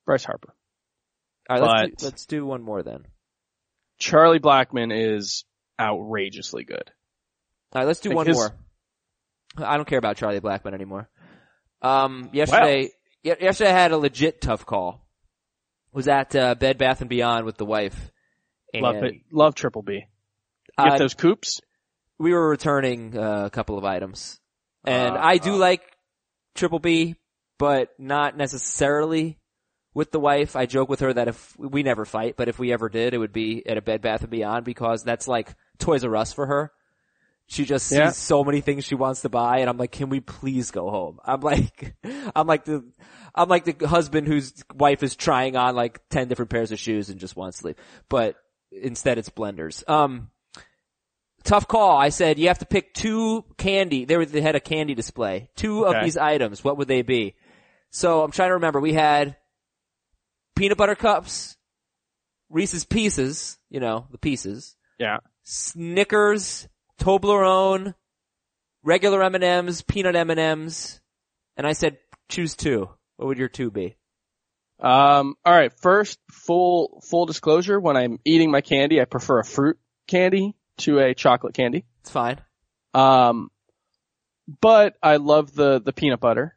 Bryce 0.04 0.24
Harper. 0.24 0.54
All 1.48 1.60
right, 1.60 1.82
let's 1.90 2.02
do, 2.02 2.06
let's 2.06 2.26
do 2.26 2.46
one 2.46 2.62
more 2.62 2.82
then. 2.82 3.04
Charlie 3.98 4.40
Blackmon 4.40 4.90
is 4.92 5.44
outrageously 5.80 6.64
good. 6.64 6.90
All 7.72 7.82
right, 7.82 7.86
let's 7.86 8.00
do 8.00 8.10
Like 8.10 8.16
one 8.16 8.26
his- 8.26 8.36
more. 8.36 8.54
I 9.58 9.76
don't 9.76 9.88
care 9.88 9.98
about 9.98 10.16
Charlie 10.16 10.40
Blackmon 10.40 10.74
anymore. 10.74 11.08
Um, 11.82 12.30
yesterday, 12.32 12.90
Ye- 13.22 13.34
Yesterday 13.40 13.70
I 13.70 13.78
had 13.78 13.92
a 13.92 13.98
legit 13.98 14.40
tough 14.40 14.66
call. 14.66 15.06
Was 15.92 16.08
at 16.08 16.36
uh, 16.36 16.54
Bed 16.56 16.76
Bath 16.76 17.00
and 17.00 17.08
Beyond 17.08 17.46
with 17.46 17.56
the 17.56 17.64
wife. 17.64 18.12
And, 18.74 18.82
Love 18.82 18.96
it. 18.96 19.14
Love 19.32 19.54
Triple 19.54 19.82
B. 19.82 20.04
Get 20.78 20.92
uh, 20.92 20.98
those 20.98 21.14
coops. 21.14 21.60
we 22.18 22.32
were 22.34 22.48
returning 22.50 23.16
uh, 23.16 23.44
a 23.46 23.50
couple 23.50 23.78
of 23.78 23.84
items, 23.84 24.38
and 24.84 25.16
Uh, 25.16 25.20
I 25.22 25.38
do 25.38 25.54
uh. 25.54 25.58
like 25.58 25.80
Triple 26.54 26.80
B, 26.80 27.14
but 27.58 27.88
not 27.98 28.36
necessarily 28.36 29.38
with 29.96 30.10
the 30.12 30.20
wife. 30.20 30.56
I 30.56 30.66
joke 30.66 30.90
with 30.90 31.00
her 31.00 31.10
that 31.14 31.26
if 31.26 31.58
we 31.58 31.82
never 31.82 32.04
fight, 32.04 32.36
but 32.36 32.48
if 32.48 32.58
we 32.58 32.70
ever 32.70 32.90
did, 32.90 33.14
it 33.14 33.18
would 33.18 33.32
be 33.32 33.66
at 33.66 33.78
a 33.78 33.80
Bed 33.80 34.02
Bath 34.02 34.20
and 34.20 34.28
Beyond 34.30 34.62
because 34.66 35.02
that's 35.02 35.26
like 35.26 35.54
Toys 35.78 36.04
R 36.04 36.14
Us 36.14 36.34
for 36.34 36.44
her. 36.46 36.70
She 37.46 37.64
just 37.64 37.86
sees 37.86 37.96
Yeah. 37.98 38.10
so 38.10 38.44
many 38.44 38.60
things 38.60 38.84
she 38.84 38.94
wants 38.94 39.22
to 39.22 39.30
buy, 39.30 39.60
and 39.60 39.70
I'm 39.70 39.78
like, 39.78 39.92
can 39.92 40.10
we 40.10 40.20
please 40.20 40.70
go 40.70 40.90
home? 40.90 41.18
I'm 41.24 41.40
like, 41.40 41.94
I'm 42.36 42.46
like 42.46 42.66
the, 42.66 42.84
I'm 43.34 43.48
like 43.48 43.64
the 43.78 43.88
husband 43.88 44.28
whose 44.28 44.52
wife 44.74 45.02
is 45.02 45.16
trying 45.16 45.56
on 45.56 45.74
like 45.74 46.06
ten 46.10 46.28
different 46.28 46.50
pairs 46.50 46.72
of 46.72 46.78
shoes 46.78 47.08
and 47.08 47.18
just 47.18 47.34
wants 47.34 47.60
to 47.60 47.68
leave, 47.68 47.76
but 48.10 48.36
instead 48.70 49.16
it's 49.16 49.30
blenders. 49.30 49.88
Um, 49.88 50.30
tough 51.42 51.68
call. 51.68 51.96
I 51.96 52.10
said 52.10 52.38
you 52.38 52.48
have 52.48 52.58
to 52.58 52.66
pick 52.66 52.92
two 52.92 53.46
candy. 53.56 54.04
They 54.04 54.18
were 54.18 54.26
they 54.26 54.42
had 54.42 54.56
a 54.56 54.60
candy 54.60 54.94
display. 54.94 55.48
Two 55.56 55.86
of 55.86 56.04
these 56.04 56.18
items. 56.18 56.62
What 56.62 56.76
would 56.76 56.88
they 56.88 57.00
be? 57.00 57.34
So 57.90 58.22
I'm 58.22 58.30
trying 58.32 58.50
to 58.50 58.54
remember. 58.54 58.78
We 58.80 58.92
had 58.92 59.36
peanut 60.56 60.78
butter 60.78 60.96
cups, 60.96 61.56
Reese's 62.50 62.84
Pieces. 62.84 63.58
You 63.70 63.80
know 63.80 64.06
the 64.10 64.18
pieces. 64.18 64.76
Yeah. 64.98 65.18
Snickers, 65.44 66.66
Toblerone, 67.00 67.94
regular 68.82 69.22
M 69.22 69.34
and 69.34 69.44
M's, 69.44 69.82
peanut 69.82 70.16
M 70.16 70.30
and 70.30 70.40
M's, 70.40 71.00
and 71.56 71.66
I 71.66 71.72
said 71.72 71.98
choose 72.28 72.56
two. 72.56 72.88
What 73.16 73.26
would 73.26 73.38
your 73.38 73.48
two 73.48 73.70
be? 73.70 73.96
Um, 74.80 75.36
all 75.44 75.54
right. 75.54 75.72
First, 75.80 76.18
full 76.30 77.02
full 77.08 77.26
disclosure: 77.26 77.78
when 77.78 77.96
I'm 77.96 78.18
eating 78.24 78.50
my 78.50 78.60
candy, 78.60 79.00
I 79.00 79.04
prefer 79.04 79.38
a 79.38 79.44
fruit 79.44 79.78
candy 80.06 80.54
to 80.78 80.98
a 80.98 81.14
chocolate 81.14 81.54
candy. 81.54 81.84
It's 82.00 82.10
fine. 82.10 82.40
Um, 82.92 83.50
but 84.60 84.96
I 85.02 85.16
love 85.16 85.54
the 85.54 85.80
the 85.80 85.92
peanut 85.92 86.20
butter, 86.20 86.55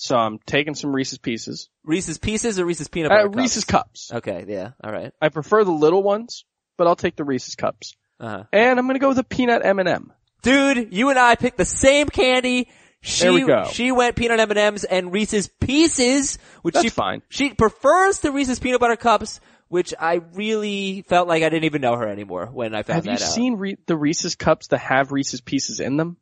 so 0.00 0.16
I'm 0.16 0.38
taking 0.46 0.74
some 0.74 0.94
Reese's 0.94 1.18
Pieces. 1.18 1.68
Reese's 1.84 2.18
Pieces 2.18 2.58
or 2.58 2.64
Reese's 2.64 2.88
peanut 2.88 3.10
butter 3.10 3.22
Uh, 3.22 3.24
cups? 3.28 3.36
Reese's 3.36 3.64
Cups. 3.64 4.10
Okay, 4.12 4.44
yeah, 4.48 4.70
all 4.82 4.90
right. 4.92 5.12
I 5.20 5.28
prefer 5.28 5.62
the 5.64 5.70
little 5.72 6.02
ones, 6.02 6.44
but 6.78 6.86
I'll 6.86 6.96
take 6.96 7.16
the 7.16 7.24
Reese's 7.24 7.54
Cups. 7.54 7.94
Uh-huh. 8.18 8.44
And 8.52 8.78
I'm 8.78 8.86
gonna 8.86 8.98
go 8.98 9.08
with 9.08 9.18
a 9.18 9.24
peanut 9.24 9.64
M&M. 9.64 10.12
Dude, 10.42 10.92
you 10.94 11.10
and 11.10 11.18
I 11.18 11.34
picked 11.34 11.58
the 11.58 11.64
same 11.66 12.08
candy. 12.08 12.68
She, 13.02 13.24
There 13.24 13.32
we 13.32 13.42
go. 13.44 13.64
She 13.72 13.92
went 13.92 14.16
peanut 14.16 14.40
M&Ms 14.40 14.84
and 14.84 15.12
Reese's 15.12 15.48
Pieces, 15.48 16.38
which 16.62 16.74
That's 16.74 16.84
she, 16.84 16.90
fine. 16.90 17.22
she 17.28 17.52
prefers 17.54 18.20
the 18.20 18.30
Reese's 18.32 18.58
peanut 18.58 18.80
butter 18.80 18.96
cups, 18.96 19.40
which 19.68 19.94
I 19.98 20.20
really 20.34 21.02
felt 21.08 21.28
like 21.28 21.42
I 21.42 21.48
didn't 21.48 21.64
even 21.64 21.80
know 21.82 21.96
her 21.96 22.08
anymore 22.08 22.46
when 22.52 22.74
I 22.74 22.82
found 22.82 22.96
Have 22.96 23.06
you 23.06 23.12
that 23.18 23.22
out. 23.22 23.32
seen 23.34 23.54
Re- 23.56 23.78
the 23.86 23.96
Reese's 23.96 24.34
Cups 24.34 24.68
that 24.68 24.78
have 24.78 25.12
Reese's 25.12 25.40
Pieces 25.40 25.78
in 25.80 25.96
them? 25.96 26.16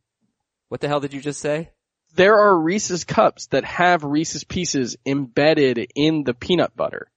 What 0.69 0.81
the 0.81 0.89
hell 0.89 1.01
did 1.01 1.15
you 1.15 1.21
just 1.21 1.41
say? 1.41 1.71
There 2.15 2.39
are 2.39 2.59
Reese's 2.59 3.05
Cups 3.05 3.47
that 3.49 3.65
have 3.65 4.03
Reese's 4.05 4.45
Pieces 4.45 4.97
embedded 5.07 5.87
in 5.95 6.25
the 6.25 6.35
peanut 6.35 6.75
butter. 6.77 7.11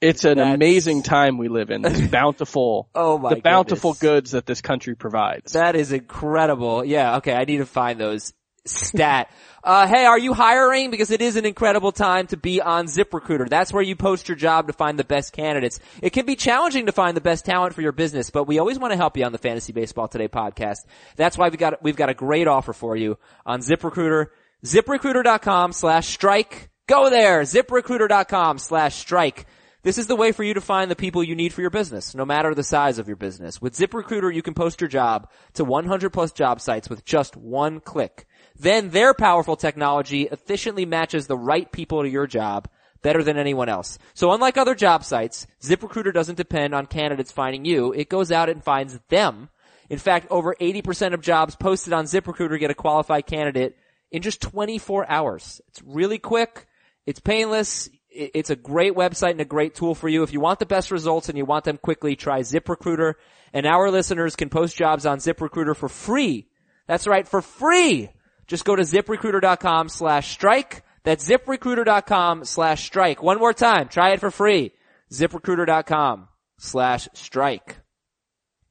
It's 0.00 0.24
an 0.24 0.38
That's- 0.38 0.54
amazing 0.54 1.02
time 1.04 1.38
we 1.38 1.48
live 1.48 1.70
in. 1.70 1.82
This 1.82 2.00
bountiful, 2.10 2.88
Oh 2.94 3.18
my 3.18 3.34
the 3.34 3.40
bountiful 3.40 3.92
goodness. 3.92 4.00
goods 4.00 4.30
that 4.32 4.44
this 4.46 4.60
country 4.60 4.94
provides. 4.94 5.52
That 5.52 5.74
is 5.76 5.92
incredible. 5.92 6.84
Yeah, 6.84 7.16
okay, 7.16 7.32
I 7.34 7.44
need 7.44 7.58
to 7.58 7.66
find 7.66 7.98
those. 7.98 8.32
Stat. 8.66 9.30
Uh, 9.62 9.86
hey, 9.86 10.04
are 10.04 10.18
you 10.18 10.32
hiring? 10.32 10.90
Because 10.90 11.10
it 11.10 11.20
is 11.20 11.36
an 11.36 11.44
incredible 11.44 11.92
time 11.92 12.26
to 12.28 12.36
be 12.36 12.60
on 12.60 12.86
ZipRecruiter. 12.86 13.48
That's 13.48 13.72
where 13.72 13.82
you 13.82 13.96
post 13.96 14.28
your 14.28 14.36
job 14.36 14.68
to 14.68 14.72
find 14.72 14.98
the 14.98 15.04
best 15.04 15.32
candidates. 15.32 15.80
It 16.02 16.10
can 16.10 16.26
be 16.26 16.36
challenging 16.36 16.86
to 16.86 16.92
find 16.92 17.16
the 17.16 17.20
best 17.20 17.44
talent 17.44 17.74
for 17.74 17.82
your 17.82 17.92
business, 17.92 18.30
but 18.30 18.44
we 18.44 18.58
always 18.58 18.78
want 18.78 18.92
to 18.92 18.96
help 18.96 19.16
you 19.16 19.24
on 19.24 19.32
the 19.32 19.38
Fantasy 19.38 19.72
Baseball 19.72 20.08
Today 20.08 20.28
podcast. 20.28 20.78
That's 21.16 21.36
why 21.36 21.48
we 21.48 21.56
got, 21.56 21.82
we've 21.82 21.96
got 21.96 22.10
a 22.10 22.14
great 22.14 22.46
offer 22.46 22.72
for 22.72 22.96
you 22.96 23.18
on 23.44 23.60
ZipRecruiter. 23.60 24.26
ZipRecruiter.com 24.64 25.72
slash 25.72 26.06
strike. 26.08 26.70
Go 26.86 27.10
there. 27.10 27.42
ZipRecruiter.com 27.42 28.58
slash 28.58 28.94
strike. 28.94 29.46
This 29.86 29.98
is 29.98 30.08
the 30.08 30.16
way 30.16 30.32
for 30.32 30.42
you 30.42 30.54
to 30.54 30.60
find 30.60 30.90
the 30.90 30.96
people 30.96 31.22
you 31.22 31.36
need 31.36 31.52
for 31.52 31.60
your 31.60 31.70
business, 31.70 32.12
no 32.12 32.24
matter 32.24 32.52
the 32.56 32.64
size 32.64 32.98
of 32.98 33.06
your 33.06 33.16
business. 33.16 33.62
With 33.62 33.76
ZipRecruiter, 33.76 34.34
you 34.34 34.42
can 34.42 34.52
post 34.52 34.80
your 34.80 34.88
job 34.88 35.30
to 35.54 35.64
100 35.64 36.10
plus 36.10 36.32
job 36.32 36.60
sites 36.60 36.90
with 36.90 37.04
just 37.04 37.36
one 37.36 37.78
click. 37.78 38.26
Then 38.58 38.90
their 38.90 39.14
powerful 39.14 39.56
technology 39.56 40.22
efficiently 40.22 40.86
matches 40.86 41.26
the 41.26 41.36
right 41.36 41.70
people 41.70 42.02
to 42.02 42.08
your 42.08 42.26
job 42.26 42.68
better 43.02 43.22
than 43.22 43.36
anyone 43.36 43.68
else. 43.68 43.98
So 44.14 44.32
unlike 44.32 44.56
other 44.56 44.74
job 44.74 45.04
sites, 45.04 45.46
ZipRecruiter 45.62 46.12
doesn't 46.12 46.36
depend 46.36 46.74
on 46.74 46.86
candidates 46.86 47.30
finding 47.30 47.64
you. 47.64 47.92
It 47.92 48.08
goes 48.08 48.32
out 48.32 48.48
and 48.48 48.64
finds 48.64 48.98
them. 49.08 49.48
In 49.88 49.98
fact, 49.98 50.26
over 50.30 50.56
80% 50.60 51.14
of 51.14 51.20
jobs 51.20 51.54
posted 51.54 51.92
on 51.92 52.06
ZipRecruiter 52.06 52.58
get 52.58 52.70
a 52.70 52.74
qualified 52.74 53.26
candidate 53.26 53.76
in 54.10 54.22
just 54.22 54.40
24 54.40 55.08
hours. 55.08 55.60
It's 55.68 55.82
really 55.82 56.18
quick. 56.18 56.66
It's 57.04 57.20
painless. 57.20 57.88
It's 58.10 58.50
a 58.50 58.56
great 58.56 58.94
website 58.94 59.32
and 59.32 59.40
a 59.40 59.44
great 59.44 59.74
tool 59.74 59.94
for 59.94 60.08
you. 60.08 60.22
If 60.22 60.32
you 60.32 60.40
want 60.40 60.58
the 60.58 60.66
best 60.66 60.90
results 60.90 61.28
and 61.28 61.36
you 61.36 61.44
want 61.44 61.64
them 61.64 61.76
quickly, 61.76 62.16
try 62.16 62.40
ZipRecruiter. 62.40 63.14
And 63.52 63.66
our 63.66 63.90
listeners 63.90 64.34
can 64.34 64.48
post 64.48 64.76
jobs 64.76 65.06
on 65.06 65.18
ZipRecruiter 65.18 65.76
for 65.76 65.88
free. 65.88 66.48
That's 66.88 67.06
right, 67.06 67.28
for 67.28 67.42
free. 67.42 68.10
Just 68.46 68.64
go 68.64 68.76
to 68.76 68.82
ziprecruiter.com 68.82 69.88
slash 69.88 70.30
strike. 70.30 70.82
That's 71.02 71.28
ziprecruiter.com 71.28 72.44
slash 72.44 72.84
strike. 72.84 73.22
One 73.22 73.38
more 73.38 73.52
time. 73.52 73.88
Try 73.88 74.12
it 74.12 74.20
for 74.20 74.30
free. 74.30 74.72
ziprecruiter.com 75.10 76.28
slash 76.58 77.08
strike. 77.14 77.76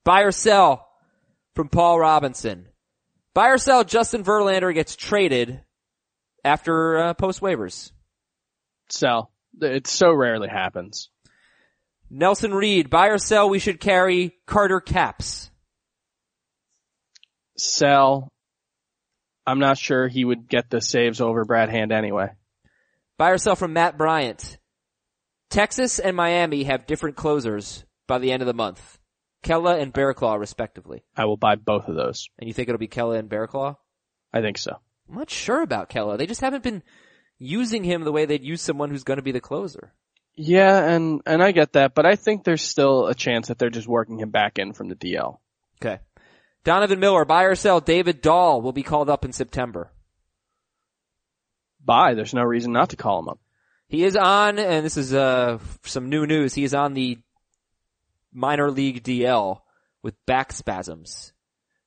Buy 0.03 0.21
or 0.21 0.31
sell 0.31 0.88
from 1.55 1.69
Paul 1.69 1.99
Robinson. 1.99 2.67
Buy 3.33 3.49
or 3.49 3.57
sell 3.57 3.83
Justin 3.83 4.23
Verlander 4.23 4.73
gets 4.73 4.95
traded 4.95 5.61
after 6.43 6.97
uh, 6.97 7.13
post 7.13 7.41
waivers. 7.41 7.91
Sell. 8.89 9.31
It 9.61 9.88
so 9.88 10.13
rarely 10.13 10.47
happens. 10.47 11.09
Nelson 12.09 12.53
Reed, 12.53 12.89
buy 12.89 13.07
or 13.07 13.17
sell, 13.17 13.49
we 13.49 13.59
should 13.59 13.79
carry 13.79 14.35
Carter 14.45 14.79
Capps. 14.79 15.49
Sell. 17.57 18.31
I'm 19.45 19.60
not 19.60 19.77
sure 19.77 20.08
he 20.08 20.25
would 20.25 20.47
get 20.47 20.69
the 20.69 20.81
saves 20.81 21.21
over 21.21 21.45
Brad 21.45 21.69
Hand 21.69 21.91
anyway. 21.91 22.29
Buy 23.17 23.31
or 23.31 23.38
sell 23.38 23.55
from 23.55 23.73
Matt 23.73 23.97
Bryant. 23.97 24.58
Texas 25.49 25.99
and 25.99 26.15
Miami 26.15 26.63
have 26.63 26.88
different 26.88 27.15
closers 27.15 27.86
by 28.08 28.17
the 28.17 28.31
end 28.31 28.41
of 28.41 28.47
the 28.47 28.53
month. 28.53 28.99
Kela 29.43 29.79
and 29.79 29.93
Barraclough 29.93 30.39
respectively. 30.39 31.03
I 31.15 31.25
will 31.25 31.38
buy 31.38 31.55
both 31.55 31.88
of 31.88 31.95
those. 31.95 32.29
And 32.39 32.47
you 32.47 32.53
think 32.53 32.67
it'll 32.67 32.79
be 32.79 32.88
Kela 32.88 33.19
and 33.19 33.29
Barraclough? 33.29 33.77
I 34.34 34.41
think 34.41 34.58
so. 34.58 34.79
I'm 35.08 35.15
not 35.15 35.29
sure 35.29 35.62
about 35.62 35.89
Kela. 35.89 36.17
They 36.17 36.25
just 36.25 36.41
haven't 36.41 36.63
been 36.63 36.81
using 37.38 37.84
him 37.84 38.03
the 38.03 38.12
way 38.12 38.25
they'd 38.25 38.43
use 38.43 38.62
someone 38.62 38.89
who's 38.89 39.03
going 39.03 39.17
to 39.17 39.23
be 39.23 39.31
the 39.31 39.39
closer. 39.39 39.93
Yeah, 40.36 40.84
and, 40.84 41.21
and 41.25 41.41
I 41.41 41.51
get 41.51 41.73
that, 41.73 41.95
but 41.95 42.05
I 42.05 42.15
think 42.15 42.43
there's 42.43 42.62
still 42.62 43.08
a 43.08 43.15
chance 43.15 43.47
that 43.47 43.58
they're 43.58 43.69
just 43.69 43.88
working 43.88 44.19
him 44.19 44.31
back 44.31 44.60
in 44.60 44.73
from 44.73 44.89
the 44.89 44.95
DL. 44.95 45.38
Okay. 45.79 45.99
Donovan 46.65 46.99
Miller, 46.99 47.23
buy 47.25 47.43
or 47.43 47.56
sell, 47.56 47.80
David 47.80 48.21
Dahl 48.21 48.62
will 48.62 48.73
be 48.73 48.84
called 48.84 49.10
up 49.10 49.23
in 49.23 49.32
September. 49.32 49.91
Buy. 51.84 52.15
There's 52.15 52.34
no 52.34 52.43
reason 52.43 52.73
not 52.73 52.89
to 52.89 52.95
call 52.97 53.19
him 53.19 53.30
up. 53.30 53.39
He 53.88 54.04
is 54.04 54.17
on, 54.17 54.58
and 54.58 54.84
this 54.84 54.97
is 54.97 55.13
uh 55.13 55.60
some 55.84 56.10
new 56.10 56.25
news. 56.25 56.56
He 56.56 56.63
is 56.63 56.73
on 56.73 56.95
the 56.95 57.19
minor 58.34 58.71
league 58.71 59.04
DL 59.04 59.62
with 60.01 60.15
back 60.25 60.51
spasms. 60.51 61.32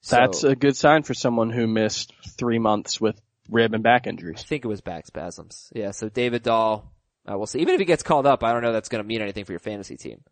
So, 0.01 0.17
That's 0.17 0.45
a 0.45 0.55
good 0.55 0.77
sign 0.77 1.03
for 1.03 1.13
someone 1.13 1.51
who 1.51 1.67
missed 1.67 2.15
three 2.39 2.61
months 2.61 3.01
with 3.01 3.21
rib 3.51 3.75
and 3.75 3.83
back 3.83 4.07
injuries. 4.07 4.39
I 4.39 4.45
think 4.45 4.65
it 4.65 4.69
was 4.69 4.81
back 4.81 5.07
spasms. 5.07 5.73
Yeah. 5.75 5.91
So 5.91 6.09
David 6.09 6.45
Dahl, 6.45 6.93
uh, 7.31 7.37
we'll 7.37 7.47
see. 7.47 7.59
Even 7.59 7.75
if 7.75 7.81
he 7.81 7.85
gets 7.85 8.05
called 8.05 8.27
up, 8.27 8.45
I 8.45 8.53
don't 8.53 8.63
know 8.63 8.73
that's 8.73 8.89
going 8.89 9.03
to 9.03 9.09
mean 9.09 9.21
anything 9.23 9.45
for 9.45 9.53
your 9.53 9.59
fantasy 9.59 9.97
team. 9.97 10.23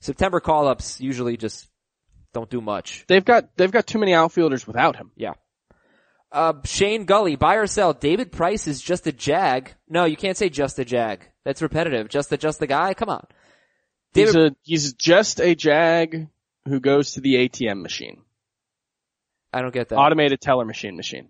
September 0.00 0.40
call 0.40 0.68
ups 0.68 1.00
usually 1.00 1.38
just 1.38 1.68
don't 2.34 2.50
do 2.50 2.60
much. 2.60 3.04
They've 3.08 3.24
got, 3.24 3.56
they've 3.56 3.70
got 3.70 3.86
too 3.86 3.98
many 3.98 4.12
outfielders 4.12 4.66
without 4.66 4.96
him. 4.96 5.10
Yeah. 5.16 5.32
Uh, 6.30 6.54
Shane 6.64 7.04
Gully, 7.04 7.36
buy 7.36 7.54
or 7.54 7.66
sell. 7.66 7.92
David 7.92 8.32
Price 8.32 8.66
is 8.66 8.82
just 8.82 9.06
a 9.06 9.12
jag. 9.12 9.72
No, 9.88 10.04
you 10.04 10.16
can't 10.16 10.36
say 10.36 10.48
just 10.48 10.78
a 10.78 10.84
jag. 10.84 11.20
That's 11.44 11.62
repetitive. 11.62 12.08
Just 12.08 12.28
the, 12.28 12.36
just 12.36 12.58
the 12.58 12.66
guy. 12.66 12.92
Come 12.94 13.08
on. 13.08 13.26
He's 14.12 14.34
a, 14.34 14.54
he's 14.62 14.92
just 14.92 15.40
a 15.40 15.54
jag 15.54 16.28
who 16.66 16.80
goes 16.80 17.12
to 17.12 17.20
the 17.20 17.34
ATM 17.34 17.82
machine. 17.82 18.22
I 19.52 19.62
don't 19.62 19.72
get 19.72 19.88
that. 19.88 19.96
Automated 19.96 20.40
teller 20.40 20.64
machine 20.64 20.96
machine. 20.96 21.28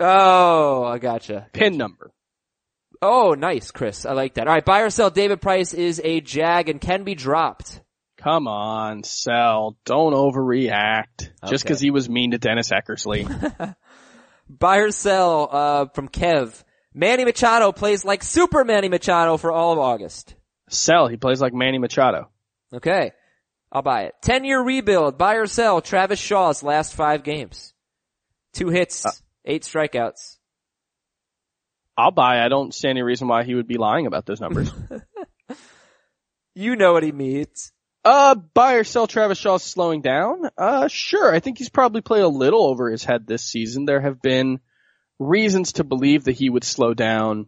Oh, 0.00 0.84
I 0.84 0.98
gotcha. 0.98 1.46
Pin 1.52 1.76
number. 1.76 2.10
Oh, 3.02 3.34
nice, 3.34 3.70
Chris. 3.70 4.04
I 4.04 4.12
like 4.12 4.34
that. 4.34 4.46
All 4.46 4.54
right, 4.54 4.64
buy 4.64 4.80
or 4.80 4.90
sell. 4.90 5.10
David 5.10 5.40
Price 5.40 5.72
is 5.72 6.00
a 6.02 6.20
jag 6.20 6.68
and 6.68 6.80
can 6.80 7.04
be 7.04 7.14
dropped. 7.14 7.80
Come 8.22 8.48
on, 8.48 9.02
sell. 9.02 9.76
Don't 9.84 10.12
overreact. 10.12 11.30
Just 11.48 11.64
cause 11.66 11.80
he 11.80 11.90
was 11.90 12.08
mean 12.08 12.32
to 12.32 12.38
Dennis 12.38 12.70
Eckersley. 12.70 13.74
Buy 14.48 14.76
or 14.78 14.90
sell 14.90 15.48
uh, 15.50 15.86
from 15.94 16.08
Kev. 16.08 16.62
Manny 16.92 17.24
Machado 17.24 17.72
plays 17.72 18.04
like 18.04 18.22
Super 18.22 18.64
Manny 18.64 18.88
Machado 18.88 19.36
for 19.36 19.52
all 19.52 19.72
of 19.72 19.78
August. 19.78 20.34
Sell. 20.68 21.06
He 21.08 21.16
plays 21.16 21.40
like 21.40 21.54
Manny 21.54 21.78
Machado. 21.78 22.28
Okay. 22.72 23.12
I'll 23.72 23.82
buy 23.82 24.02
it. 24.02 24.14
10 24.22 24.44
year 24.44 24.60
rebuild, 24.60 25.16
buy 25.16 25.34
or 25.34 25.46
sell, 25.46 25.80
Travis 25.80 26.18
Shaw's 26.18 26.62
last 26.62 26.94
five 26.94 27.22
games. 27.22 27.72
Two 28.52 28.68
hits, 28.68 29.06
Uh, 29.06 29.12
eight 29.44 29.62
strikeouts. 29.62 30.36
I'll 31.96 32.10
buy. 32.10 32.44
I 32.44 32.48
don't 32.48 32.74
see 32.74 32.88
any 32.88 33.02
reason 33.02 33.28
why 33.28 33.44
he 33.44 33.54
would 33.54 33.68
be 33.68 33.76
lying 33.78 34.06
about 34.06 34.26
those 34.26 34.40
numbers. 34.40 34.72
You 36.54 36.74
know 36.76 36.92
what 36.92 37.04
he 37.04 37.12
means. 37.12 37.72
Uh, 38.04 38.34
buy 38.34 38.74
or 38.74 38.84
sell 38.84 39.06
Travis 39.06 39.38
Shaw 39.38 39.58
slowing 39.58 40.00
down? 40.00 40.48
Uh, 40.56 40.88
sure. 40.88 41.34
I 41.34 41.40
think 41.40 41.58
he's 41.58 41.68
probably 41.68 42.00
played 42.00 42.22
a 42.22 42.28
little 42.28 42.66
over 42.66 42.90
his 42.90 43.04
head 43.04 43.26
this 43.26 43.44
season. 43.44 43.84
There 43.84 44.00
have 44.00 44.22
been 44.22 44.60
reasons 45.18 45.74
to 45.74 45.84
believe 45.84 46.24
that 46.24 46.32
he 46.32 46.48
would 46.48 46.64
slow 46.64 46.94
down. 46.94 47.46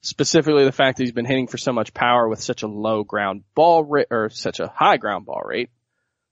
Specifically 0.00 0.64
the 0.64 0.72
fact 0.72 0.98
that 0.98 1.04
he's 1.04 1.12
been 1.12 1.24
hitting 1.24 1.46
for 1.46 1.58
so 1.58 1.72
much 1.72 1.94
power 1.94 2.28
with 2.28 2.42
such 2.42 2.64
a 2.64 2.68
low 2.68 3.04
ground 3.04 3.44
ball 3.54 3.84
rate, 3.84 4.08
or 4.10 4.30
such 4.30 4.58
a 4.58 4.66
high 4.66 4.96
ground 4.96 5.26
ball 5.26 5.42
rate. 5.44 5.70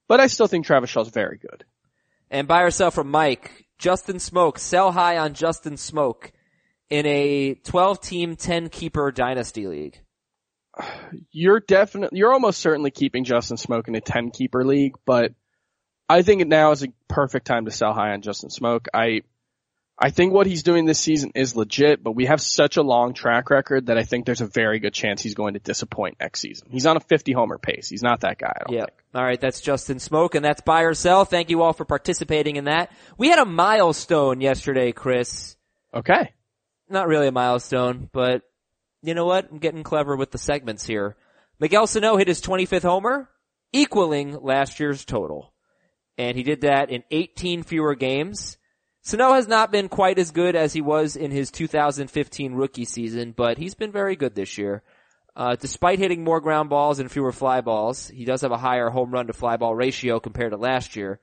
But 0.09 0.19
I 0.19 0.27
still 0.27 0.47
think 0.47 0.65
Travis 0.65 0.89
Shaw's 0.89 1.07
very 1.07 1.37
good. 1.37 1.63
And 2.29 2.49
buy 2.49 2.63
or 2.63 2.71
sell 2.71 2.91
from 2.91 3.09
Mike. 3.09 3.65
Justin 3.77 4.17
Smoak, 4.17 4.57
sell 4.57 4.91
high 4.91 5.17
on 5.17 5.33
Justin 5.33 5.75
Smoak 5.75 6.31
in 6.89 7.05
a 7.05 7.55
12 7.55 8.01
team, 8.01 8.35
10 8.35 8.67
keeper 8.69 9.09
dynasty 9.11 9.65
league. 9.65 10.01
You're 11.31 11.59
definitely, 11.59 12.19
you're 12.19 12.33
almost 12.33 12.59
certainly 12.59 12.91
keeping 12.91 13.23
Justin 13.23 13.57
Smoak 13.57 13.87
in 13.87 13.95
a 13.95 14.01
10 14.01 14.31
keeper 14.31 14.63
league, 14.65 14.95
but 15.05 15.33
I 16.07 16.21
think 16.21 16.45
now 16.47 16.71
is 16.71 16.83
a 16.83 16.87
perfect 17.07 17.45
time 17.45 17.65
to 17.65 17.71
sell 17.71 17.93
high 17.93 18.11
on 18.11 18.21
Justin 18.21 18.49
Smoak. 18.49 18.87
I, 18.93 19.21
I 19.99 20.09
think 20.09 20.33
what 20.33 20.47
he's 20.47 20.63
doing 20.63 20.85
this 20.85 20.99
season 20.99 21.31
is 21.35 21.55
legit, 21.55 22.01
but 22.03 22.13
we 22.13 22.25
have 22.25 22.41
such 22.41 22.77
a 22.77 22.81
long 22.81 23.13
track 23.13 23.49
record 23.49 23.87
that 23.87 23.97
I 23.97 24.03
think 24.03 24.25
there's 24.25 24.41
a 24.41 24.47
very 24.47 24.79
good 24.79 24.93
chance 24.93 25.21
he's 25.21 25.35
going 25.35 25.53
to 25.53 25.59
disappoint 25.59 26.17
next 26.19 26.39
season. 26.39 26.69
He's 26.71 26.85
on 26.85 26.97
a 26.97 27.01
50 27.01 27.33
homer 27.33 27.57
pace. 27.57 27.87
He's 27.89 28.01
not 28.01 28.21
that 28.21 28.37
guy. 28.39 28.53
I 28.67 28.71
Yep. 28.71 28.85
think. 28.87 28.99
All 29.13 29.23
right, 29.23 29.39
that's 29.39 29.59
Justin 29.61 29.97
Smoak, 29.97 30.35
and 30.35 30.43
that's 30.43 30.61
buy 30.61 30.83
or 30.83 30.93
sell. 30.93 31.25
Thank 31.25 31.49
you 31.49 31.61
all 31.61 31.73
for 31.73 31.83
participating 31.85 32.55
in 32.55 32.63
that. 32.65 32.91
We 33.17 33.27
had 33.27 33.39
a 33.39 33.45
milestone 33.45 34.39
yesterday, 34.41 34.93
Chris. 34.93 35.57
Okay. 35.93 36.31
Not 36.89 37.07
really 37.07 37.27
a 37.27 37.31
milestone, 37.31 38.09
but 38.11 38.41
you 39.03 39.13
know 39.13 39.25
what? 39.25 39.49
I'm 39.51 39.59
getting 39.59 39.83
clever 39.83 40.15
with 40.15 40.31
the 40.31 40.37
segments 40.37 40.85
here. 40.85 41.15
Miguel 41.59 41.87
Sano 41.87 42.17
hit 42.17 42.27
his 42.27 42.41
25th 42.41 42.83
homer, 42.83 43.29
equaling 43.73 44.37
last 44.41 44.79
year's 44.79 45.05
total. 45.05 45.53
And 46.17 46.37
he 46.37 46.43
did 46.43 46.61
that 46.61 46.89
in 46.89 47.03
18 47.11 47.63
fewer 47.63 47.95
games. 47.95 48.57
Sano 49.01 49.33
has 49.33 49.47
not 49.47 49.71
been 49.71 49.89
quite 49.89 50.19
as 50.19 50.31
good 50.31 50.55
as 50.55 50.73
he 50.73 50.81
was 50.81 51.15
in 51.15 51.31
his 51.31 51.49
2015 51.49 52.53
rookie 52.53 52.85
season, 52.85 53.33
but 53.35 53.57
he's 53.57 53.73
been 53.73 53.91
very 53.91 54.15
good 54.15 54.35
this 54.35 54.57
year. 54.57 54.83
Uh, 55.35 55.55
despite 55.55 55.97
hitting 55.97 56.23
more 56.23 56.41
ground 56.41 56.69
balls 56.69 56.99
and 56.99 57.09
fewer 57.09 57.31
fly 57.31 57.61
balls, 57.61 58.09
he 58.09 58.25
does 58.25 58.41
have 58.41 58.51
a 58.51 58.57
higher 58.57 58.89
home 58.89 59.11
run 59.11 59.27
to 59.27 59.33
fly 59.33 59.57
ball 59.57 59.73
ratio 59.73 60.19
compared 60.19 60.51
to 60.51 60.57
last 60.57 60.95
year. 60.95 61.19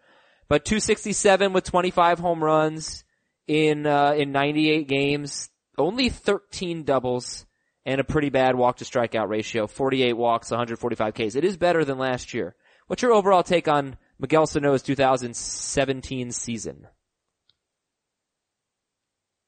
But 0.48 0.64
267 0.64 1.52
with 1.52 1.64
25 1.64 2.18
home 2.18 2.42
runs 2.42 3.04
in, 3.46 3.86
uh, 3.86 4.14
in 4.16 4.32
98 4.32 4.88
games, 4.88 5.50
only 5.76 6.08
13 6.08 6.84
doubles 6.84 7.44
and 7.88 8.02
a 8.02 8.04
pretty 8.04 8.28
bad 8.28 8.54
walk 8.54 8.76
to 8.76 8.84
strikeout 8.84 9.30
ratio, 9.30 9.66
48 9.66 10.12
walks, 10.12 10.50
145 10.50 11.14
Ks. 11.14 11.36
It 11.36 11.44
is 11.44 11.56
better 11.56 11.86
than 11.86 11.96
last 11.96 12.34
year. 12.34 12.54
What's 12.86 13.00
your 13.00 13.14
overall 13.14 13.42
take 13.42 13.66
on 13.66 13.96
Miguel 14.18 14.46
Sano's 14.46 14.82
2017 14.82 16.30
season? 16.32 16.86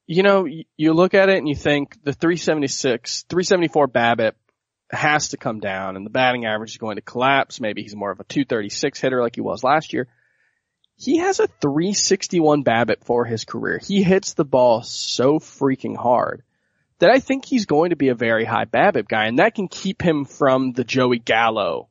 You 0.07 0.23
know, 0.23 0.47
you 0.47 0.95
look 0.95 1.13
at 1.13 1.29
it 1.29 1.37
and 1.37 1.49
you 1.49 1.55
think 1.55 2.03
the 2.03 2.15
376, 2.15 3.27
374 3.29 3.89
BABIP 3.89 4.33
has 4.91 5.29
to 5.29 5.37
come 5.37 5.61
down 5.61 5.97
and 5.97 6.07
the 6.07 6.11
batting 6.11 6.47
average 6.47 6.71
is 6.71 6.79
going 6.79 6.97
to 6.97 7.03
collapse. 7.03 7.61
Maybe 7.61 7.83
he's 7.83 7.95
more 7.95 8.11
of 8.11 8.21
a 8.21 8.25
236 8.25 8.99
hitter 9.01 9.21
like 9.21 9.35
he 9.35 9.43
was 9.43 9.63
last 9.63 9.93
year. 9.93 10.09
He 10.97 11.19
has 11.19 11.41
a 11.41 11.47
361 11.47 12.65
BABIP 12.65 13.05
for 13.05 13.27
his 13.27 13.45
career. 13.45 13.79
He 13.87 14.03
hits 14.03 14.33
the 14.33 14.47
ball 14.47 14.83
so 14.83 15.39
freaking 15.41 15.95
hard 15.95 16.43
that 17.01 17.11
I 17.11 17.19
think 17.19 17.45
he's 17.45 17.67
going 17.67 17.91
to 17.91 17.97
be 17.97 18.09
a 18.09 18.15
very 18.15 18.45
high 18.45 18.67
BABIP 18.67 19.09
guy 19.09 19.27
and 19.27 19.39
that 19.39 19.55
can 19.55 19.69
keep 19.69 20.01
him 20.01 20.25
from 20.25 20.73
the 20.73 20.85
Joey 20.85 21.19
Gallo, 21.19 21.89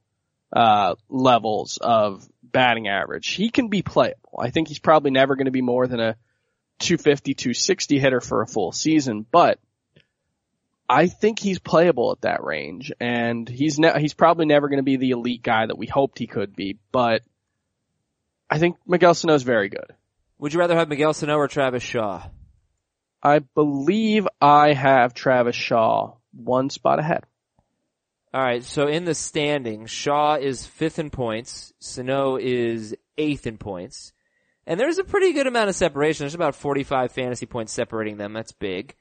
uh, 0.53 0.95
levels 1.09 1.77
of 1.81 2.27
batting 2.43 2.87
average. 2.87 3.27
He 3.27 3.49
can 3.49 3.67
be 3.67 3.81
playable. 3.81 4.39
I 4.39 4.51
think 4.51 4.67
he's 4.67 4.79
probably 4.79 5.11
never 5.11 5.35
going 5.35 5.45
to 5.45 5.51
be 5.51 5.61
more 5.61 5.87
than 5.87 5.99
a 5.99 6.15
250, 6.79 7.33
260 7.33 7.99
hitter 7.99 8.21
for 8.21 8.41
a 8.41 8.47
full 8.47 8.71
season, 8.71 9.25
but 9.29 9.59
I 10.87 11.07
think 11.07 11.39
he's 11.39 11.59
playable 11.59 12.11
at 12.11 12.21
that 12.21 12.43
range 12.43 12.91
and 12.99 13.47
he's 13.47 13.77
ne- 13.77 13.99
he's 13.99 14.13
probably 14.13 14.45
never 14.45 14.69
going 14.69 14.77
to 14.77 14.83
be 14.83 14.97
the 14.97 15.11
elite 15.11 15.43
guy 15.43 15.65
that 15.65 15.77
we 15.77 15.87
hoped 15.87 16.17
he 16.17 16.27
could 16.27 16.55
be, 16.55 16.77
but 16.91 17.21
I 18.49 18.57
think 18.59 18.77
Miguel 18.87 19.13
Sano 19.13 19.35
is 19.35 19.43
very 19.43 19.69
good. 19.69 19.93
Would 20.39 20.53
you 20.53 20.59
rather 20.59 20.75
have 20.75 20.87
Miguel 20.87 21.13
Sano 21.13 21.35
or 21.35 21.47
Travis 21.47 21.83
Shaw? 21.83 22.23
I 23.21 23.39
believe 23.39 24.27
I 24.41 24.73
have 24.73 25.13
Travis 25.13 25.55
Shaw 25.55 26.15
one 26.31 26.69
spot 26.69 26.99
ahead. 26.99 27.25
Alright, 28.33 28.63
so 28.63 28.87
in 28.87 29.05
the 29.05 29.15
standings, 29.15 29.89
Shaw 29.89 30.35
is 30.35 30.65
fifth 30.65 30.99
in 30.99 31.09
points, 31.09 31.73
Sano 31.79 32.37
is 32.37 32.95
eighth 33.17 33.47
in 33.47 33.57
points. 33.57 34.13
And 34.67 34.79
there's 34.79 34.99
a 34.99 35.03
pretty 35.03 35.33
good 35.33 35.47
amount 35.47 35.69
of 35.69 35.75
separation. 35.75 36.23
There's 36.23 36.35
about 36.35 36.53
45 36.53 37.11
fantasy 37.11 37.47
points 37.47 37.73
separating 37.73 38.17
them. 38.17 38.33
That's 38.33 38.51
big. 38.51 38.95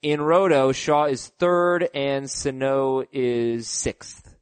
In 0.00 0.20
Roto, 0.22 0.72
Shaw 0.72 1.04
is 1.04 1.28
third 1.38 1.90
and 1.94 2.30
Sano 2.30 3.04
is 3.12 3.68
sixth. 3.68 4.34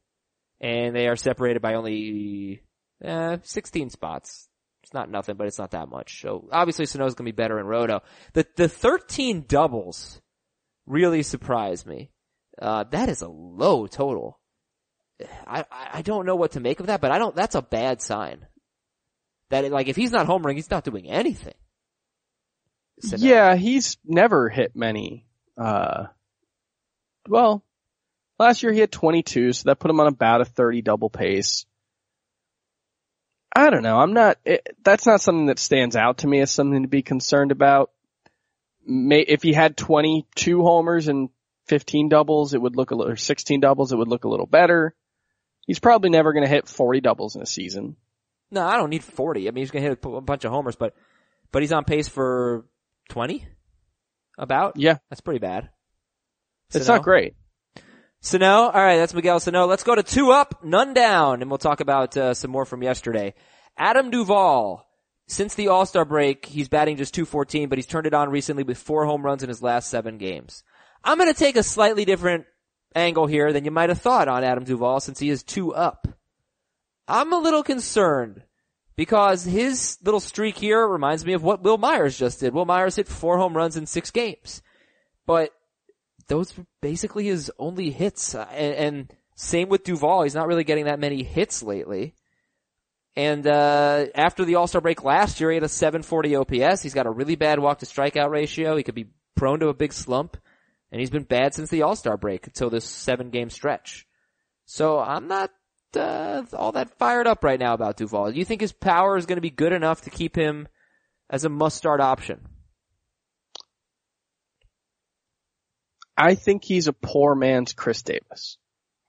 And 0.61 0.95
they 0.95 1.07
are 1.07 1.17
separated 1.17 1.61
by 1.61 1.73
only, 1.73 2.63
uh, 3.03 3.37
16 3.43 3.89
spots. 3.89 4.48
It's 4.89 4.93
not 4.95 5.11
nothing, 5.11 5.35
but 5.35 5.45
it's 5.45 5.59
not 5.59 5.69
that 5.71 5.87
much. 5.87 6.19
So 6.19 6.49
obviously 6.51 6.87
Sano's 6.87 7.13
gonna 7.13 7.27
be 7.27 7.31
better 7.31 7.59
in 7.59 7.67
Roto. 7.67 8.01
The, 8.33 8.47
the 8.55 8.67
13 8.67 9.45
doubles 9.47 10.19
really 10.87 11.21
surprised 11.21 11.85
me. 11.85 12.09
Uh, 12.59 12.85
that 12.85 13.07
is 13.07 13.21
a 13.21 13.27
low 13.27 13.85
total. 13.85 14.39
I, 15.45 15.63
I 15.71 16.01
don't 16.01 16.25
know 16.25 16.35
what 16.35 16.53
to 16.53 16.59
make 16.59 16.79
of 16.79 16.87
that, 16.87 17.01
but 17.01 17.11
I 17.11 17.19
don't, 17.19 17.35
that's 17.35 17.53
a 17.53 17.61
bad 17.61 18.01
sign. 18.01 18.47
That, 19.51 19.69
like, 19.71 19.87
if 19.89 19.95
he's 19.95 20.11
not 20.11 20.25
homering, 20.25 20.55
he's 20.55 20.71
not 20.71 20.83
doing 20.83 21.07
anything. 21.07 21.53
Yeah, 23.03 23.55
he's 23.55 23.97
never 24.03 24.49
hit 24.49 24.75
many. 24.75 25.27
Uh, 25.55 26.05
well, 27.27 27.63
last 28.39 28.63
year 28.63 28.73
he 28.73 28.79
had 28.79 28.91
22, 28.91 29.53
so 29.53 29.69
that 29.69 29.77
put 29.77 29.91
him 29.91 29.99
on 29.99 30.07
about 30.07 30.41
a 30.41 30.45
30 30.45 30.81
double 30.81 31.11
pace. 31.11 31.67
I 33.55 33.69
don't 33.69 33.83
know. 33.83 33.97
I'm 33.97 34.13
not. 34.13 34.37
It, 34.45 34.67
that's 34.83 35.05
not 35.05 35.21
something 35.21 35.47
that 35.47 35.59
stands 35.59 35.95
out 35.95 36.19
to 36.19 36.27
me 36.27 36.39
as 36.39 36.51
something 36.51 36.83
to 36.83 36.87
be 36.87 37.01
concerned 37.01 37.51
about. 37.51 37.91
May, 38.85 39.21
if 39.21 39.43
he 39.43 39.53
had 39.53 39.75
22 39.75 40.61
homers 40.61 41.07
and 41.07 41.29
15 41.67 42.09
doubles, 42.09 42.53
it 42.53 42.61
would 42.61 42.75
look 42.75 42.91
a 42.91 42.95
little, 42.95 43.13
or 43.13 43.15
16 43.15 43.59
doubles, 43.59 43.91
it 43.91 43.97
would 43.97 44.07
look 44.07 44.23
a 44.23 44.29
little 44.29 44.45
better. 44.45 44.95
He's 45.65 45.79
probably 45.79 46.09
never 46.09 46.33
going 46.33 46.45
to 46.45 46.49
hit 46.49 46.67
40 46.67 47.01
doubles 47.01 47.35
in 47.35 47.41
a 47.41 47.45
season. 47.45 47.95
No, 48.51 48.65
I 48.65 48.77
don't 48.77 48.89
need 48.89 49.03
40. 49.03 49.47
I 49.47 49.51
mean, 49.51 49.61
he's 49.61 49.71
gonna 49.71 49.85
hit 49.85 49.99
a 50.03 50.21
bunch 50.21 50.43
of 50.43 50.51
homers, 50.51 50.75
but, 50.75 50.95
but 51.51 51.61
he's 51.61 51.71
on 51.71 51.83
pace 51.85 52.07
for 52.07 52.65
20? 53.09 53.45
About? 54.37 54.77
Yeah, 54.77 54.97
That's 55.09 55.21
pretty 55.21 55.39
bad. 55.39 55.69
it's 56.73 56.85
Sano? 56.85 56.97
not 56.97 57.03
great. 57.03 57.35
Sano, 58.21 58.65
alright, 58.65 58.97
that's 58.97 59.13
Miguel 59.13 59.39
Sano. 59.39 59.65
Let's 59.65 59.83
go 59.83 59.95
to 59.95 60.03
two 60.03 60.31
up, 60.31 60.63
none 60.63 60.93
down, 60.93 61.41
and 61.41 61.49
we'll 61.49 61.57
talk 61.57 61.79
about 61.79 62.17
uh, 62.17 62.33
some 62.33 62.51
more 62.51 62.65
from 62.65 62.83
yesterday. 62.83 63.33
Adam 63.77 64.11
Duvall, 64.11 64.85
since 65.27 65.55
the 65.55 65.69
All-Star 65.69 66.03
break, 66.03 66.45
he's 66.45 66.67
batting 66.67 66.97
just 66.97 67.13
214, 67.13 67.69
but 67.69 67.77
he's 67.77 67.85
turned 67.85 68.07
it 68.07 68.13
on 68.13 68.29
recently 68.29 68.63
with 68.63 68.77
four 68.77 69.05
home 69.05 69.23
runs 69.23 69.41
in 69.41 69.47
his 69.47 69.61
last 69.61 69.89
seven 69.89 70.17
games. 70.17 70.63
I'm 71.01 71.17
gonna 71.17 71.33
take 71.33 71.55
a 71.55 71.63
slightly 71.63 72.03
different 72.03 72.45
angle 72.93 73.25
here 73.25 73.53
than 73.53 73.63
you 73.63 73.71
might 73.71 73.89
have 73.89 74.01
thought 74.01 74.27
on 74.27 74.43
Adam 74.43 74.65
Duvall 74.65 74.99
since 74.99 75.19
he 75.19 75.29
is 75.29 75.43
two 75.43 75.73
up. 75.73 76.07
I'm 77.07 77.31
a 77.31 77.39
little 77.39 77.63
concerned 77.63 78.43
because 78.95 79.45
his 79.45 79.97
little 80.03 80.19
streak 80.19 80.57
here 80.57 80.85
reminds 80.85 81.25
me 81.25 81.33
of 81.33 81.43
what 81.43 81.63
Wil 81.63 81.77
Myers 81.77 82.17
just 82.17 82.41
did. 82.41 82.53
Wil 82.53 82.65
Myers 82.65 82.97
hit 82.97 83.07
four 83.07 83.37
home 83.37 83.55
runs 83.55 83.77
in 83.77 83.85
six 83.85 84.11
games. 84.11 84.61
But 85.25 85.51
those 86.29 86.57
were 86.57 86.65
basically 86.81 87.25
his 87.25 87.51
only 87.59 87.89
hits. 87.91 88.33
Uh, 88.33 88.47
And, 88.51 88.75
and 88.75 89.13
same 89.35 89.69
with 89.69 89.83
Duvall. 89.83 90.23
He's 90.23 90.35
not 90.35 90.47
really 90.47 90.63
getting 90.63 90.85
that 90.85 90.99
many 90.99 91.23
hits 91.23 91.61
lately. 91.61 92.13
And, 93.15 93.45
uh, 93.45 94.05
after 94.15 94.45
the 94.45 94.55
All-Star 94.55 94.81
break 94.81 95.03
last 95.03 95.41
year, 95.41 95.49
he 95.49 95.55
had 95.55 95.63
a 95.63 95.69
740 95.69 96.35
OPS. 96.35 96.81
He's 96.81 96.93
got 96.93 97.07
a 97.07 97.11
really 97.11 97.35
bad 97.35 97.59
walk 97.59 97.79
to 97.79 97.85
strikeout 97.85 98.29
ratio. 98.29 98.77
He 98.77 98.83
could 98.83 98.95
be 98.95 99.07
prone 99.35 99.59
to 99.59 99.67
a 99.67 99.73
big 99.73 99.91
slump. 99.91 100.37
And 100.91 100.99
he's 100.99 101.09
been 101.09 101.23
bad 101.23 101.53
since 101.53 101.69
the 101.69 101.81
All-Star 101.81 102.17
break 102.17 102.47
until 102.47 102.69
this 102.69 102.85
seven 102.85 103.29
game 103.29 103.49
stretch. 103.49 104.07
So 104.65 104.99
I'm 104.99 105.27
not, 105.27 105.51
uh, 105.95 106.43
all 106.53 106.71
that 106.73 106.97
fired 106.97 107.27
up 107.27 107.43
right 107.43 107.59
now 107.59 107.73
about 107.73 107.97
Duvall. 107.97 108.31
Do 108.31 108.39
you 108.39 108.45
think 108.45 108.61
his 108.61 108.71
power 108.71 109.17
is 109.17 109.25
going 109.25 109.37
to 109.37 109.41
be 109.41 109.49
good 109.49 109.73
enough 109.73 110.01
to 110.01 110.09
keep 110.09 110.35
him 110.35 110.67
as 111.29 111.43
a 111.45 111.49
must 111.49 111.77
start 111.77 112.01
option? 112.01 112.47
I 116.19 116.35
think 116.35 116.63
he's 116.63 116.87
a 116.87 116.93
poor 116.93 117.35
man's 117.35 117.73
Chris 117.73 118.01
Davis. 118.03 118.57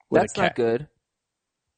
with 0.09 0.21
a 0.21 0.23
That's 0.23 0.37
not 0.37 0.55
good. 0.55 0.87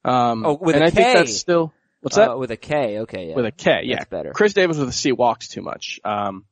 Um, 0.06 0.46
Oh, 0.46 0.58
with 0.60 0.76
and 0.76 0.84
a 0.84 0.88
I 0.88 0.90
think 0.92 1.18
that's 1.18 1.38
still 1.38 1.74
what's 2.02 2.18
that? 2.18 2.32
Uh, 2.32 2.38
with 2.38 2.52
a 2.52 2.58
K. 2.58 3.00
Okay, 3.00 3.30
yeah. 3.30 3.36
with 3.36 3.46
a 3.46 3.52
K, 3.52 3.82
yeah. 3.84 3.98
That's 3.98 4.10
better. 4.10 4.32
Chris 4.32 4.54
Davis 4.54 4.78
with 4.78 4.90
a 4.90 4.94
C 4.94 5.12
walks 5.12 5.48
too 5.48 5.62
much. 5.62 6.00
Um, 6.04 6.46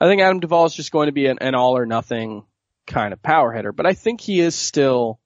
I 0.00 0.06
think 0.06 0.22
Adam 0.22 0.40
Duvall 0.40 0.66
is 0.66 0.74
just 0.74 0.90
going 0.90 1.06
to 1.06 1.12
be 1.12 1.26
an, 1.26 1.38
an 1.40 1.54
all 1.54 1.76
or 1.76 1.86
nothing 1.86 2.44
kind 2.86 3.12
of 3.12 3.22
power 3.22 3.52
hitter, 3.52 3.72
but 3.72 3.86
I 3.86 3.94
think 3.94 4.20
he 4.20 4.40
is 4.40 4.54
still 4.54 5.20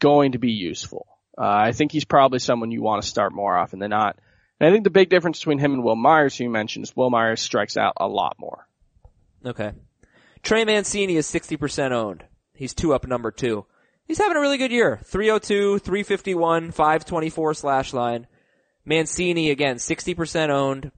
going 0.00 0.32
to 0.32 0.38
be 0.38 0.52
useful. 0.52 1.06
Uh, 1.38 1.44
I 1.46 1.72
think 1.72 1.92
he's 1.92 2.04
probably 2.04 2.38
someone 2.38 2.70
you 2.70 2.82
want 2.82 3.02
to 3.02 3.08
start 3.08 3.32
more 3.32 3.56
often 3.56 3.78
than 3.78 3.90
not. 3.90 4.18
And 4.60 4.68
I 4.68 4.72
think 4.72 4.84
the 4.84 4.90
big 4.90 5.08
difference 5.08 5.38
between 5.38 5.58
him 5.58 5.72
and 5.72 5.84
Wil 5.84 5.96
Myers, 5.96 6.36
who 6.36 6.44
you 6.44 6.50
mentioned, 6.50 6.84
is 6.84 6.94
Wil 6.94 7.10
Myers 7.10 7.40
strikes 7.40 7.76
out 7.76 7.94
a 7.96 8.06
lot 8.06 8.36
more. 8.38 8.66
Okay. 9.44 9.72
Trey 10.42 10.64
Mancini 10.64 11.16
is 11.16 11.26
60% 11.26 11.92
owned. 11.92 12.24
He's 12.54 12.74
two 12.74 12.92
up 12.94 13.06
number 13.06 13.30
two. 13.30 13.66
He's 14.06 14.18
having 14.18 14.36
a 14.36 14.40
really 14.40 14.58
good 14.58 14.72
year. 14.72 15.00
302, 15.04 15.78
351, 15.78 16.72
524 16.72 17.54
slash 17.54 17.92
line. 17.92 18.26
Mancini 18.84 19.50
again, 19.50 19.76
60% 19.76 20.50
owned. 20.50 20.90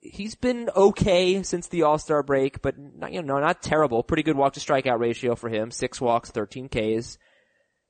He's 0.00 0.34
been 0.34 0.68
okay 0.76 1.42
since 1.42 1.68
the 1.68 1.82
All-Star 1.82 2.22
break, 2.22 2.60
but 2.60 2.74
not, 2.76 3.12
you 3.12 3.22
know, 3.22 3.38
not 3.38 3.62
terrible. 3.62 4.02
Pretty 4.02 4.22
good 4.22 4.36
walk 4.36 4.54
to 4.54 4.60
strikeout 4.60 4.98
ratio 4.98 5.34
for 5.36 5.48
him. 5.48 5.70
Six 5.70 6.00
walks, 6.00 6.30
13 6.30 6.68
Ks. 6.68 7.18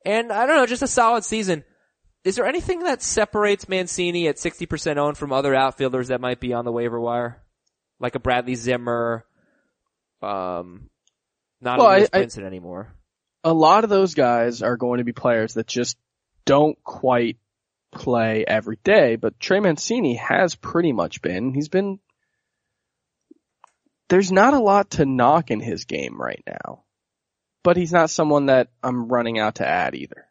And 0.04 0.30
I 0.30 0.46
don't 0.46 0.56
know, 0.56 0.66
just 0.66 0.82
a 0.82 0.88
solid 0.88 1.24
season. 1.24 1.64
Is 2.24 2.36
there 2.36 2.46
anything 2.46 2.80
that 2.80 3.02
separates 3.02 3.68
Mancini 3.68 4.28
at 4.28 4.36
60% 4.36 4.96
owned 4.96 5.18
from 5.18 5.32
other 5.32 5.54
outfielders 5.54 6.08
that 6.08 6.20
might 6.20 6.38
be 6.38 6.52
on 6.52 6.64
the 6.64 6.70
waiver 6.72 7.00
wire? 7.00 7.42
Like 7.98 8.14
a 8.14 8.20
Bradley 8.20 8.54
Zimmer, 8.54 9.24
um, 10.20 10.90
not 11.62 11.78
Well, 11.78 11.88
I- 11.88 12.06
I- 12.12 12.26
anymore. 12.44 12.92
A 13.44 13.52
lot 13.52 13.84
of 13.84 13.90
those 13.90 14.14
guys 14.14 14.62
are 14.62 14.76
going 14.76 14.98
to 14.98 15.04
be 15.04 15.12
players 15.12 15.54
that 15.54 15.66
just 15.66 15.96
don't 16.44 16.76
quite 16.84 17.38
play 17.90 18.44
every 18.46 18.78
day, 18.84 19.16
but 19.16 19.38
Trey 19.40 19.58
Mancini 19.60 20.14
has 20.14 20.54
pretty 20.54 20.92
much 20.92 21.22
been. 21.22 21.52
He's 21.52 21.68
been, 21.68 21.98
there's 24.08 24.30
not 24.32 24.54
a 24.54 24.58
lot 24.60 24.90
to 24.92 25.04
knock 25.06 25.50
in 25.50 25.60
his 25.60 25.84
game 25.84 26.20
right 26.20 26.42
now, 26.46 26.84
but 27.64 27.76
he's 27.76 27.92
not 27.92 28.10
someone 28.10 28.46
that 28.46 28.68
I'm 28.82 29.08
running 29.08 29.38
out 29.38 29.56
to 29.56 29.66
add 29.66 29.94
either. 29.94 30.26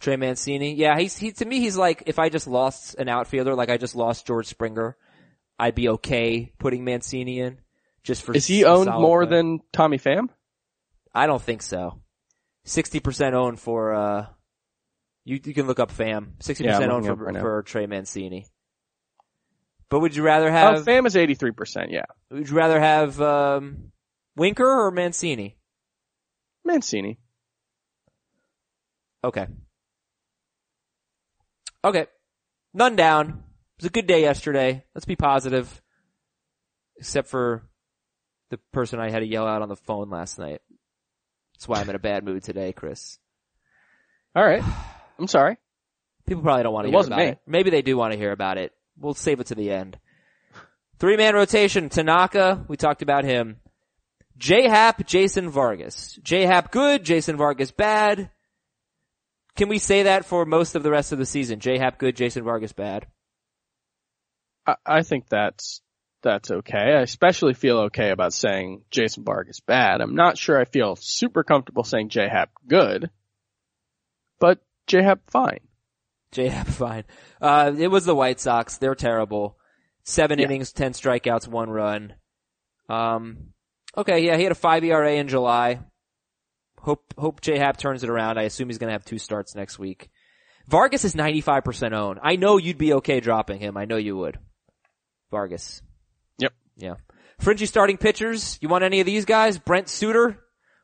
Trey 0.00 0.16
Mancini. 0.16 0.74
Yeah, 0.74 0.98
he's, 0.98 1.16
he, 1.16 1.32
to 1.32 1.44
me, 1.44 1.60
he's 1.60 1.76
like, 1.76 2.04
if 2.06 2.18
I 2.18 2.28
just 2.28 2.46
lost 2.46 2.94
an 2.96 3.08
outfielder, 3.08 3.54
like 3.54 3.70
I 3.70 3.76
just 3.78 3.94
lost 3.96 4.26
George 4.26 4.46
Springer, 4.46 4.96
I'd 5.58 5.74
be 5.74 5.88
okay 5.90 6.52
putting 6.58 6.84
Mancini 6.84 7.40
in. 7.40 7.58
Just 8.04 8.22
for 8.22 8.34
Is 8.34 8.46
he 8.46 8.64
owned 8.64 8.90
more 8.90 9.26
play. 9.26 9.36
than 9.36 9.60
Tommy 9.72 9.98
Pham? 9.98 10.28
I 11.14 11.26
don't 11.26 11.42
think 11.42 11.62
so. 11.62 12.00
60% 12.66 13.32
owned 13.32 13.58
for, 13.60 13.94
uh, 13.94 14.26
you, 15.24 15.40
you 15.42 15.54
can 15.54 15.66
look 15.66 15.80
up 15.80 15.90
Pham. 15.92 16.36
60% 16.42 16.60
Yeah, 16.64 16.78
owned 16.90 17.06
for, 17.06 17.14
right 17.14 17.38
for 17.40 17.62
Trey 17.62 17.86
Mancini. 17.86 18.46
But 19.90 20.00
would 20.00 20.14
you 20.14 20.22
rather 20.22 20.48
Oh, 20.48 20.52
have, 20.52 20.84
Pham 20.84 21.06
is 21.06 21.14
83%, 21.14 21.86
yeah. 21.90 22.02
would 22.30 22.48
you 22.48 22.54
rather 22.56 22.78
have, 22.78 23.20
um, 23.20 23.92
Winker 24.36 24.66
or 24.66 24.90
Mancini? 24.90 25.56
Mancini. 26.64 27.18
Okay. 29.24 29.46
Okay. 31.82 32.06
None 32.74 32.96
down. 32.96 33.28
It 33.28 33.82
was 33.82 33.86
a 33.86 33.90
good 33.90 34.06
day 34.06 34.20
yesterday. 34.22 34.84
Let's 34.94 35.06
be 35.06 35.16
positive. 35.16 35.82
Except 36.98 37.28
for 37.28 37.62
the 38.50 38.58
person 38.72 39.00
I 39.00 39.10
had 39.10 39.20
to 39.20 39.26
yell 39.26 39.46
out 39.46 39.62
on 39.62 39.68
the 39.68 39.76
phone 39.76 40.10
last 40.10 40.38
night. 40.38 40.60
That's 41.58 41.66
why 41.66 41.80
I'm 41.80 41.90
in 41.90 41.96
a 41.96 42.00
bad 42.00 42.24
mood 42.24 42.44
today, 42.44 42.72
Chris. 42.72 43.18
Alright. 44.36 44.62
I'm 45.18 45.26
sorry. 45.26 45.56
People 46.24 46.44
probably 46.44 46.62
don't 46.62 46.72
want 46.72 46.84
to 46.84 46.88
It 46.88 46.90
hear 46.92 46.96
wasn't 46.96 47.14
about 47.14 47.24
me. 47.24 47.32
it. 47.32 47.38
Maybe 47.48 47.70
they 47.70 47.82
do 47.82 47.96
want 47.96 48.12
to 48.12 48.18
hear 48.18 48.30
about 48.30 48.58
it. 48.58 48.72
We'll 48.96 49.14
save 49.14 49.40
it 49.40 49.48
to 49.48 49.56
the 49.56 49.72
end. 49.72 49.98
Three 51.00 51.16
man 51.16 51.34
rotation. 51.34 51.88
Tanaka, 51.88 52.64
we 52.68 52.76
talked 52.76 53.02
about 53.02 53.24
him. 53.24 53.56
J 54.36 54.68
Hap, 54.68 55.04
Jason 55.04 55.50
Vargas. 55.50 56.16
J 56.22 56.46
Hap 56.46 56.70
good, 56.70 57.04
Jason 57.04 57.36
Vargas 57.36 57.72
bad. 57.72 58.30
Can 59.56 59.68
we 59.68 59.78
say 59.78 60.04
that 60.04 60.24
for 60.24 60.44
most 60.44 60.76
of 60.76 60.84
the 60.84 60.90
rest 60.92 61.10
of 61.10 61.18
the 61.18 61.26
season? 61.26 61.58
J 61.58 61.78
Hap 61.78 61.98
good, 61.98 62.14
Jason 62.14 62.44
Vargas 62.44 62.72
bad. 62.72 63.06
I, 64.64 64.76
I 64.86 65.02
think 65.02 65.28
that's 65.28 65.80
that's 66.22 66.50
okay. 66.50 66.76
I 66.96 67.00
especially 67.02 67.54
feel 67.54 67.78
okay 67.86 68.10
about 68.10 68.32
saying 68.32 68.82
Jason 68.90 69.24
Vargas 69.24 69.60
bad. 69.60 70.00
I'm 70.00 70.14
not 70.14 70.36
sure 70.38 70.58
I 70.60 70.64
feel 70.64 70.96
super 70.96 71.44
comfortable 71.44 71.84
saying 71.84 72.08
J 72.08 72.28
Hap 72.28 72.50
good, 72.66 73.10
but 74.40 74.58
J 74.86 75.02
Hap 75.02 75.20
fine. 75.30 75.60
J 76.32 76.48
Hap 76.48 76.66
fine. 76.68 77.04
Uh, 77.40 77.72
it 77.78 77.88
was 77.88 78.04
the 78.04 78.14
White 78.14 78.40
Sox. 78.40 78.78
They're 78.78 78.94
terrible. 78.94 79.56
Seven 80.04 80.38
Yeah. 80.38 80.46
innings, 80.46 80.72
ten 80.72 80.92
strikeouts, 80.92 81.46
one 81.48 81.70
run. 81.70 82.14
Um, 82.88 83.48
okay, 83.96 84.20
yeah, 84.20 84.36
he 84.36 84.42
had 84.42 84.52
a 84.52 84.56
five 84.56 84.82
ERA 84.84 85.12
in 85.14 85.28
July. 85.28 85.80
Hope 86.80 87.12
hope 87.18 87.40
J 87.40 87.58
Hap 87.58 87.76
turns 87.76 88.02
it 88.04 88.10
around. 88.10 88.38
I 88.38 88.42
assume 88.42 88.68
he's 88.68 88.78
going 88.78 88.88
to 88.88 88.92
have 88.94 89.04
two 89.04 89.18
starts 89.18 89.54
next 89.54 89.78
week. 89.78 90.08
Vargas 90.68 91.04
is 91.04 91.14
95% 91.14 91.92
owned. 91.92 92.20
I 92.22 92.36
know 92.36 92.56
you'd 92.58 92.76
be 92.78 92.92
okay 92.94 93.20
dropping 93.20 93.58
him. 93.58 93.76
I 93.76 93.86
know 93.86 93.96
you 93.96 94.16
would. 94.16 94.38
Vargas. 95.30 95.80
Yeah. 96.78 96.94
Fringy 97.40 97.66
starting 97.66 97.98
pitchers. 97.98 98.58
You 98.62 98.68
want 98.68 98.84
any 98.84 99.00
of 99.00 99.06
these 99.06 99.24
guys? 99.24 99.58
Brent 99.58 99.88
Suter, 99.88 100.38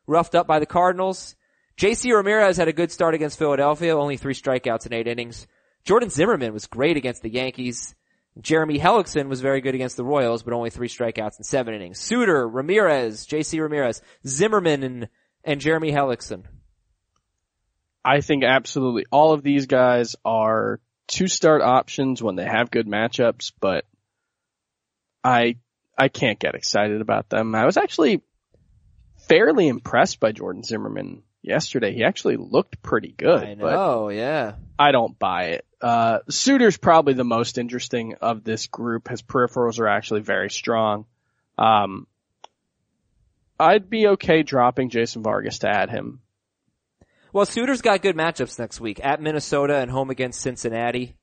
roughed 0.05 0.35
up 0.35 0.45
by 0.45 0.59
the 0.59 0.65
Cardinals. 0.65 1.35
JC 1.77 2.13
Ramirez 2.13 2.57
had 2.57 2.67
a 2.67 2.73
good 2.73 2.91
start 2.91 3.15
against 3.15 3.39
Philadelphia, 3.39 3.97
only 3.97 4.17
three 4.17 4.33
strikeouts 4.33 4.85
in 4.85 4.93
eight 4.93 5.07
innings. 5.07 5.47
Jordan 5.83 6.09
Zimmermann 6.09 6.53
was 6.53 6.67
great 6.67 6.97
against 6.97 7.21
the 7.21 7.29
Yankees. 7.29 7.95
Jeremy 8.39 8.79
Hellickson 8.79 9.27
was 9.27 9.41
very 9.41 9.61
good 9.61 9.75
against 9.75 9.97
the 9.97 10.03
Royals, 10.03 10.43
but 10.43 10.53
only 10.53 10.69
three 10.69 10.87
strikeouts 10.87 11.37
in 11.37 11.43
seven 11.43 11.73
innings. 11.73 11.99
Suter, 11.99 12.47
Ramirez, 12.47 13.25
JC 13.25 13.61
Ramirez, 13.61 14.01
Zimmermann, 14.27 14.83
and, 14.83 15.09
and 15.43 15.61
Jeremy 15.61 15.91
Hellickson. 15.91 16.43
I 18.03 18.21
think 18.21 18.43
absolutely 18.43 19.05
all 19.11 19.33
of 19.33 19.41
these 19.41 19.67
guys 19.67 20.15
are 20.23 20.79
two 21.07 21.27
start 21.27 21.61
options 21.61 22.21
when 22.21 22.35
they 22.35 22.45
have 22.45 22.71
good 22.71 22.87
matchups, 22.87 23.51
but 23.59 23.85
I 25.23 25.57
I 25.97 26.09
can't 26.09 26.39
get 26.39 26.55
excited 26.55 27.01
about 27.01 27.29
them. 27.29 27.55
I 27.55 27.65
was 27.65 27.77
actually 27.77 28.21
fairly 29.27 29.67
impressed 29.67 30.19
by 30.19 30.31
Jordan 30.31 30.63
Zimmermann 30.63 31.23
yesterday. 31.41 31.93
He 31.93 32.03
actually 32.03 32.37
looked 32.37 32.81
pretty 32.81 33.13
good, 33.15 33.43
I 33.43 33.53
know, 33.53 34.09
yeah. 34.09 34.53
I 34.77 34.91
don't 34.91 35.17
buy 35.17 35.43
it. 35.45 35.65
Uh, 35.81 36.19
Suter's 36.29 36.77
probably 36.77 37.13
the 37.13 37.23
most 37.23 37.57
interesting 37.57 38.15
of 38.21 38.43
this 38.43 38.67
group. 38.67 39.07
His 39.07 39.21
peripherals 39.21 39.79
are 39.79 39.87
actually 39.87 40.21
very 40.21 40.49
strong. 40.49 41.05
Um, 41.57 42.07
I'd 43.59 43.89
be 43.89 44.07
okay 44.07 44.43
dropping 44.43 44.89
Jason 44.89 45.23
Vargas 45.23 45.59
to 45.59 45.69
add 45.69 45.89
him. 45.89 46.21
Well, 47.31 47.45
Suter's 47.45 47.81
got 47.81 48.01
good 48.01 48.15
matchups 48.15 48.59
next 48.59 48.79
week 48.79 48.99
at 49.03 49.21
Minnesota 49.21 49.75
and 49.75 49.91
home 49.91 50.09
against 50.09 50.41
Cincinnati. 50.41 51.15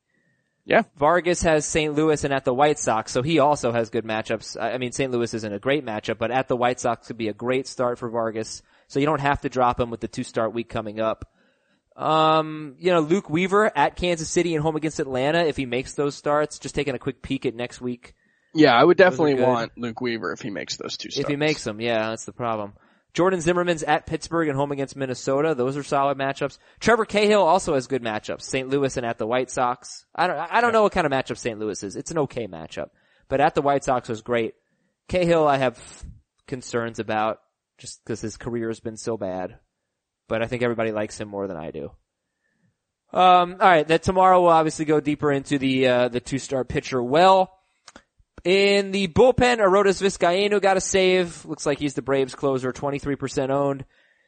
Yeah. 0.64 0.82
Vargas 0.96 1.42
has 1.42 1.66
St. 1.66 1.94
Louis 1.94 2.22
and 2.22 2.32
at 2.32 2.44
the 2.44 2.54
White 2.54 2.78
Sox, 2.78 3.10
so 3.10 3.22
he 3.22 3.38
also 3.40 3.72
has 3.72 3.90
good 3.90 4.04
matchups. 4.04 4.60
I 4.60 4.72
I 4.74 4.78
mean, 4.78 4.92
St. 4.92 5.10
Louis 5.10 5.34
isn't 5.34 5.52
a 5.52 5.58
great 5.58 5.84
matchup, 5.84 6.18
but 6.18 6.30
at 6.30 6.48
the 6.48 6.56
White 6.56 6.78
Sox 6.78 7.08
could 7.08 7.18
be 7.18 7.28
a 7.28 7.34
great 7.34 7.66
start 7.66 7.98
for 7.98 8.08
Vargas. 8.08 8.62
So 8.86 9.00
you 9.00 9.06
don't 9.06 9.20
have 9.20 9.40
to 9.40 9.48
drop 9.48 9.80
him 9.80 9.90
with 9.90 10.00
the 10.00 10.08
two 10.08 10.22
start 10.22 10.52
week 10.52 10.68
coming 10.68 11.00
up. 11.00 11.28
Um, 11.96 12.76
you 12.78 12.90
know, 12.90 13.00
Luke 13.00 13.28
Weaver 13.28 13.70
at 13.76 13.96
Kansas 13.96 14.28
City 14.28 14.54
and 14.54 14.62
home 14.62 14.76
against 14.76 15.00
Atlanta, 15.00 15.40
if 15.44 15.56
he 15.56 15.66
makes 15.66 15.94
those 15.94 16.14
starts, 16.14 16.58
just 16.58 16.74
taking 16.74 16.94
a 16.94 16.98
quick 16.98 17.22
peek 17.22 17.44
at 17.44 17.54
next 17.54 17.80
week. 17.80 18.14
Yeah, 18.54 18.74
I 18.74 18.84
would 18.84 18.96
definitely 18.96 19.34
want 19.34 19.72
Luke 19.76 20.00
Weaver 20.00 20.32
if 20.32 20.42
he 20.42 20.50
makes 20.50 20.76
those 20.76 20.96
two 20.96 21.10
starts. 21.10 21.24
If 21.24 21.28
he 21.28 21.36
makes 21.36 21.64
them, 21.64 21.80
yeah, 21.80 22.10
that's 22.10 22.24
the 22.24 22.32
problem. 22.32 22.74
Jordan 23.14 23.40
Zimmermann's 23.40 23.82
at 23.82 24.06
Pittsburgh 24.06 24.48
and 24.48 24.56
home 24.56 24.72
against 24.72 24.96
Minnesota. 24.96 25.54
Those 25.54 25.76
are 25.76 25.82
solid 25.82 26.16
matchups. 26.16 26.58
Trevor 26.80 27.04
Cahill 27.04 27.42
also 27.42 27.74
has 27.74 27.86
good 27.86 28.02
matchups. 28.02 28.42
St. 28.42 28.68
Louis 28.68 28.96
and 28.96 29.04
at 29.04 29.18
the 29.18 29.26
White 29.26 29.50
Sox. 29.50 30.06
I 30.14 30.26
don't, 30.26 30.38
I 30.38 30.60
don't 30.60 30.72
know 30.72 30.82
what 30.82 30.92
kind 30.92 31.06
of 31.06 31.12
matchup 31.12 31.36
St. 31.36 31.58
Louis 31.58 31.82
is. 31.82 31.94
It's 31.94 32.10
an 32.10 32.18
okay 32.18 32.46
matchup. 32.46 32.88
But 33.28 33.40
at 33.40 33.54
the 33.54 33.62
White 33.62 33.84
Sox 33.84 34.08
was 34.08 34.22
great. 34.22 34.54
Cahill 35.08 35.46
I 35.46 35.58
have 35.58 35.78
concerns 36.46 36.98
about 36.98 37.40
just 37.76 38.02
because 38.02 38.20
his 38.22 38.38
career 38.38 38.68
has 38.68 38.80
been 38.80 38.96
so 38.96 39.18
bad. 39.18 39.58
But 40.28 40.42
I 40.42 40.46
think 40.46 40.62
everybody 40.62 40.92
likes 40.92 41.20
him 41.20 41.28
more 41.28 41.46
than 41.46 41.56
I 41.58 41.70
do. 41.70 41.90
Um, 43.12 43.52
alright, 43.52 43.88
that 43.88 44.04
tomorrow 44.04 44.40
we'll 44.40 44.50
obviously 44.50 44.86
go 44.86 45.00
deeper 45.00 45.30
into 45.30 45.58
the, 45.58 45.86
uh, 45.86 46.08
the 46.08 46.20
two-star 46.20 46.64
pitcher 46.64 47.02
well. 47.02 47.58
In 48.44 48.90
the 48.90 49.06
bullpen, 49.08 49.58
Arodys 49.58 50.02
Vizcaino 50.02 50.60
got 50.60 50.76
a 50.76 50.80
save. 50.80 51.44
Looks 51.44 51.64
like 51.64 51.78
he's 51.78 51.94
the 51.94 52.02
Braves 52.02 52.34
closer, 52.34 52.72
23% 52.72 53.50
owned. 53.50 53.84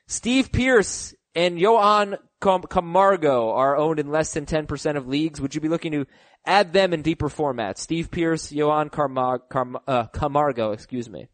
Steve 0.07 0.53
Pearce 0.53 1.15
and 1.35 1.59
Johan 1.59 2.17
Cam- 2.41 2.63
Camargo 2.63 3.51
are 3.51 3.77
owned 3.77 3.99
in 3.99 4.11
less 4.11 4.33
than 4.33 4.47
10% 4.47 4.97
of 4.97 5.09
leagues. 5.09 5.41
Would 5.41 5.55
you 5.55 5.61
be 5.61 5.69
looking 5.69 5.93
to 5.93 6.07
add 6.47 6.73
them 6.73 6.93
in 6.93 7.03
deeper 7.03 7.29
formats? 7.29 7.79
Steve 7.79 8.11
Pearce, 8.11 8.53
Johan 8.53 8.89
Carma- 8.89 9.41
Carm- 9.51 9.79
uh, 9.89 10.07
Camargo, 10.07 10.73
excuse 10.73 11.09
me. 11.11 11.29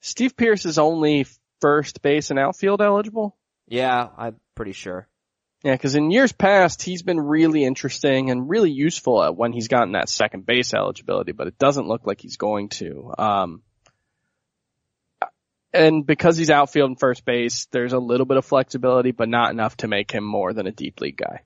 Steve 0.00 0.36
Pearce 0.36 0.66
is 0.66 0.78
only 0.78 1.26
first 1.62 2.02
base 2.02 2.28
and 2.30 2.38
outfield 2.38 2.82
eligible? 2.82 3.38
Yeah, 3.66 4.08
I'm 4.18 4.36
pretty 4.54 4.72
sure. 4.72 5.08
Yeah, 5.64 5.72
because 5.72 5.94
in 5.94 6.10
years 6.10 6.30
past, 6.30 6.82
he's 6.82 7.02
been 7.02 7.18
really 7.18 7.64
interesting 7.64 8.30
and 8.30 8.50
really 8.50 8.70
useful 8.70 9.24
at 9.24 9.34
when 9.34 9.54
he's 9.54 9.68
gotten 9.68 9.92
that 9.92 10.10
second 10.10 10.44
base 10.44 10.74
eligibility, 10.74 11.32
but 11.32 11.46
it 11.46 11.58
doesn't 11.58 11.88
look 11.88 12.06
like 12.06 12.20
he's 12.20 12.36
going 12.36 12.68
to. 12.68 13.14
Um, 13.16 13.62
and 15.72 16.06
because 16.06 16.36
he's 16.36 16.50
outfield 16.50 16.90
and 16.90 17.00
first 17.00 17.24
base, 17.24 17.66
there's 17.70 17.94
a 17.94 17.98
little 17.98 18.26
bit 18.26 18.36
of 18.36 18.44
flexibility, 18.44 19.10
but 19.10 19.30
not 19.30 19.52
enough 19.52 19.74
to 19.78 19.88
make 19.88 20.10
him 20.10 20.22
more 20.22 20.52
than 20.52 20.66
a 20.66 20.70
deep 20.70 21.00
league 21.00 21.16
guy. 21.16 21.40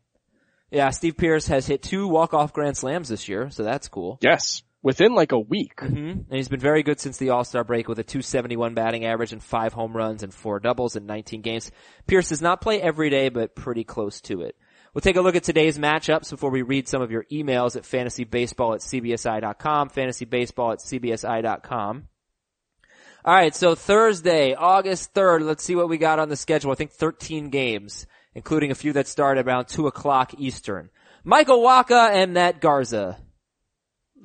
Yeah, 0.73 0.91
Steve 0.91 1.17
Pearce 1.17 1.47
has 1.47 1.69
hit 1.69 1.85
two 1.85 2.09
walk-off 2.09 2.53
grand 2.53 2.77
slams 2.77 3.09
this 3.09 3.29
year, 3.29 3.51
so 3.51 3.63
that's 3.63 3.87
cool. 3.87 4.19
Yes, 4.21 4.65
within 4.83 5.15
like 5.15 5.33
a 5.33 5.39
week. 5.39 5.81
hmm 5.81 6.09
And 6.11 6.27
he's 6.31 6.49
been 6.49 6.61
very 6.61 6.83
good 6.83 7.01
since 7.01 7.19
the 7.19 7.31
All-Star 7.31 7.65
break 7.65 7.89
with 7.89 7.99
a 7.99 8.05
271 8.05 8.75
batting 8.75 9.05
average 9.05 9.33
and 9.33 9.43
five 9.43 9.73
home 9.73 9.97
runs 9.97 10.23
and 10.23 10.33
four 10.33 10.61
doubles 10.61 10.97
in 10.97 11.07
19 11.07 11.43
games. 11.43 11.71
Pearce 12.07 12.29
does 12.29 12.43
not 12.43 12.61
play 12.61 12.81
every 12.81 13.11
day, 13.11 13.29
but 13.29 13.55
pretty 13.55 13.85
close 13.85 14.21
to 14.23 14.43
it. 14.43 14.57
We'll 14.95 15.03
take 15.03 15.17
a 15.17 15.21
look 15.21 15.37
at 15.37 15.45
today's 15.45 15.79
matchups 15.79 16.31
before 16.31 16.51
we 16.51 16.63
read 16.63 16.89
some 16.89 17.03
of 17.03 17.11
your 17.11 17.25
emails 17.31 17.77
at 17.77 17.83
fantasybaseball 17.83 18.75
at 18.75 18.81
cbsi.com, 18.81 19.91
fantasybaseball 19.91 20.73
at 20.73 20.79
cbsi.com. 20.81 22.09
Alright, 23.27 23.55
so 23.55 23.75
Thursday, 23.75 24.55
August 24.55 25.13
3rd, 25.13 25.43
let's 25.43 25.63
see 25.63 25.77
what 25.77 25.89
we 25.89 25.99
got 25.99 26.19
on 26.19 26.31
the 26.31 26.37
schedule. 26.37 26.73
I 26.73 26.77
think 26.77 26.93
13 26.93 27.51
games, 27.51 28.07
including 28.35 28.71
a 28.71 28.75
few 28.75 28.93
that 28.95 29.07
start 29.07 29.39
around 29.39 29.67
2 29.67 29.87
o'clock 29.87 30.33
Eastern. 30.39 30.89
Michael 31.25 31.63
Wacha 31.63 32.11
and 32.11 32.33
Matt 32.33 32.61
Garza. 32.61 33.19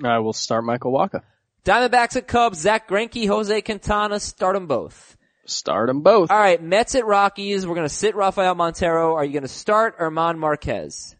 I 0.03 0.19
will 0.19 0.33
start 0.33 0.63
Michael 0.63 0.93
Wacha. 0.93 1.21
Diamondbacks 1.65 2.15
at 2.15 2.27
Cubs, 2.27 2.59
Zack 2.59 2.87
Greinke, 2.87 3.27
Jose 3.27 3.61
Quintana, 3.61 4.19
start 4.19 4.55
them 4.55 4.67
both. 4.67 5.17
Start 5.45 5.87
them 5.87 6.01
both. 6.01 6.31
All 6.31 6.37
right, 6.37 6.61
Mets 6.61 6.95
at 6.95 7.05
Rockies. 7.05 7.67
We're 7.67 7.75
going 7.75 7.87
to 7.87 7.93
sit 7.93 8.15
Rafael 8.15 8.55
Montero. 8.55 9.13
Are 9.15 9.25
you 9.25 9.33
going 9.33 9.43
to 9.43 9.49
start 9.49 9.95
Herman 9.97 10.39
Marquez? 10.39 11.15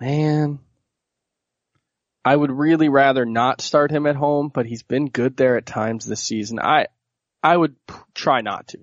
Man. 0.00 0.58
I 2.24 2.36
would 2.36 2.52
really 2.52 2.88
rather 2.88 3.24
not 3.24 3.60
start 3.60 3.90
him 3.90 4.06
at 4.06 4.16
home, 4.16 4.50
but 4.52 4.66
he's 4.66 4.82
been 4.82 5.08
good 5.08 5.36
there 5.36 5.56
at 5.56 5.66
times 5.66 6.06
this 6.06 6.22
season. 6.22 6.58
I, 6.60 6.86
I 7.42 7.56
would 7.56 7.74
p- 7.86 7.94
try 8.14 8.42
not 8.42 8.68
to. 8.68 8.78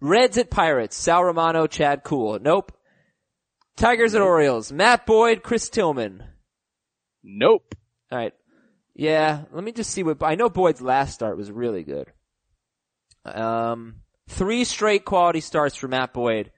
Reds 0.00 0.38
at 0.38 0.50
Pirates, 0.50 0.96
Sal 0.96 1.24
Romano, 1.24 1.66
Chad 1.66 2.04
Kuhl. 2.04 2.38
Nope. 2.40 2.72
Tigers 3.76 4.14
at 4.14 4.22
Orioles, 4.22 4.70
Matt 4.70 5.06
Boyd, 5.06 5.42
Chris 5.42 5.68
Tillman. 5.68 6.22
Nope. 7.26 7.74
All 8.10 8.18
right. 8.18 8.32
Yeah, 8.94 9.42
let 9.52 9.64
me 9.64 9.72
just 9.72 9.90
see 9.90 10.02
what 10.02 10.22
I 10.22 10.36
know. 10.36 10.48
Boyd's 10.48 10.80
last 10.80 11.12
start 11.12 11.36
was 11.36 11.50
really 11.50 11.82
good. 11.82 12.10
Um, 13.26 13.96
three 14.28 14.64
straight 14.64 15.04
quality 15.04 15.40
starts 15.40 15.76
for 15.76 15.88
Matt 15.88 16.14
Boyd 16.14 16.52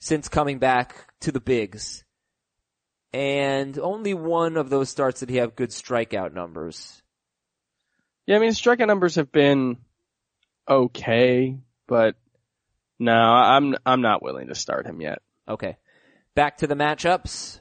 since 0.00 0.28
coming 0.28 0.58
back 0.58 0.96
to 1.20 1.30
the 1.30 1.40
bigs, 1.40 2.02
and 3.12 3.78
only 3.78 4.14
one 4.14 4.56
of 4.56 4.70
those 4.70 4.88
starts 4.88 5.20
did 5.20 5.30
he 5.30 5.36
have 5.36 5.54
good 5.54 5.70
strikeout 5.70 6.32
numbers. 6.32 7.02
Yeah, 8.26 8.36
I 8.36 8.38
mean, 8.40 8.50
strikeout 8.50 8.86
numbers 8.86 9.16
have 9.16 9.30
been 9.30 9.76
okay, 10.68 11.56
but 11.86 12.16
no, 12.98 13.12
I'm, 13.12 13.76
I'm 13.84 14.00
not 14.00 14.22
willing 14.22 14.48
to 14.48 14.54
start 14.54 14.86
him 14.86 15.00
yet. 15.00 15.20
Okay, 15.46 15.76
back 16.34 16.58
to 16.58 16.66
the 16.66 16.74
matchups, 16.74 17.60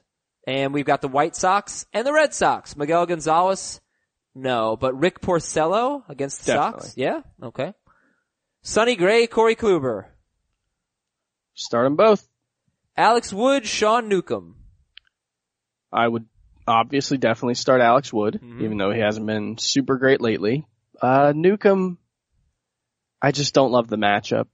and 0.49 0.73
we've 0.73 0.85
got 0.85 1.01
the 1.01 1.07
White 1.07 1.35
Sox 1.35 1.85
and 1.93 2.07
the 2.07 2.11
Red 2.11 2.33
Sox. 2.33 2.75
Miguel 2.75 3.05
Gonzalez, 3.05 3.79
no, 4.33 4.75
but 4.75 4.97
Rick 4.99 5.21
Porcello 5.21 6.03
against 6.09 6.39
the 6.45 6.53
Sox, 6.53 6.93
yeah, 6.97 7.21
okay. 7.43 7.73
Sonny 8.63 8.95
Gray, 8.95 9.27
Corey 9.27 9.55
Kluber. 9.55 10.05
Start 11.53 11.85
them 11.85 11.95
both. 11.95 12.27
Alex 12.97 13.31
Wood, 13.31 13.65
Sean 13.67 14.09
Newcomb. 14.09 14.55
I 15.91 16.07
would 16.07 16.25
obviously 16.67 17.17
definitely 17.19 17.53
start 17.55 17.81
Alex 17.81 18.11
Wood, 18.11 18.39
Mhm. 18.43 18.61
even 18.63 18.77
though 18.77 18.91
he 18.91 18.99
hasn't 19.01 19.25
been 19.27 19.57
super 19.59 19.97
great 19.97 20.19
lately. 20.19 20.65
Uh, 21.01 21.31
Newcomb, 21.35 21.97
I 23.21 23.31
just 23.31 23.53
don't 23.53 23.71
love 23.71 23.87
the 23.87 23.97
matchup. 23.97 24.47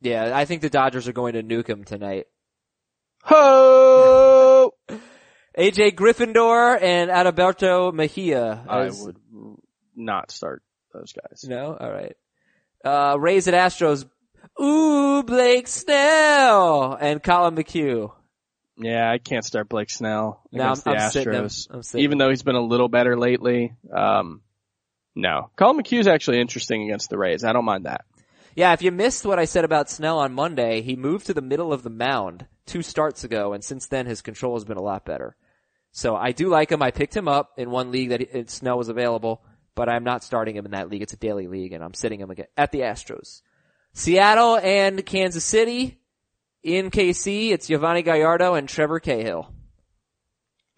Yeah, 0.00 0.30
I 0.36 0.44
think 0.44 0.62
the 0.62 0.70
Dodgers 0.70 1.08
are 1.08 1.12
going 1.12 1.34
to 1.34 1.42
Newcomb 1.42 1.84
tonight. 1.84 2.26
Ho! 3.24 4.19
AJ 5.58 5.96
Griffin 5.96 6.30
and 6.30 7.10
Adalberto 7.10 7.92
Mejia. 7.92 8.64
I 8.68 8.90
would 8.90 9.16
not 9.96 10.30
start 10.30 10.62
those 10.92 11.12
guys. 11.12 11.44
No? 11.48 11.76
Alright. 11.80 12.16
Uh, 12.84 13.16
Rays 13.18 13.48
at 13.48 13.54
Astros. 13.54 14.06
Ooh, 14.60 15.22
Blake 15.22 15.66
Snell 15.68 16.94
and 17.00 17.22
Collin 17.22 17.54
McHugh. 17.56 18.12
Yeah, 18.78 19.10
I 19.10 19.18
can't 19.18 19.44
start 19.44 19.68
Blake 19.68 19.90
Snell 19.90 20.42
No, 20.52 20.62
against 20.64 20.88
I'm- 20.88 20.96
the 20.96 21.02
I'm. 21.02 21.10
Astros. 21.46 21.84
Sitting 21.84 22.04
Even 22.04 22.18
though 22.18 22.30
he's 22.30 22.42
been 22.42 22.54
a 22.56 22.60
little 22.64 22.88
better 22.88 23.18
lately. 23.18 23.74
Um, 23.94 24.40
no. 25.14 25.50
Collin 25.56 25.82
McHugh's 25.82 26.06
actually 26.06 26.40
interesting 26.40 26.84
against 26.84 27.10
the 27.10 27.18
Rays. 27.18 27.44
I 27.44 27.52
don't 27.52 27.64
mind 27.64 27.84
that. 27.86 28.04
Yeah, 28.54 28.72
if 28.72 28.82
you 28.82 28.90
missed 28.90 29.24
what 29.24 29.38
I 29.38 29.44
said 29.44 29.64
about 29.64 29.90
Snell 29.90 30.18
on 30.18 30.32
Monday, 30.32 30.82
he 30.82 30.96
moved 30.96 31.26
to 31.26 31.34
the 31.34 31.40
middle 31.40 31.72
of 31.72 31.82
the 31.82 31.90
mound 31.90 32.46
two 32.66 32.82
starts 32.82 33.24
ago, 33.24 33.52
and 33.52 33.62
since 33.62 33.86
then 33.86 34.06
his 34.06 34.22
control 34.22 34.54
has 34.54 34.64
been 34.64 34.76
a 34.76 34.82
lot 34.82 35.04
better. 35.04 35.36
So 35.92 36.14
I 36.14 36.32
do 36.32 36.48
like 36.48 36.70
him. 36.70 36.82
I 36.82 36.90
picked 36.90 37.16
him 37.16 37.28
up 37.28 37.52
in 37.56 37.70
one 37.70 37.90
league 37.90 38.10
that 38.10 38.50
Snell 38.50 38.78
was 38.78 38.88
available, 38.88 39.42
but 39.74 39.88
I'm 39.88 40.04
not 40.04 40.22
starting 40.22 40.56
him 40.56 40.64
in 40.64 40.72
that 40.72 40.88
league. 40.88 41.02
It's 41.02 41.12
a 41.12 41.16
daily 41.16 41.48
league, 41.48 41.72
and 41.72 41.82
I'm 41.82 41.94
sitting 41.94 42.20
him 42.20 42.30
again 42.30 42.46
at 42.56 42.70
the 42.72 42.80
Astros. 42.80 43.42
Seattle 43.92 44.56
and 44.56 45.04
Kansas 45.04 45.44
City. 45.44 45.98
In 46.62 46.90
KC, 46.90 47.52
it's 47.52 47.70
Yovani 47.70 48.04
Gallardo 48.04 48.54
and 48.54 48.68
Trevor 48.68 49.00
Cahill. 49.00 49.50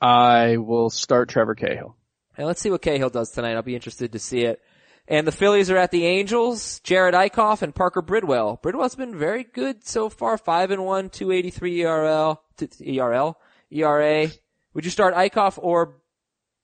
I 0.01 0.57
will 0.57 0.91
start 0.91 1.29
Trevor 1.29 1.57
Cahill. 1.57 1.97
And 2.37 2.47
let's 2.47 2.61
see 2.61 2.71
what 2.71 2.83
Cahill 2.83 3.11
does 3.11 3.31
tonight. 3.31 3.55
I'll 3.55 3.63
be 3.63 3.75
interested 3.75 4.13
to 4.13 4.19
see 4.19 4.43
it. 4.43 4.61
And 5.09 5.27
the 5.27 5.33
Phillies 5.33 5.71
are 5.71 5.77
at 5.77 5.91
the 5.91 6.07
Angels, 6.07 6.81
Jerad 6.85 7.13
Eickhoff 7.13 7.63
and 7.63 7.75
Parker 7.75 8.03
Bridwell. 8.03 8.61
Bridwell's 8.63 8.95
been 8.95 9.19
very 9.19 9.43
good 9.45 9.85
so 9.85 10.09
far, 10.09 10.39
5 10.39 10.71
and 10.71 10.85
1, 10.85 11.11
283 11.11 11.85
ERL, 11.85 12.43
ERL, 12.87 13.39
ERA. 13.71 14.29
Would 14.75 14.85
you 14.85 14.91
start 14.91 15.15
Eichhoff 15.15 15.59
or 15.61 15.97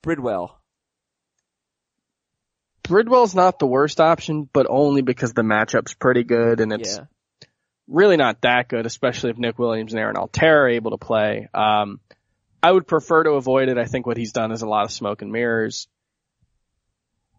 Bridwell? 0.01 0.55
Bridwell's 2.83 3.35
not 3.35 3.59
the 3.59 3.67
worst 3.67 3.99
option, 3.99 4.49
but 4.51 4.65
only 4.69 5.01
because 5.01 5.33
the 5.33 5.43
matchup's 5.43 5.93
pretty 5.93 6.23
good 6.23 6.59
and 6.59 6.73
it's 6.73 6.97
Yeah. 6.97 7.03
really 7.87 8.17
not 8.17 8.41
that 8.41 8.67
good, 8.67 8.85
especially 8.85 9.29
if 9.31 9.37
Nick 9.37 9.59
Williams 9.59 9.93
and 9.93 9.99
Aaron 9.99 10.15
Altherr 10.15 10.63
are 10.63 10.69
able 10.69 10.91
to 10.91 10.97
play. 10.97 11.49
Um, 11.53 11.99
I 12.63 12.71
would 12.71 12.87
prefer 12.87 13.23
to 13.23 13.31
avoid 13.31 13.69
it. 13.69 13.77
I 13.77 13.85
think 13.85 14.07
what 14.07 14.17
he's 14.17 14.31
done 14.31 14.51
is 14.51 14.61
a 14.63 14.67
lot 14.67 14.85
of 14.85 14.91
smoke 14.91 15.21
and 15.21 15.31
mirrors. 15.31 15.87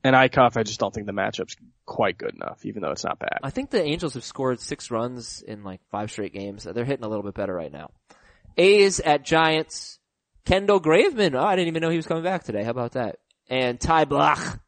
And 0.03 0.17
Eickhoff, 0.17 0.57
I 0.57 0.63
just 0.63 0.81
don't 0.81 0.95
think 0.95 1.07
the 1.07 1.13
matchup's 1.13 1.57
quite 1.85 2.17
good 2.17 2.35
enough, 2.35 2.65
even 2.65 2.83
though 2.83 2.91
it's 2.91 3.05
not 3.05 3.19
bad. 3.19 3.41
I 3.43 3.51
think 3.51 3.71
the 3.71 3.83
Angels 3.83 4.15
have 4.15 4.25
scored 4.25 4.61
six 4.61 4.91
runs 4.91 5.43
in 5.43 5.63
like 5.63 5.81
five 5.91 6.11
straight 6.11 6.33
games. 6.33 6.65
They're 6.65 6.85
hitting 6.85 7.05
a 7.05 7.09
little 7.09 7.25
bit 7.25 7.35
better 7.35 7.55
right 7.55 7.73
now. 7.73 7.91
A's 8.57 9.01
at 9.01 9.25
Giants. 9.25 9.99
Kendall 10.47 10.81
Graveman. 10.81 11.35
Oh, 11.35 11.45
I 11.45 11.55
didn't 11.55 11.69
even 11.69 11.83
know 11.83 11.91
he 11.91 11.97
was 11.97 12.07
coming 12.07 12.25
back 12.25 12.45
today. 12.45 12.65
How 12.65 12.71
about 12.71 12.93
that? 12.93 13.19
And 13.49 13.79
Ty 13.79 14.07
Blach. 14.07 14.59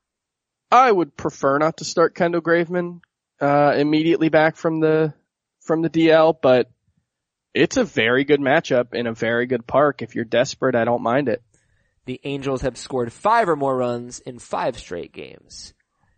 I 0.70 0.91
would 0.91 1.16
prefer 1.16 1.59
not 1.59 1.78
to 1.78 1.85
start 1.85 2.14
Kendall 2.14 2.41
Graveman, 2.41 3.01
uh, 3.41 3.74
immediately 3.76 4.28
back 4.28 4.57
from 4.57 4.80
the, 4.80 5.14
from 5.61 5.83
the 5.83 5.91
DL, 5.91 6.37
but 6.41 6.70
it's 7.55 7.76
a 7.76 7.85
very 7.85 8.24
good 8.24 8.41
matchup 8.41 8.95
in 8.95 9.07
a 9.07 9.12
very 9.12 9.47
good 9.47 9.66
park. 9.66 10.03
If 10.03 10.14
you're 10.14 10.24
desperate, 10.24 10.74
I 10.74 10.85
don't 10.85 11.03
mind 11.03 11.28
it. 11.28 11.43
The 12.07 12.20
Angels 12.24 12.62
have 12.62 12.76
scored 12.76 13.12
five 13.12 13.48
or 13.48 13.57
more 13.57 13.76
runs 13.76 14.18
in 14.20 14.38
five 14.38 14.78
straight 14.78 15.12
games. 15.12 15.72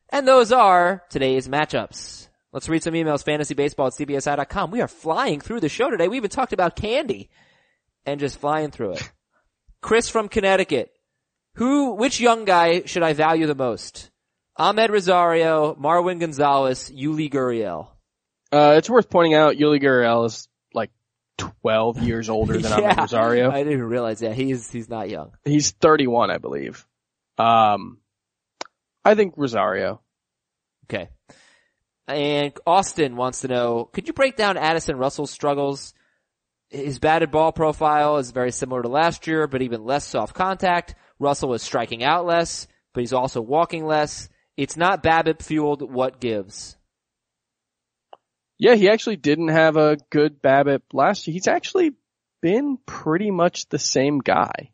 And 0.08 0.26
those 0.26 0.52
are 0.52 1.02
today's 1.10 1.48
matchups. 1.48 2.28
Let's 2.52 2.68
read 2.68 2.82
some 2.82 2.94
emails, 2.94 3.24
fantasybaseball 3.24 3.86
at 3.88 4.08
cbsi.com. 4.08 4.70
We 4.70 4.80
are 4.80 4.88
flying 4.88 5.40
through 5.40 5.60
the 5.60 5.68
show 5.68 5.90
today. 5.90 6.08
We 6.08 6.18
even 6.18 6.30
talked 6.30 6.52
about 6.52 6.76
candy 6.76 7.28
and 8.06 8.20
just 8.20 8.38
flying 8.38 8.70
through 8.70 8.92
it. 8.92 9.12
Chris 9.82 10.08
from 10.08 10.28
Connecticut. 10.28 10.90
Who, 11.56 11.94
which 11.94 12.20
young 12.20 12.44
guy 12.44 12.84
should 12.84 13.02
I 13.02 13.12
value 13.12 13.46
the 13.46 13.54
most? 13.54 14.10
Amed 14.58 14.88
Rosario, 14.88 15.74
Marwin 15.74 16.20
Gonzalez, 16.20 16.90
Yuli 16.90 17.30
Gurriel. 17.30 17.88
Uh, 18.52 18.74
it's 18.78 18.88
worth 18.88 19.10
pointing 19.10 19.34
out 19.34 19.56
Yuli 19.56 19.82
Gurriel 19.82 20.26
is 20.26 20.48
12 21.38 22.02
years 22.02 22.28
older 22.28 22.58
than 22.58 22.72
Amed 22.72 22.96
Rosario. 22.96 23.50
I 23.50 23.58
didn't 23.58 23.72
even 23.74 23.86
realize 23.86 24.20
that. 24.20 24.34
He's, 24.34 24.70
he's 24.70 24.88
not 24.88 25.08
young. 25.08 25.32
He's 25.44 25.72
31, 25.72 26.30
I 26.30 26.38
believe. 26.38 26.86
Um, 27.38 27.98
I 29.04 29.14
think 29.14 29.34
Rosario. 29.36 30.00
Okay. 30.84 31.08
And 32.06 32.52
Austin 32.66 33.16
wants 33.16 33.40
to 33.40 33.48
know, 33.48 33.84
could 33.92 34.06
you 34.06 34.12
break 34.12 34.36
down 34.36 34.56
Addison 34.56 34.96
Russell's 34.96 35.30
struggles? 35.30 35.94
His 36.68 36.98
batted 36.98 37.30
ball 37.30 37.52
profile 37.52 38.18
is 38.18 38.30
very 38.30 38.52
similar 38.52 38.82
to 38.82 38.88
last 38.88 39.26
year, 39.26 39.46
but 39.46 39.62
even 39.62 39.84
less 39.84 40.06
soft 40.06 40.34
contact. 40.34 40.94
Russell 41.18 41.54
is 41.54 41.62
striking 41.62 42.02
out 42.02 42.26
less, 42.26 42.66
but 42.92 43.00
he's 43.00 43.12
also 43.12 43.40
walking 43.40 43.86
less. 43.86 44.28
It's 44.56 44.76
not 44.76 45.02
BABIP 45.02 45.42
fueled. 45.42 45.82
What 45.82 46.20
gives? 46.20 46.76
Yeah, 48.64 48.76
he 48.76 48.88
actually 48.88 49.16
didn't 49.16 49.48
have 49.48 49.76
a 49.76 49.98
good 50.08 50.40
BABIP 50.40 50.80
last 50.94 51.26
year. 51.26 51.34
He's 51.34 51.48
actually 51.48 51.90
been 52.40 52.78
pretty 52.86 53.30
much 53.30 53.68
the 53.68 53.78
same 53.78 54.20
guy. 54.20 54.70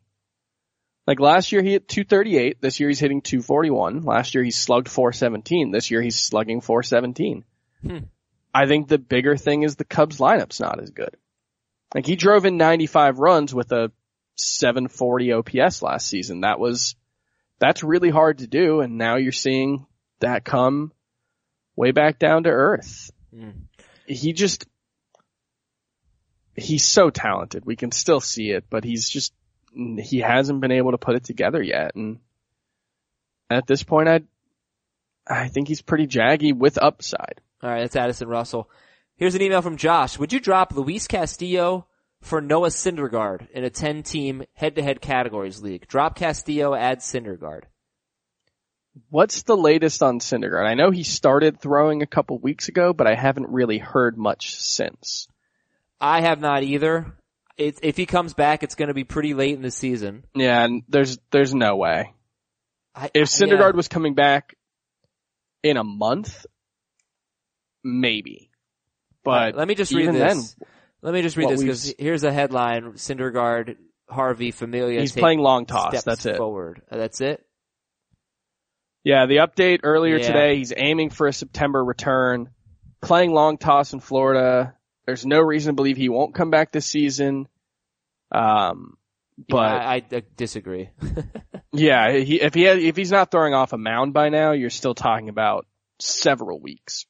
Like 1.05 1.19
last 1.19 1.51
year 1.51 1.61
he 1.61 1.73
hit 1.73 1.89
238. 1.89 2.61
This 2.61 2.79
year 2.79 2.87
he's 2.87 3.01
hitting 3.01 3.21
241. 3.21 4.03
Last 4.03 4.33
year 4.33 4.45
he 4.45 4.51
slugged 4.51 4.87
417. 4.87 5.71
This 5.71 5.91
year 5.91 6.01
he's 6.01 6.15
slugging 6.15 6.61
417. 6.61 7.43
Hmm. 7.85 7.97
I 8.53 8.65
think 8.65 8.87
the 8.87 8.97
bigger 8.97 9.35
thing 9.35 9.63
is 9.63 9.75
the 9.75 9.83
Cubs 9.83 10.19
lineup's 10.19 10.61
not 10.61 10.81
as 10.81 10.91
good. 10.91 11.17
Like 11.93 12.05
he 12.05 12.15
drove 12.15 12.45
in 12.45 12.55
95 12.55 13.19
runs 13.19 13.53
with 13.53 13.73
a 13.73 13.91
740 14.37 15.33
OPS 15.33 15.81
last 15.81 16.07
season. 16.07 16.41
That 16.41 16.61
was, 16.61 16.95
that's 17.59 17.83
really 17.83 18.09
hard 18.09 18.37
to 18.37 18.47
do. 18.47 18.79
And 18.79 18.97
now 18.97 19.17
you're 19.17 19.33
seeing 19.33 19.85
that 20.21 20.45
come 20.45 20.93
way 21.75 21.91
back 21.91 22.19
down 22.19 22.43
to 22.43 22.51
earth. 22.51 23.11
Mm. 23.35 23.53
He 24.11 24.33
just, 24.33 24.65
he's 26.55 26.83
so 26.83 27.09
talented. 27.09 27.65
We 27.65 27.75
can 27.75 27.91
still 27.91 28.19
see 28.19 28.51
it, 28.51 28.65
but 28.69 28.83
he's 28.83 29.09
just, 29.09 29.33
he 29.73 30.19
hasn't 30.19 30.59
been 30.59 30.71
able 30.71 30.91
to 30.91 30.97
put 30.97 31.15
it 31.15 31.23
together 31.23 31.61
yet. 31.61 31.95
And 31.95 32.19
at 33.49 33.67
this 33.67 33.83
point, 33.83 34.09
I, 34.09 34.21
I 35.27 35.47
think 35.47 35.67
he's 35.67 35.81
pretty 35.81 36.07
jaggy 36.07 36.55
with 36.55 36.77
upside. 36.77 37.41
All 37.63 37.69
right, 37.69 37.81
that's 37.81 37.95
Addison 37.95 38.27
Russell. 38.27 38.69
Here's 39.15 39.35
an 39.35 39.41
email 39.41 39.61
from 39.61 39.77
Josh. 39.77 40.17
Would 40.17 40.33
you 40.33 40.39
drop 40.39 40.73
Luis 40.75 41.07
Castillo 41.07 41.87
for 42.21 42.41
Noah 42.41 42.69
Syndergaard 42.69 43.49
in 43.51 43.63
a 43.63 43.69
10 43.69 44.03
team 44.03 44.43
head 44.53 44.75
to 44.75 44.83
head 44.83 44.99
categories 44.99 45.61
league? 45.61 45.87
Drop 45.87 46.15
Castillo, 46.15 46.73
add 46.73 46.99
Syndergaard. 46.99 47.63
What's 49.09 49.43
the 49.43 49.55
latest 49.55 50.03
on 50.03 50.19
Syndergaard? 50.19 50.67
I 50.67 50.73
know 50.73 50.91
he 50.91 51.03
started 51.03 51.61
throwing 51.61 52.01
a 52.01 52.07
couple 52.07 52.37
weeks 52.39 52.67
ago, 52.67 52.91
but 52.93 53.07
I 53.07 53.15
haven't 53.15 53.49
really 53.49 53.77
heard 53.77 54.17
much 54.17 54.55
since. 54.55 55.27
I 55.99 56.21
have 56.21 56.41
not 56.41 56.63
either. 56.63 57.13
It, 57.57 57.79
if 57.83 57.95
he 57.95 58.05
comes 58.05 58.33
back, 58.33 58.63
it's 58.63 58.75
going 58.75 58.87
to 58.87 58.93
be 58.93 59.03
pretty 59.03 59.33
late 59.33 59.55
in 59.55 59.61
the 59.61 59.71
season. 59.71 60.23
Yeah, 60.33 60.63
and 60.63 60.83
there's 60.89 61.19
there's 61.31 61.53
no 61.53 61.77
way. 61.77 62.13
I, 62.93 63.11
If 63.13 63.29
Syndergaard 63.29 63.73
yeah. 63.73 63.77
was 63.77 63.87
coming 63.87 64.15
back 64.15 64.55
in 65.63 65.77
a 65.77 65.83
month, 65.83 66.45
maybe. 67.83 68.49
But 69.23 69.55
let 69.55 69.67
me 69.67 69.75
just 69.75 69.93
read 69.93 70.13
this. 70.13 70.55
then, 70.55 70.67
let 71.01 71.13
me 71.13 71.21
just 71.21 71.37
read 71.37 71.49
this 71.49 71.61
because 71.61 71.93
here's 71.97 72.23
a 72.23 72.33
headline: 72.33 72.93
Syndergaard, 72.93 73.77
Harvey, 74.09 74.51
Familia. 74.51 74.99
he's 74.99 75.11
playing 75.11 75.39
long 75.39 75.65
toss. 75.65 76.03
That's 76.03 76.25
it. 76.25 76.37
Forward. 76.37 76.81
That's 76.89 77.21
it. 77.21 77.45
Yeah, 79.03 79.25
the 79.25 79.37
update 79.37 79.79
earlier 79.83 80.17
Yeah. 80.17 80.27
today, 80.27 80.55
he's 80.57 80.73
aiming 80.75 81.09
for 81.09 81.27
a 81.27 81.33
September 81.33 81.83
return, 81.83 82.49
playing 83.01 83.33
long 83.33 83.57
toss 83.57 83.93
in 83.93 83.99
Florida. 83.99 84.75
There's 85.05 85.25
no 85.25 85.39
reason 85.39 85.71
to 85.71 85.75
believe 85.75 85.97
he 85.97 86.09
won't 86.09 86.35
come 86.35 86.51
back 86.51 86.71
this 86.71 86.85
season. 86.85 87.47
Um, 88.31 88.97
but 89.49 89.55
yeah, 89.71 89.89
I, 89.89 90.03
I 90.11 90.23
disagree. 90.37 90.89
yeah, 91.73 92.11
he, 92.11 92.39
if 92.41 92.53
he 92.53 92.61
had, 92.63 92.77
if 92.79 92.95
he's 92.95 93.11
not 93.11 93.31
throwing 93.31 93.53
off 93.53 93.73
a 93.73 93.77
mound 93.77 94.13
by 94.13 94.29
now, 94.29 94.51
you're 94.51 94.69
still 94.69 94.93
talking 94.93 95.29
about 95.29 95.65
several 95.99 96.59
weeks. 96.59 97.05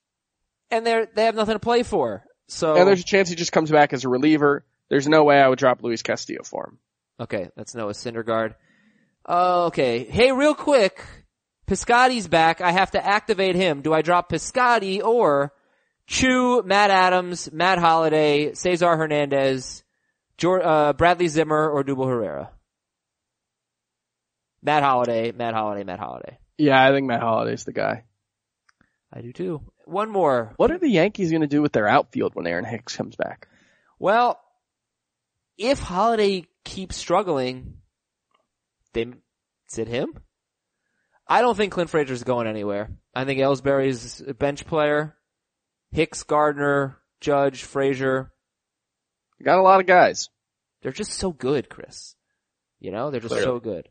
and 0.70 0.86
they're 0.86 1.06
they 1.14 1.26
have 1.26 1.36
nothing 1.36 1.56
to 1.56 1.60
play 1.60 1.84
for. 1.84 2.24
So 2.48 2.76
And 2.76 2.88
there's 2.88 3.02
a 3.02 3.06
chance 3.06 3.30
he 3.30 3.36
just 3.36 3.52
comes 3.52 3.70
back 3.72 3.94
as 3.94 4.04
a 4.06 4.10
reliever. 4.10 4.66
There's 4.90 5.08
no 5.08 5.24
way 5.24 5.42
I 5.42 5.48
would 5.48 5.60
drop 5.60 5.84
Luis 5.84 6.02
Castillo 6.04 6.44
for 6.44 6.68
him. 6.70 6.78
Okay, 7.20 7.50
that's 7.56 7.76
Noah 7.76 7.94
Syndergaard. 7.94 8.56
Uh, 9.28 9.66
okay. 9.68 10.04
Hey, 10.06 10.32
real 10.32 10.56
quick. 10.56 11.04
Piscotty's 11.72 12.28
back. 12.28 12.60
I 12.60 12.74
have 12.74 12.92
to 12.92 13.06
activate 13.06 13.56
him. 13.56 13.82
Do 13.82 13.94
I 13.94 14.02
drop 14.02 14.30
Piscotty 14.30 15.02
or 15.02 15.54
Chu, 16.06 16.62
Matt 16.66 16.92
Adams, 16.92 17.50
Matt 17.54 17.80
Holliday, 17.80 18.54
Cesar 18.56 18.98
Hernandez, 18.98 19.82
Jor- 20.38 20.62
uh, 20.62 20.92
Bradley 20.92 21.30
Zimmer, 21.30 21.70
or 21.70 21.82
Odubel 21.82 22.10
Herrera? 22.10 22.52
Matt 24.62 24.84
Holliday, 24.84 25.32
Matt 25.32 25.54
Holliday, 25.54 25.86
Matt 25.86 26.00
Holliday. 26.00 26.40
Yeah, 26.58 26.86
I 26.86 26.92
think 26.92 27.08
Matt 27.08 27.22
Holliday's 27.22 27.64
the 27.64 27.72
guy. 27.72 28.04
I 29.14 29.22
do 29.22 29.32
too. 29.32 29.62
One 29.86 30.10
more. 30.10 30.52
What 30.58 30.72
are 30.72 30.78
the 30.78 30.90
Yankees 30.90 31.32
going 31.32 31.40
to 31.40 31.48
do 31.48 31.62
with 31.62 31.72
their 31.72 31.88
outfield 31.88 32.36
when 32.36 32.48
Aaron 32.48 32.66
Hicks 32.66 32.98
comes 32.98 33.16
back? 33.16 33.48
Well, 33.98 34.42
if 35.58 35.80
Holliday 35.80 36.48
keeps 36.66 36.98
struggling, 36.98 37.78
they 38.92 39.08
sit 39.68 39.88
him. 39.88 40.16
I 41.32 41.40
don't 41.40 41.56
think 41.56 41.72
Clint 41.72 41.90
Frazier's 41.90 42.26
going 42.26 42.46
anywhere. 42.46 42.92
I 43.16 43.24
think 43.24 43.40
Ellsbury's 43.40 44.22
a 44.28 44.34
bench 44.34 44.66
player. 44.66 45.16
Hicks, 45.92 46.24
Gardner, 46.24 46.98
Judge, 47.22 47.64
Frazier. 47.64 48.34
Got 49.42 49.60
a 49.60 49.62
lot 49.62 49.80
of 49.80 49.88
guys. 49.88 50.28
They're 50.82 50.92
just 50.92 51.14
so 51.14 51.32
good, 51.32 51.70
Chris. 51.70 52.16
You 52.82 52.92
know, 52.92 53.12
they're 53.12 53.22
just 53.22 53.32
Clearly. 53.32 53.46
so 53.46 53.60
good. 53.62 53.88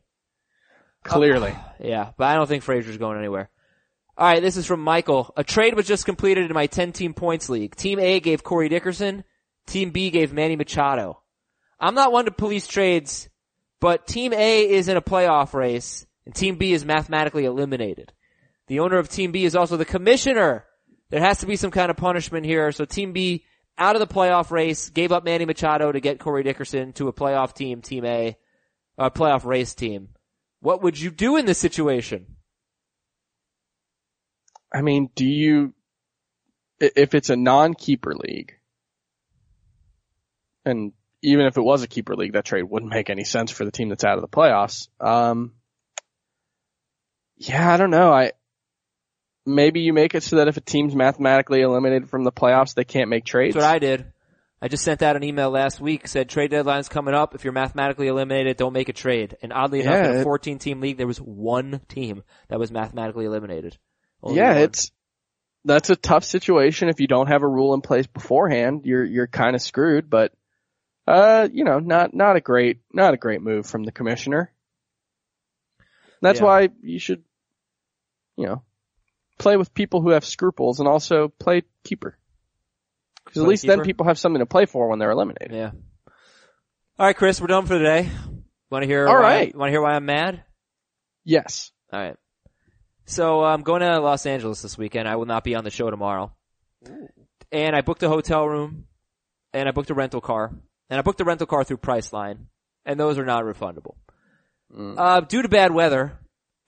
Clearly. 1.03 1.49
Uh, 1.49 1.69
yeah, 1.79 2.11
but 2.15 2.27
I 2.27 2.35
don't 2.35 2.45
think 2.45 2.61
Frazier's 2.61 2.99
going 2.99 3.17
anywhere. 3.17 3.49
All 4.15 4.27
right, 4.27 4.41
this 4.41 4.55
is 4.55 4.67
from 4.67 4.81
Michael. 4.81 5.33
A 5.35 5.43
trade 5.43 5.73
was 5.73 5.87
just 5.87 6.05
completed 6.05 6.45
in 6.45 6.53
my 6.53 6.67
10-team 6.67 7.15
points 7.15 7.49
league. 7.49 7.75
Team 7.75 7.97
A 7.97 8.19
gave 8.19 8.43
Corey 8.43 8.69
Dickerson. 8.69 9.23
Team 9.65 9.89
B 9.89 10.11
gave 10.11 10.31
Manny 10.31 10.55
Machado. 10.55 11.23
I'm 11.79 11.95
not 11.95 12.11
one 12.11 12.25
to 12.25 12.31
police 12.31 12.67
trades, 12.67 13.29
but 13.79 14.05
Team 14.05 14.31
A 14.31 14.69
is 14.69 14.89
in 14.89 14.97
a 14.97 15.01
playoff 15.01 15.55
race, 15.55 16.05
and 16.25 16.35
Team 16.35 16.55
B 16.55 16.73
is 16.73 16.85
mathematically 16.85 17.45
eliminated. 17.45 18.13
The 18.67 18.79
owner 18.79 18.97
of 18.97 19.09
Team 19.09 19.31
B 19.31 19.43
is 19.43 19.55
also 19.55 19.77
the 19.77 19.85
commissioner. 19.85 20.65
There 21.09 21.19
has 21.19 21.39
to 21.39 21.45
be 21.45 21.55
some 21.55 21.71
kind 21.71 21.89
of 21.89 21.97
punishment 21.97 22.45
here. 22.45 22.71
So 22.71 22.85
Team 22.85 23.11
B 23.11 23.45
out 23.77 23.95
of 23.95 23.99
the 23.99 24.13
playoff 24.13 24.51
race, 24.51 24.89
gave 24.89 25.11
up 25.11 25.23
Manny 25.23 25.45
Machado 25.45 25.91
to 25.91 25.99
get 25.99 26.19
Corey 26.19 26.43
Dickerson 26.43 26.93
to 26.93 27.07
a 27.07 27.13
playoff 27.13 27.53
team, 27.53 27.81
Team 27.81 28.05
A, 28.05 28.37
a 28.97 29.09
playoff 29.09 29.45
race 29.45 29.73
team. 29.73 30.09
What 30.59 30.83
would 30.83 30.99
you 30.99 31.09
do 31.09 31.37
in 31.37 31.45
this 31.45 31.57
situation? 31.57 32.35
I 34.73 34.81
mean, 34.81 35.09
do 35.15 35.25
you, 35.25 35.73
if 36.79 37.15
it's 37.15 37.29
a 37.29 37.35
non-keeper 37.35 38.13
league, 38.15 38.53
and 40.63 40.93
even 41.23 41.45
if 41.47 41.57
it 41.57 41.63
was 41.63 41.81
a 41.81 41.87
keeper 41.87 42.15
league, 42.15 42.33
that 42.33 42.45
trade 42.45 42.63
wouldn't 42.63 42.91
make 42.91 43.09
any 43.09 43.23
sense 43.23 43.51
for 43.51 43.65
the 43.65 43.71
team 43.71 43.89
that's 43.89 44.03
out 44.03 44.17
of 44.17 44.21
the 44.21 44.27
playoffs. 44.27 44.89
Um, 44.99 45.53
yeah, 47.47 47.73
I 47.73 47.77
don't 47.77 47.89
know. 47.89 48.11
I, 48.13 48.31
maybe 49.45 49.81
you 49.81 49.93
make 49.93 50.13
it 50.13 50.23
so 50.23 50.37
that 50.37 50.47
if 50.47 50.57
a 50.57 50.61
team's 50.61 50.95
mathematically 50.95 51.61
eliminated 51.61 52.09
from 52.09 52.23
the 52.23 52.31
playoffs, 52.31 52.75
they 52.75 52.83
can't 52.83 53.09
make 53.09 53.25
trades. 53.25 53.55
That's 53.55 53.65
what 53.65 53.75
I 53.75 53.79
did. 53.79 54.05
I 54.61 54.67
just 54.67 54.83
sent 54.83 55.01
out 55.01 55.15
an 55.15 55.23
email 55.23 55.49
last 55.49 55.81
week, 55.81 56.07
said 56.07 56.29
trade 56.29 56.51
deadline's 56.51 56.87
coming 56.87 57.15
up. 57.15 57.33
If 57.33 57.43
you're 57.43 57.51
mathematically 57.53 58.07
eliminated, 58.07 58.57
don't 58.57 58.73
make 58.73 58.89
a 58.89 58.93
trade. 58.93 59.35
And 59.41 59.51
oddly 59.51 59.81
enough, 59.81 60.05
in 60.05 60.17
a 60.17 60.23
14 60.23 60.59
team 60.59 60.81
league, 60.81 60.97
there 60.97 61.07
was 61.07 61.17
one 61.17 61.81
team 61.87 62.21
that 62.49 62.59
was 62.59 62.71
mathematically 62.71 63.25
eliminated. 63.25 63.77
Only 64.21 64.37
yeah, 64.37 64.53
one. 64.53 64.61
it's, 64.61 64.91
that's 65.65 65.89
a 65.89 65.95
tough 65.95 66.23
situation. 66.23 66.89
If 66.89 66.99
you 66.99 67.07
don't 67.07 67.25
have 67.25 67.41
a 67.41 67.47
rule 67.47 67.73
in 67.73 67.81
place 67.81 68.05
beforehand, 68.05 68.81
you're, 68.85 69.03
you're 69.03 69.25
kind 69.25 69.55
of 69.55 69.63
screwed, 69.63 70.11
but, 70.11 70.31
uh, 71.07 71.49
you 71.51 71.63
know, 71.63 71.79
not, 71.79 72.13
not 72.13 72.35
a 72.35 72.41
great, 72.41 72.81
not 72.93 73.15
a 73.15 73.17
great 73.17 73.41
move 73.41 73.65
from 73.65 73.83
the 73.83 73.91
commissioner. 73.91 74.53
That's 76.21 76.39
Yeah. 76.39 76.45
why 76.45 76.69
you 76.83 76.99
should, 76.99 77.23
you 78.37 78.45
know, 78.45 78.63
play 79.37 79.57
with 79.57 79.73
people 79.73 80.01
who 80.01 80.09
have 80.09 80.25
scruples 80.25 80.79
and 80.79 80.87
also 80.87 81.27
play 81.27 81.63
keeper. 81.83 82.17
Because 83.25 83.43
at 83.43 83.47
least 83.47 83.65
then 83.65 83.81
people 83.81 84.07
have 84.07 84.17
something 84.17 84.39
to 84.39 84.45
play 84.45 84.65
for 84.65 84.87
when 84.89 84.99
they're 84.99 85.11
eliminated. 85.11 85.51
Yeah. 85.55 85.71
All 86.97 87.05
right, 87.05 87.15
Chris, 87.15 87.39
we're 87.39 87.47
done 87.47 87.65
for 87.65 87.77
today. 87.77 88.09
Want 88.69 88.83
to 88.83 88.87
hear? 88.87 89.07
All 89.07 89.15
why, 89.15 89.21
right. 89.21 89.55
Want 89.55 89.69
to 89.69 89.71
hear 89.71 89.81
why 89.81 89.93
I'm 89.93 90.05
mad? 90.05 90.43
Yes. 91.23 91.71
All 91.91 91.99
right. 91.99 92.15
So 93.05 93.43
I'm 93.43 93.61
going 93.61 93.81
to 93.81 93.99
Los 93.99 94.25
Angeles 94.25 94.61
this 94.61 94.77
weekend. 94.77 95.07
I 95.07 95.15
will 95.15 95.25
not 95.25 95.43
be 95.43 95.55
on 95.55 95.63
the 95.63 95.69
show 95.69 95.89
tomorrow. 95.89 96.33
And 97.51 97.75
I 97.75 97.81
booked 97.81 98.03
a 98.03 98.09
hotel 98.09 98.47
room, 98.47 98.85
and 99.53 99.67
I 99.67 99.71
booked 99.71 99.89
a 99.89 99.93
rental 99.93 100.21
car, 100.21 100.51
and 100.89 100.99
I 100.99 101.01
booked 101.01 101.19
a 101.21 101.25
rental 101.25 101.47
car 101.47 101.63
through 101.63 101.77
Priceline, 101.77 102.45
and 102.85 102.99
those 102.99 103.17
are 103.17 103.25
not 103.25 103.43
refundable. 103.43 103.95
Mm. 104.75 104.95
Uh, 104.97 105.19
due 105.21 105.41
to 105.41 105.49
bad 105.49 105.73
weather, 105.73 106.17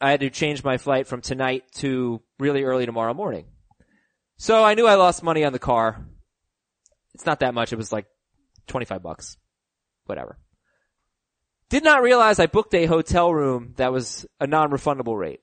I 0.04 0.12
had 0.12 0.20
to 0.20 0.30
change 0.30 0.66
my 0.66 0.78
flight 0.78 1.08
from 1.08 1.22
tonight 1.22 1.64
to 1.76 2.22
really 2.38 2.64
early 2.64 2.86
tomorrow 2.86 3.14
morning. 3.14 3.46
So 4.36 4.62
I 4.62 4.74
knew 4.74 4.86
I 4.86 4.96
lost 4.96 5.24
money 5.24 5.46
on 5.46 5.54
the 5.54 5.60
car. 5.60 6.06
It's 7.14 7.26
not 7.26 7.40
that 7.40 7.54
much. 7.54 7.72
It 7.72 7.78
was 7.78 7.94
like 7.94 8.06
25 8.68 9.02
bucks. 9.02 9.38
Whatever. 10.04 10.38
Did 11.70 11.86
not 11.86 12.04
realize 12.04 12.38
I 12.38 12.48
booked 12.48 12.74
a 12.74 12.86
hotel 12.86 13.34
room 13.34 13.76
that 13.78 13.94
was 13.94 14.26
a 14.42 14.46
non-refundable 14.46 15.18
rate. 15.18 15.40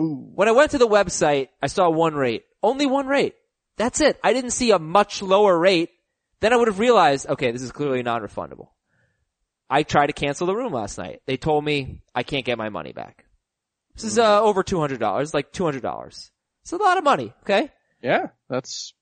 Ooh. 0.00 0.30
When 0.34 0.48
I 0.48 0.52
went 0.52 0.70
to 0.70 0.78
the 0.78 0.88
website, 0.88 1.48
I 1.60 1.66
saw 1.66 1.90
one 1.90 2.14
rate. 2.14 2.44
Only 2.62 2.86
one 2.86 3.06
rate. 3.06 3.34
That's 3.76 4.00
it. 4.00 4.18
I 4.24 4.32
didn't 4.32 4.52
see 4.52 4.70
a 4.70 4.78
much 4.78 5.20
lower 5.20 5.58
rate. 5.58 5.90
Then 6.40 6.54
I 6.54 6.56
would 6.56 6.68
have 6.68 6.78
realized, 6.78 7.28
okay, 7.28 7.50
this 7.50 7.60
is 7.60 7.72
clearly 7.72 8.02
non-refundable. 8.02 8.68
I 9.68 9.82
tried 9.82 10.06
to 10.06 10.14
cancel 10.14 10.46
the 10.46 10.56
room 10.56 10.72
last 10.72 10.96
night. 10.96 11.20
They 11.26 11.36
told 11.36 11.62
me 11.62 12.00
I 12.14 12.22
can't 12.22 12.46
get 12.46 12.56
my 12.56 12.70
money 12.70 12.94
back. 12.94 13.26
This 13.94 14.04
is 14.04 14.18
uh, 14.18 14.42
over 14.42 14.62
$200, 14.62 15.34
like 15.34 15.52
$200. 15.52 16.30
It's 16.62 16.72
a 16.72 16.76
lot 16.76 16.98
of 16.98 17.04
money, 17.04 17.32
okay? 17.42 17.70
Yeah, 18.02 18.28
that's, 18.48 18.94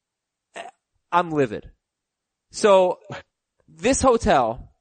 I'm 1.13 1.31
livid. 1.31 1.71
So 2.51 2.99
this 3.69 4.03
hotel, 4.03 4.73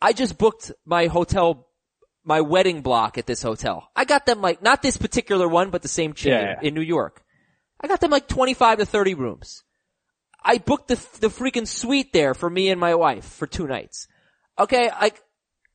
I 0.00 0.12
just 0.12 0.38
booked 0.38 0.72
my 0.84 1.06
hotel, 1.06 1.66
my 2.24 2.40
wedding 2.40 2.82
block 2.82 3.18
at 3.18 3.26
this 3.26 3.42
hotel. 3.42 3.88
I 3.94 4.04
got 4.04 4.26
them 4.26 4.40
like, 4.40 4.62
not 4.62 4.82
this 4.82 4.96
particular 4.96 5.46
one, 5.48 5.70
but 5.70 5.82
the 5.82 5.88
same 5.88 6.12
chain 6.14 6.32
Yeah. 6.32 6.58
in 6.62 6.74
New 6.74 6.82
York. 6.82 7.22
I 7.80 7.86
got 7.86 8.00
them 8.00 8.10
like 8.10 8.26
25 8.28 8.78
to 8.78 8.86
30 8.86 9.14
rooms. 9.14 9.62
I 10.42 10.58
booked 10.58 10.88
the, 10.88 10.96
the 11.20 11.28
freaking 11.28 11.66
suite 11.66 12.12
there 12.12 12.34
for 12.34 12.48
me 12.50 12.70
and 12.70 12.80
my 12.80 12.94
wife 12.94 13.24
for 13.24 13.46
two 13.46 13.66
nights. 13.66 14.08
Okay, 14.58 14.90
like, 15.00 15.20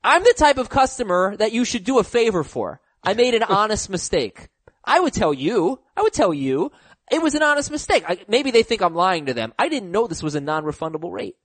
I'm 0.03 0.23
the 0.23 0.33
type 0.35 0.57
of 0.57 0.69
customer 0.69 1.35
that 1.37 1.53
you 1.53 1.63
should 1.63 1.83
do 1.83 1.99
a 1.99 2.03
favor 2.03 2.43
for. 2.43 2.81
I 3.03 3.13
made 3.13 3.33
an 3.33 3.43
honest 3.43 3.89
mistake. 3.89 4.49
I 4.83 4.99
would 4.99 5.13
tell 5.13 5.33
you, 5.33 5.79
I 5.95 6.01
would 6.01 6.13
tell 6.13 6.33
you, 6.33 6.71
it 7.11 7.21
was 7.21 7.35
an 7.35 7.43
honest 7.43 7.71
mistake. 7.71 8.03
I, 8.07 8.19
maybe 8.27 8.51
they 8.51 8.63
think 8.63 8.81
I'm 8.81 8.95
lying 8.95 9.27
to 9.27 9.33
them. 9.33 9.53
I 9.57 9.69
didn't 9.69 9.91
know 9.91 10.07
this 10.07 10.23
was 10.23 10.35
a 10.35 10.41
non-refundable 10.41 11.11
rate. 11.11 11.35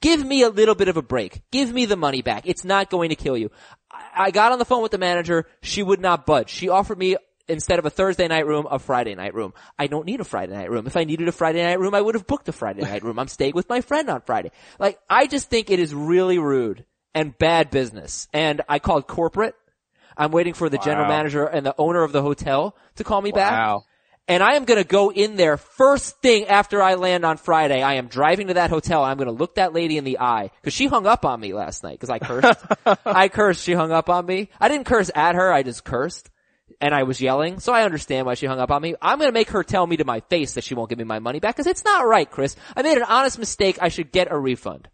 Give 0.00 0.24
me 0.24 0.42
a 0.42 0.48
little 0.48 0.74
bit 0.74 0.88
of 0.88 0.96
a 0.96 1.02
break. 1.02 1.42
Give 1.50 1.72
me 1.72 1.86
the 1.86 1.96
money 1.96 2.22
back. 2.22 2.46
It's 2.46 2.64
not 2.64 2.90
going 2.90 3.08
to 3.08 3.16
kill 3.16 3.36
you. 3.36 3.50
I, 3.90 4.26
I 4.26 4.30
got 4.30 4.52
on 4.52 4.58
the 4.58 4.64
phone 4.64 4.82
with 4.82 4.92
the 4.92 4.98
manager. 4.98 5.46
She 5.62 5.82
would 5.82 6.00
not 6.00 6.26
budge. 6.26 6.50
She 6.50 6.68
offered 6.68 6.98
me 6.98 7.16
instead 7.48 7.78
of 7.78 7.86
a 7.86 7.90
Thursday 7.90 8.28
night 8.28 8.46
room, 8.46 8.66
a 8.70 8.78
Friday 8.78 9.14
night 9.14 9.34
room. 9.34 9.54
I 9.78 9.86
don't 9.86 10.06
need 10.06 10.20
a 10.20 10.24
Friday 10.24 10.54
night 10.54 10.70
room. 10.70 10.86
If 10.86 10.96
I 10.96 11.04
needed 11.04 11.28
a 11.28 11.32
Friday 11.32 11.62
night 11.62 11.80
room, 11.80 11.94
I 11.94 12.00
would 12.00 12.14
have 12.14 12.26
booked 12.26 12.48
a 12.48 12.52
Friday 12.52 12.82
night 12.82 13.02
room. 13.02 13.18
I'm 13.18 13.28
staying 13.28 13.54
with 13.54 13.68
my 13.68 13.80
friend 13.80 14.08
on 14.08 14.20
Friday. 14.22 14.50
Like, 14.78 14.98
I 15.08 15.26
just 15.26 15.50
think 15.50 15.70
it 15.70 15.78
is 15.78 15.94
really 15.94 16.38
rude 16.38 16.84
and 17.14 17.36
bad 17.38 17.70
business. 17.70 18.28
And 18.32 18.62
I 18.68 18.78
called 18.78 19.06
corporate. 19.06 19.54
I'm 20.16 20.30
waiting 20.30 20.54
for 20.54 20.68
the 20.68 20.78
general 20.78 21.06
manager 21.08 21.44
and 21.44 21.66
the 21.66 21.74
owner 21.78 22.02
of 22.02 22.12
the 22.12 22.22
hotel 22.22 22.76
to 22.96 23.04
call 23.04 23.20
me 23.20 23.32
back. 23.32 23.52
And 24.26 24.42
I 24.42 24.54
am 24.54 24.64
gonna 24.64 24.84
go 24.84 25.10
in 25.12 25.36
there 25.36 25.58
first 25.58 26.22
thing 26.22 26.46
after 26.46 26.80
I 26.80 26.94
land 26.94 27.26
on 27.26 27.36
Friday. 27.36 27.82
I 27.82 27.94
am 27.94 28.06
driving 28.06 28.46
to 28.46 28.54
that 28.54 28.70
hotel. 28.70 29.04
I'm 29.04 29.18
gonna 29.18 29.32
look 29.32 29.56
that 29.56 29.74
lady 29.74 29.98
in 29.98 30.04
the 30.04 30.20
eye. 30.20 30.50
Cause 30.62 30.72
she 30.72 30.86
hung 30.86 31.06
up 31.06 31.24
on 31.26 31.40
me 31.40 31.52
last 31.52 31.82
night 31.82 32.00
cause 32.00 32.08
I 32.08 32.18
cursed. 32.20 32.64
I 33.04 33.28
cursed. 33.28 33.62
She 33.64 33.72
hung 33.72 33.92
up 33.92 34.08
on 34.08 34.24
me. 34.24 34.48
I 34.58 34.68
didn't 34.68 34.86
curse 34.86 35.10
at 35.14 35.34
her. 35.34 35.52
I 35.52 35.62
just 35.62 35.84
cursed. 35.84 36.30
And 36.80 36.94
I 36.94 37.02
was 37.02 37.20
yelling. 37.20 37.60
So 37.60 37.72
I 37.74 37.84
understand 37.84 38.24
why 38.24 38.34
she 38.34 38.46
hung 38.46 38.60
up 38.60 38.70
on 38.70 38.80
me. 38.80 38.94
I'm 39.02 39.18
gonna 39.18 39.30
make 39.32 39.50
her 39.50 39.62
tell 39.62 39.86
me 39.86 39.98
to 39.98 40.06
my 40.06 40.20
face 40.20 40.54
that 40.54 40.64
she 40.64 40.74
won't 40.74 40.88
give 40.88 40.98
me 40.98 41.04
my 41.04 41.18
money 41.18 41.38
back 41.40 41.56
cause 41.56 41.66
it's 41.66 41.84
not 41.84 42.06
right, 42.06 42.30
Chris. 42.30 42.56
I 42.74 42.80
made 42.80 42.96
an 42.96 43.04
honest 43.04 43.38
mistake. 43.38 43.78
I 43.82 43.88
should 43.88 44.10
get 44.10 44.32
a 44.32 44.38
refund. 44.38 44.88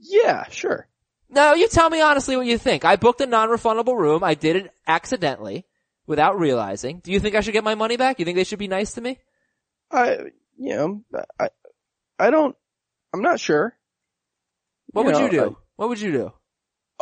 Yeah, 0.00 0.48
sure. 0.48 0.88
No, 1.30 1.54
you 1.54 1.68
tell 1.68 1.90
me 1.90 2.00
honestly 2.00 2.36
what 2.36 2.46
you 2.46 2.58
think. 2.58 2.84
I 2.84 2.96
booked 2.96 3.20
a 3.20 3.26
non-refundable 3.26 3.96
room. 3.96 4.24
I 4.24 4.34
did 4.34 4.56
it 4.56 4.72
accidentally 4.86 5.66
without 6.06 6.38
realizing. 6.38 7.00
Do 7.00 7.12
you 7.12 7.20
think 7.20 7.34
I 7.34 7.40
should 7.40 7.52
get 7.52 7.64
my 7.64 7.74
money 7.74 7.96
back? 7.96 8.18
You 8.18 8.24
think 8.24 8.36
they 8.36 8.44
should 8.44 8.58
be 8.58 8.68
nice 8.68 8.94
to 8.94 9.00
me? 9.00 9.18
I, 9.90 10.16
you 10.58 10.74
know, 10.74 11.04
I, 11.38 11.48
I 12.18 12.30
don't, 12.30 12.56
I'm 13.12 13.22
not 13.22 13.40
sure. 13.40 13.76
What 14.92 15.02
You 15.02 15.06
would 15.06 15.14
know, 15.14 15.24
you 15.24 15.30
do? 15.30 15.44
I- 15.50 15.62
what 15.76 15.88
would 15.90 16.00
you 16.00 16.12
do? 16.12 16.32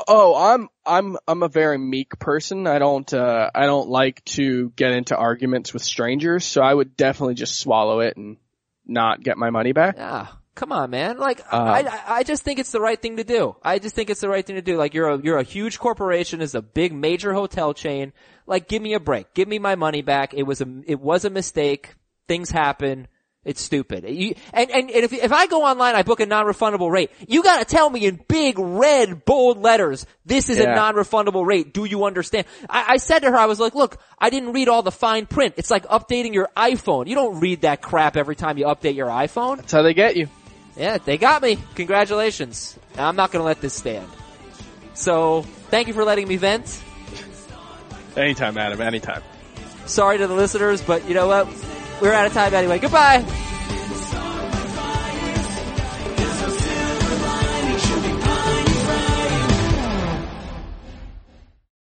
Oh, 0.08 0.34
I'm, 0.36 0.68
I'm, 0.84 1.16
I'm 1.26 1.42
a 1.42 1.48
very 1.48 1.78
meek 1.78 2.18
person. 2.18 2.66
I 2.66 2.78
don't, 2.78 3.10
uh, 3.14 3.50
I 3.54 3.64
don't 3.64 3.88
like 3.88 4.22
to 4.26 4.68
get 4.76 4.92
into 4.92 5.16
arguments 5.16 5.72
with 5.72 5.82
strangers, 5.82 6.44
so 6.44 6.60
I 6.60 6.74
would 6.74 6.98
definitely 6.98 7.34
just 7.36 7.58
swallow 7.58 8.00
it 8.00 8.14
and 8.18 8.36
not 8.84 9.22
get 9.22 9.38
my 9.38 9.48
money 9.48 9.72
back. 9.72 9.96
Yeah. 9.96 10.26
Come 10.56 10.72
on, 10.72 10.90
man. 10.90 11.18
Like, 11.18 11.40
Uh, 11.52 11.56
I, 11.56 11.78
I- 11.82 12.02
I 12.16 12.22
just 12.24 12.42
think 12.42 12.58
it's 12.58 12.72
the 12.72 12.80
right 12.80 13.00
thing 13.00 13.18
to 13.18 13.24
do. 13.24 13.54
I 13.62 13.78
just 13.78 13.94
think 13.94 14.10
it's 14.10 14.22
the 14.22 14.28
right 14.28 14.44
thing 14.44 14.56
to 14.56 14.62
do. 14.62 14.76
Like, 14.76 14.94
you're 14.94 15.10
a, 15.10 15.18
you're 15.22 15.38
a 15.38 15.42
huge 15.44 15.78
corporation, 15.78 16.40
is 16.40 16.54
a 16.56 16.62
big 16.62 16.92
major 16.92 17.32
hotel 17.34 17.74
chain. 17.74 18.12
Like, 18.46 18.66
give 18.66 18.80
me 18.82 18.94
a 18.94 19.00
break. 19.00 19.34
Give 19.34 19.46
me 19.46 19.58
my 19.58 19.74
money 19.76 20.02
back. 20.02 20.34
It 20.34 20.44
was 20.44 20.60
a, 20.62 20.66
it 20.86 20.98
was 20.98 21.24
a 21.24 21.30
mistake. 21.30 21.94
Things 22.26 22.50
happen. 22.50 23.06
It's 23.44 23.60
stupid. 23.62 24.04
You, 24.08 24.34
and, 24.52 24.70
and, 24.72 24.90
and 24.90 25.04
if, 25.04 25.12
if 25.12 25.30
I 25.30 25.46
go 25.46 25.62
online, 25.62 25.94
I 25.94 26.02
book 26.02 26.18
a 26.18 26.26
non-refundable 26.26 26.90
rate, 26.90 27.12
you 27.28 27.44
gotta 27.44 27.64
tell 27.64 27.88
me 27.88 28.04
in 28.04 28.18
big 28.26 28.58
red 28.58 29.24
bold 29.24 29.58
letters, 29.58 30.04
this 30.24 30.48
is 30.48 30.58
a 30.58 30.74
non-refundable 30.74 31.46
rate. 31.46 31.72
Do 31.72 31.84
you 31.84 32.06
understand? 32.06 32.46
I, 32.68 32.94
I 32.94 32.96
said 32.96 33.20
to 33.20 33.30
her, 33.30 33.36
I 33.36 33.46
was 33.46 33.60
like, 33.60 33.76
look, 33.76 33.98
I 34.18 34.30
didn't 34.30 34.52
read 34.52 34.68
all 34.68 34.82
the 34.82 34.90
fine 34.90 35.26
print. 35.26 35.54
It's 35.58 35.70
like 35.70 35.86
updating 35.86 36.34
your 36.34 36.48
iPhone. 36.56 37.06
You 37.06 37.14
don't 37.14 37.38
read 37.38 37.60
that 37.60 37.82
crap 37.82 38.16
every 38.16 38.34
time 38.34 38.58
you 38.58 38.64
update 38.64 38.96
your 38.96 39.06
iPhone. 39.08 39.58
That's 39.58 39.72
how 39.72 39.82
they 39.82 39.94
get 39.94 40.16
you. 40.16 40.28
Yeah, 40.76 40.98
they 40.98 41.16
got 41.16 41.42
me. 41.42 41.58
Congratulations. 41.74 42.78
I'm 42.98 43.16
not 43.16 43.32
gonna 43.32 43.44
let 43.44 43.60
this 43.60 43.74
stand. 43.74 44.06
So, 44.94 45.42
thank 45.70 45.88
you 45.88 45.94
for 45.94 46.04
letting 46.04 46.28
me 46.28 46.36
vent. 46.36 46.82
Anytime, 48.16 48.56
Adam, 48.56 48.80
anytime. 48.80 49.22
Sorry 49.86 50.18
to 50.18 50.26
the 50.26 50.34
listeners, 50.34 50.82
but 50.82 51.06
you 51.08 51.14
know 51.14 51.26
what? 51.28 51.48
We're 52.00 52.12
out 52.12 52.26
of 52.26 52.32
time 52.32 52.54
anyway. 52.54 52.78
Goodbye! 52.78 53.24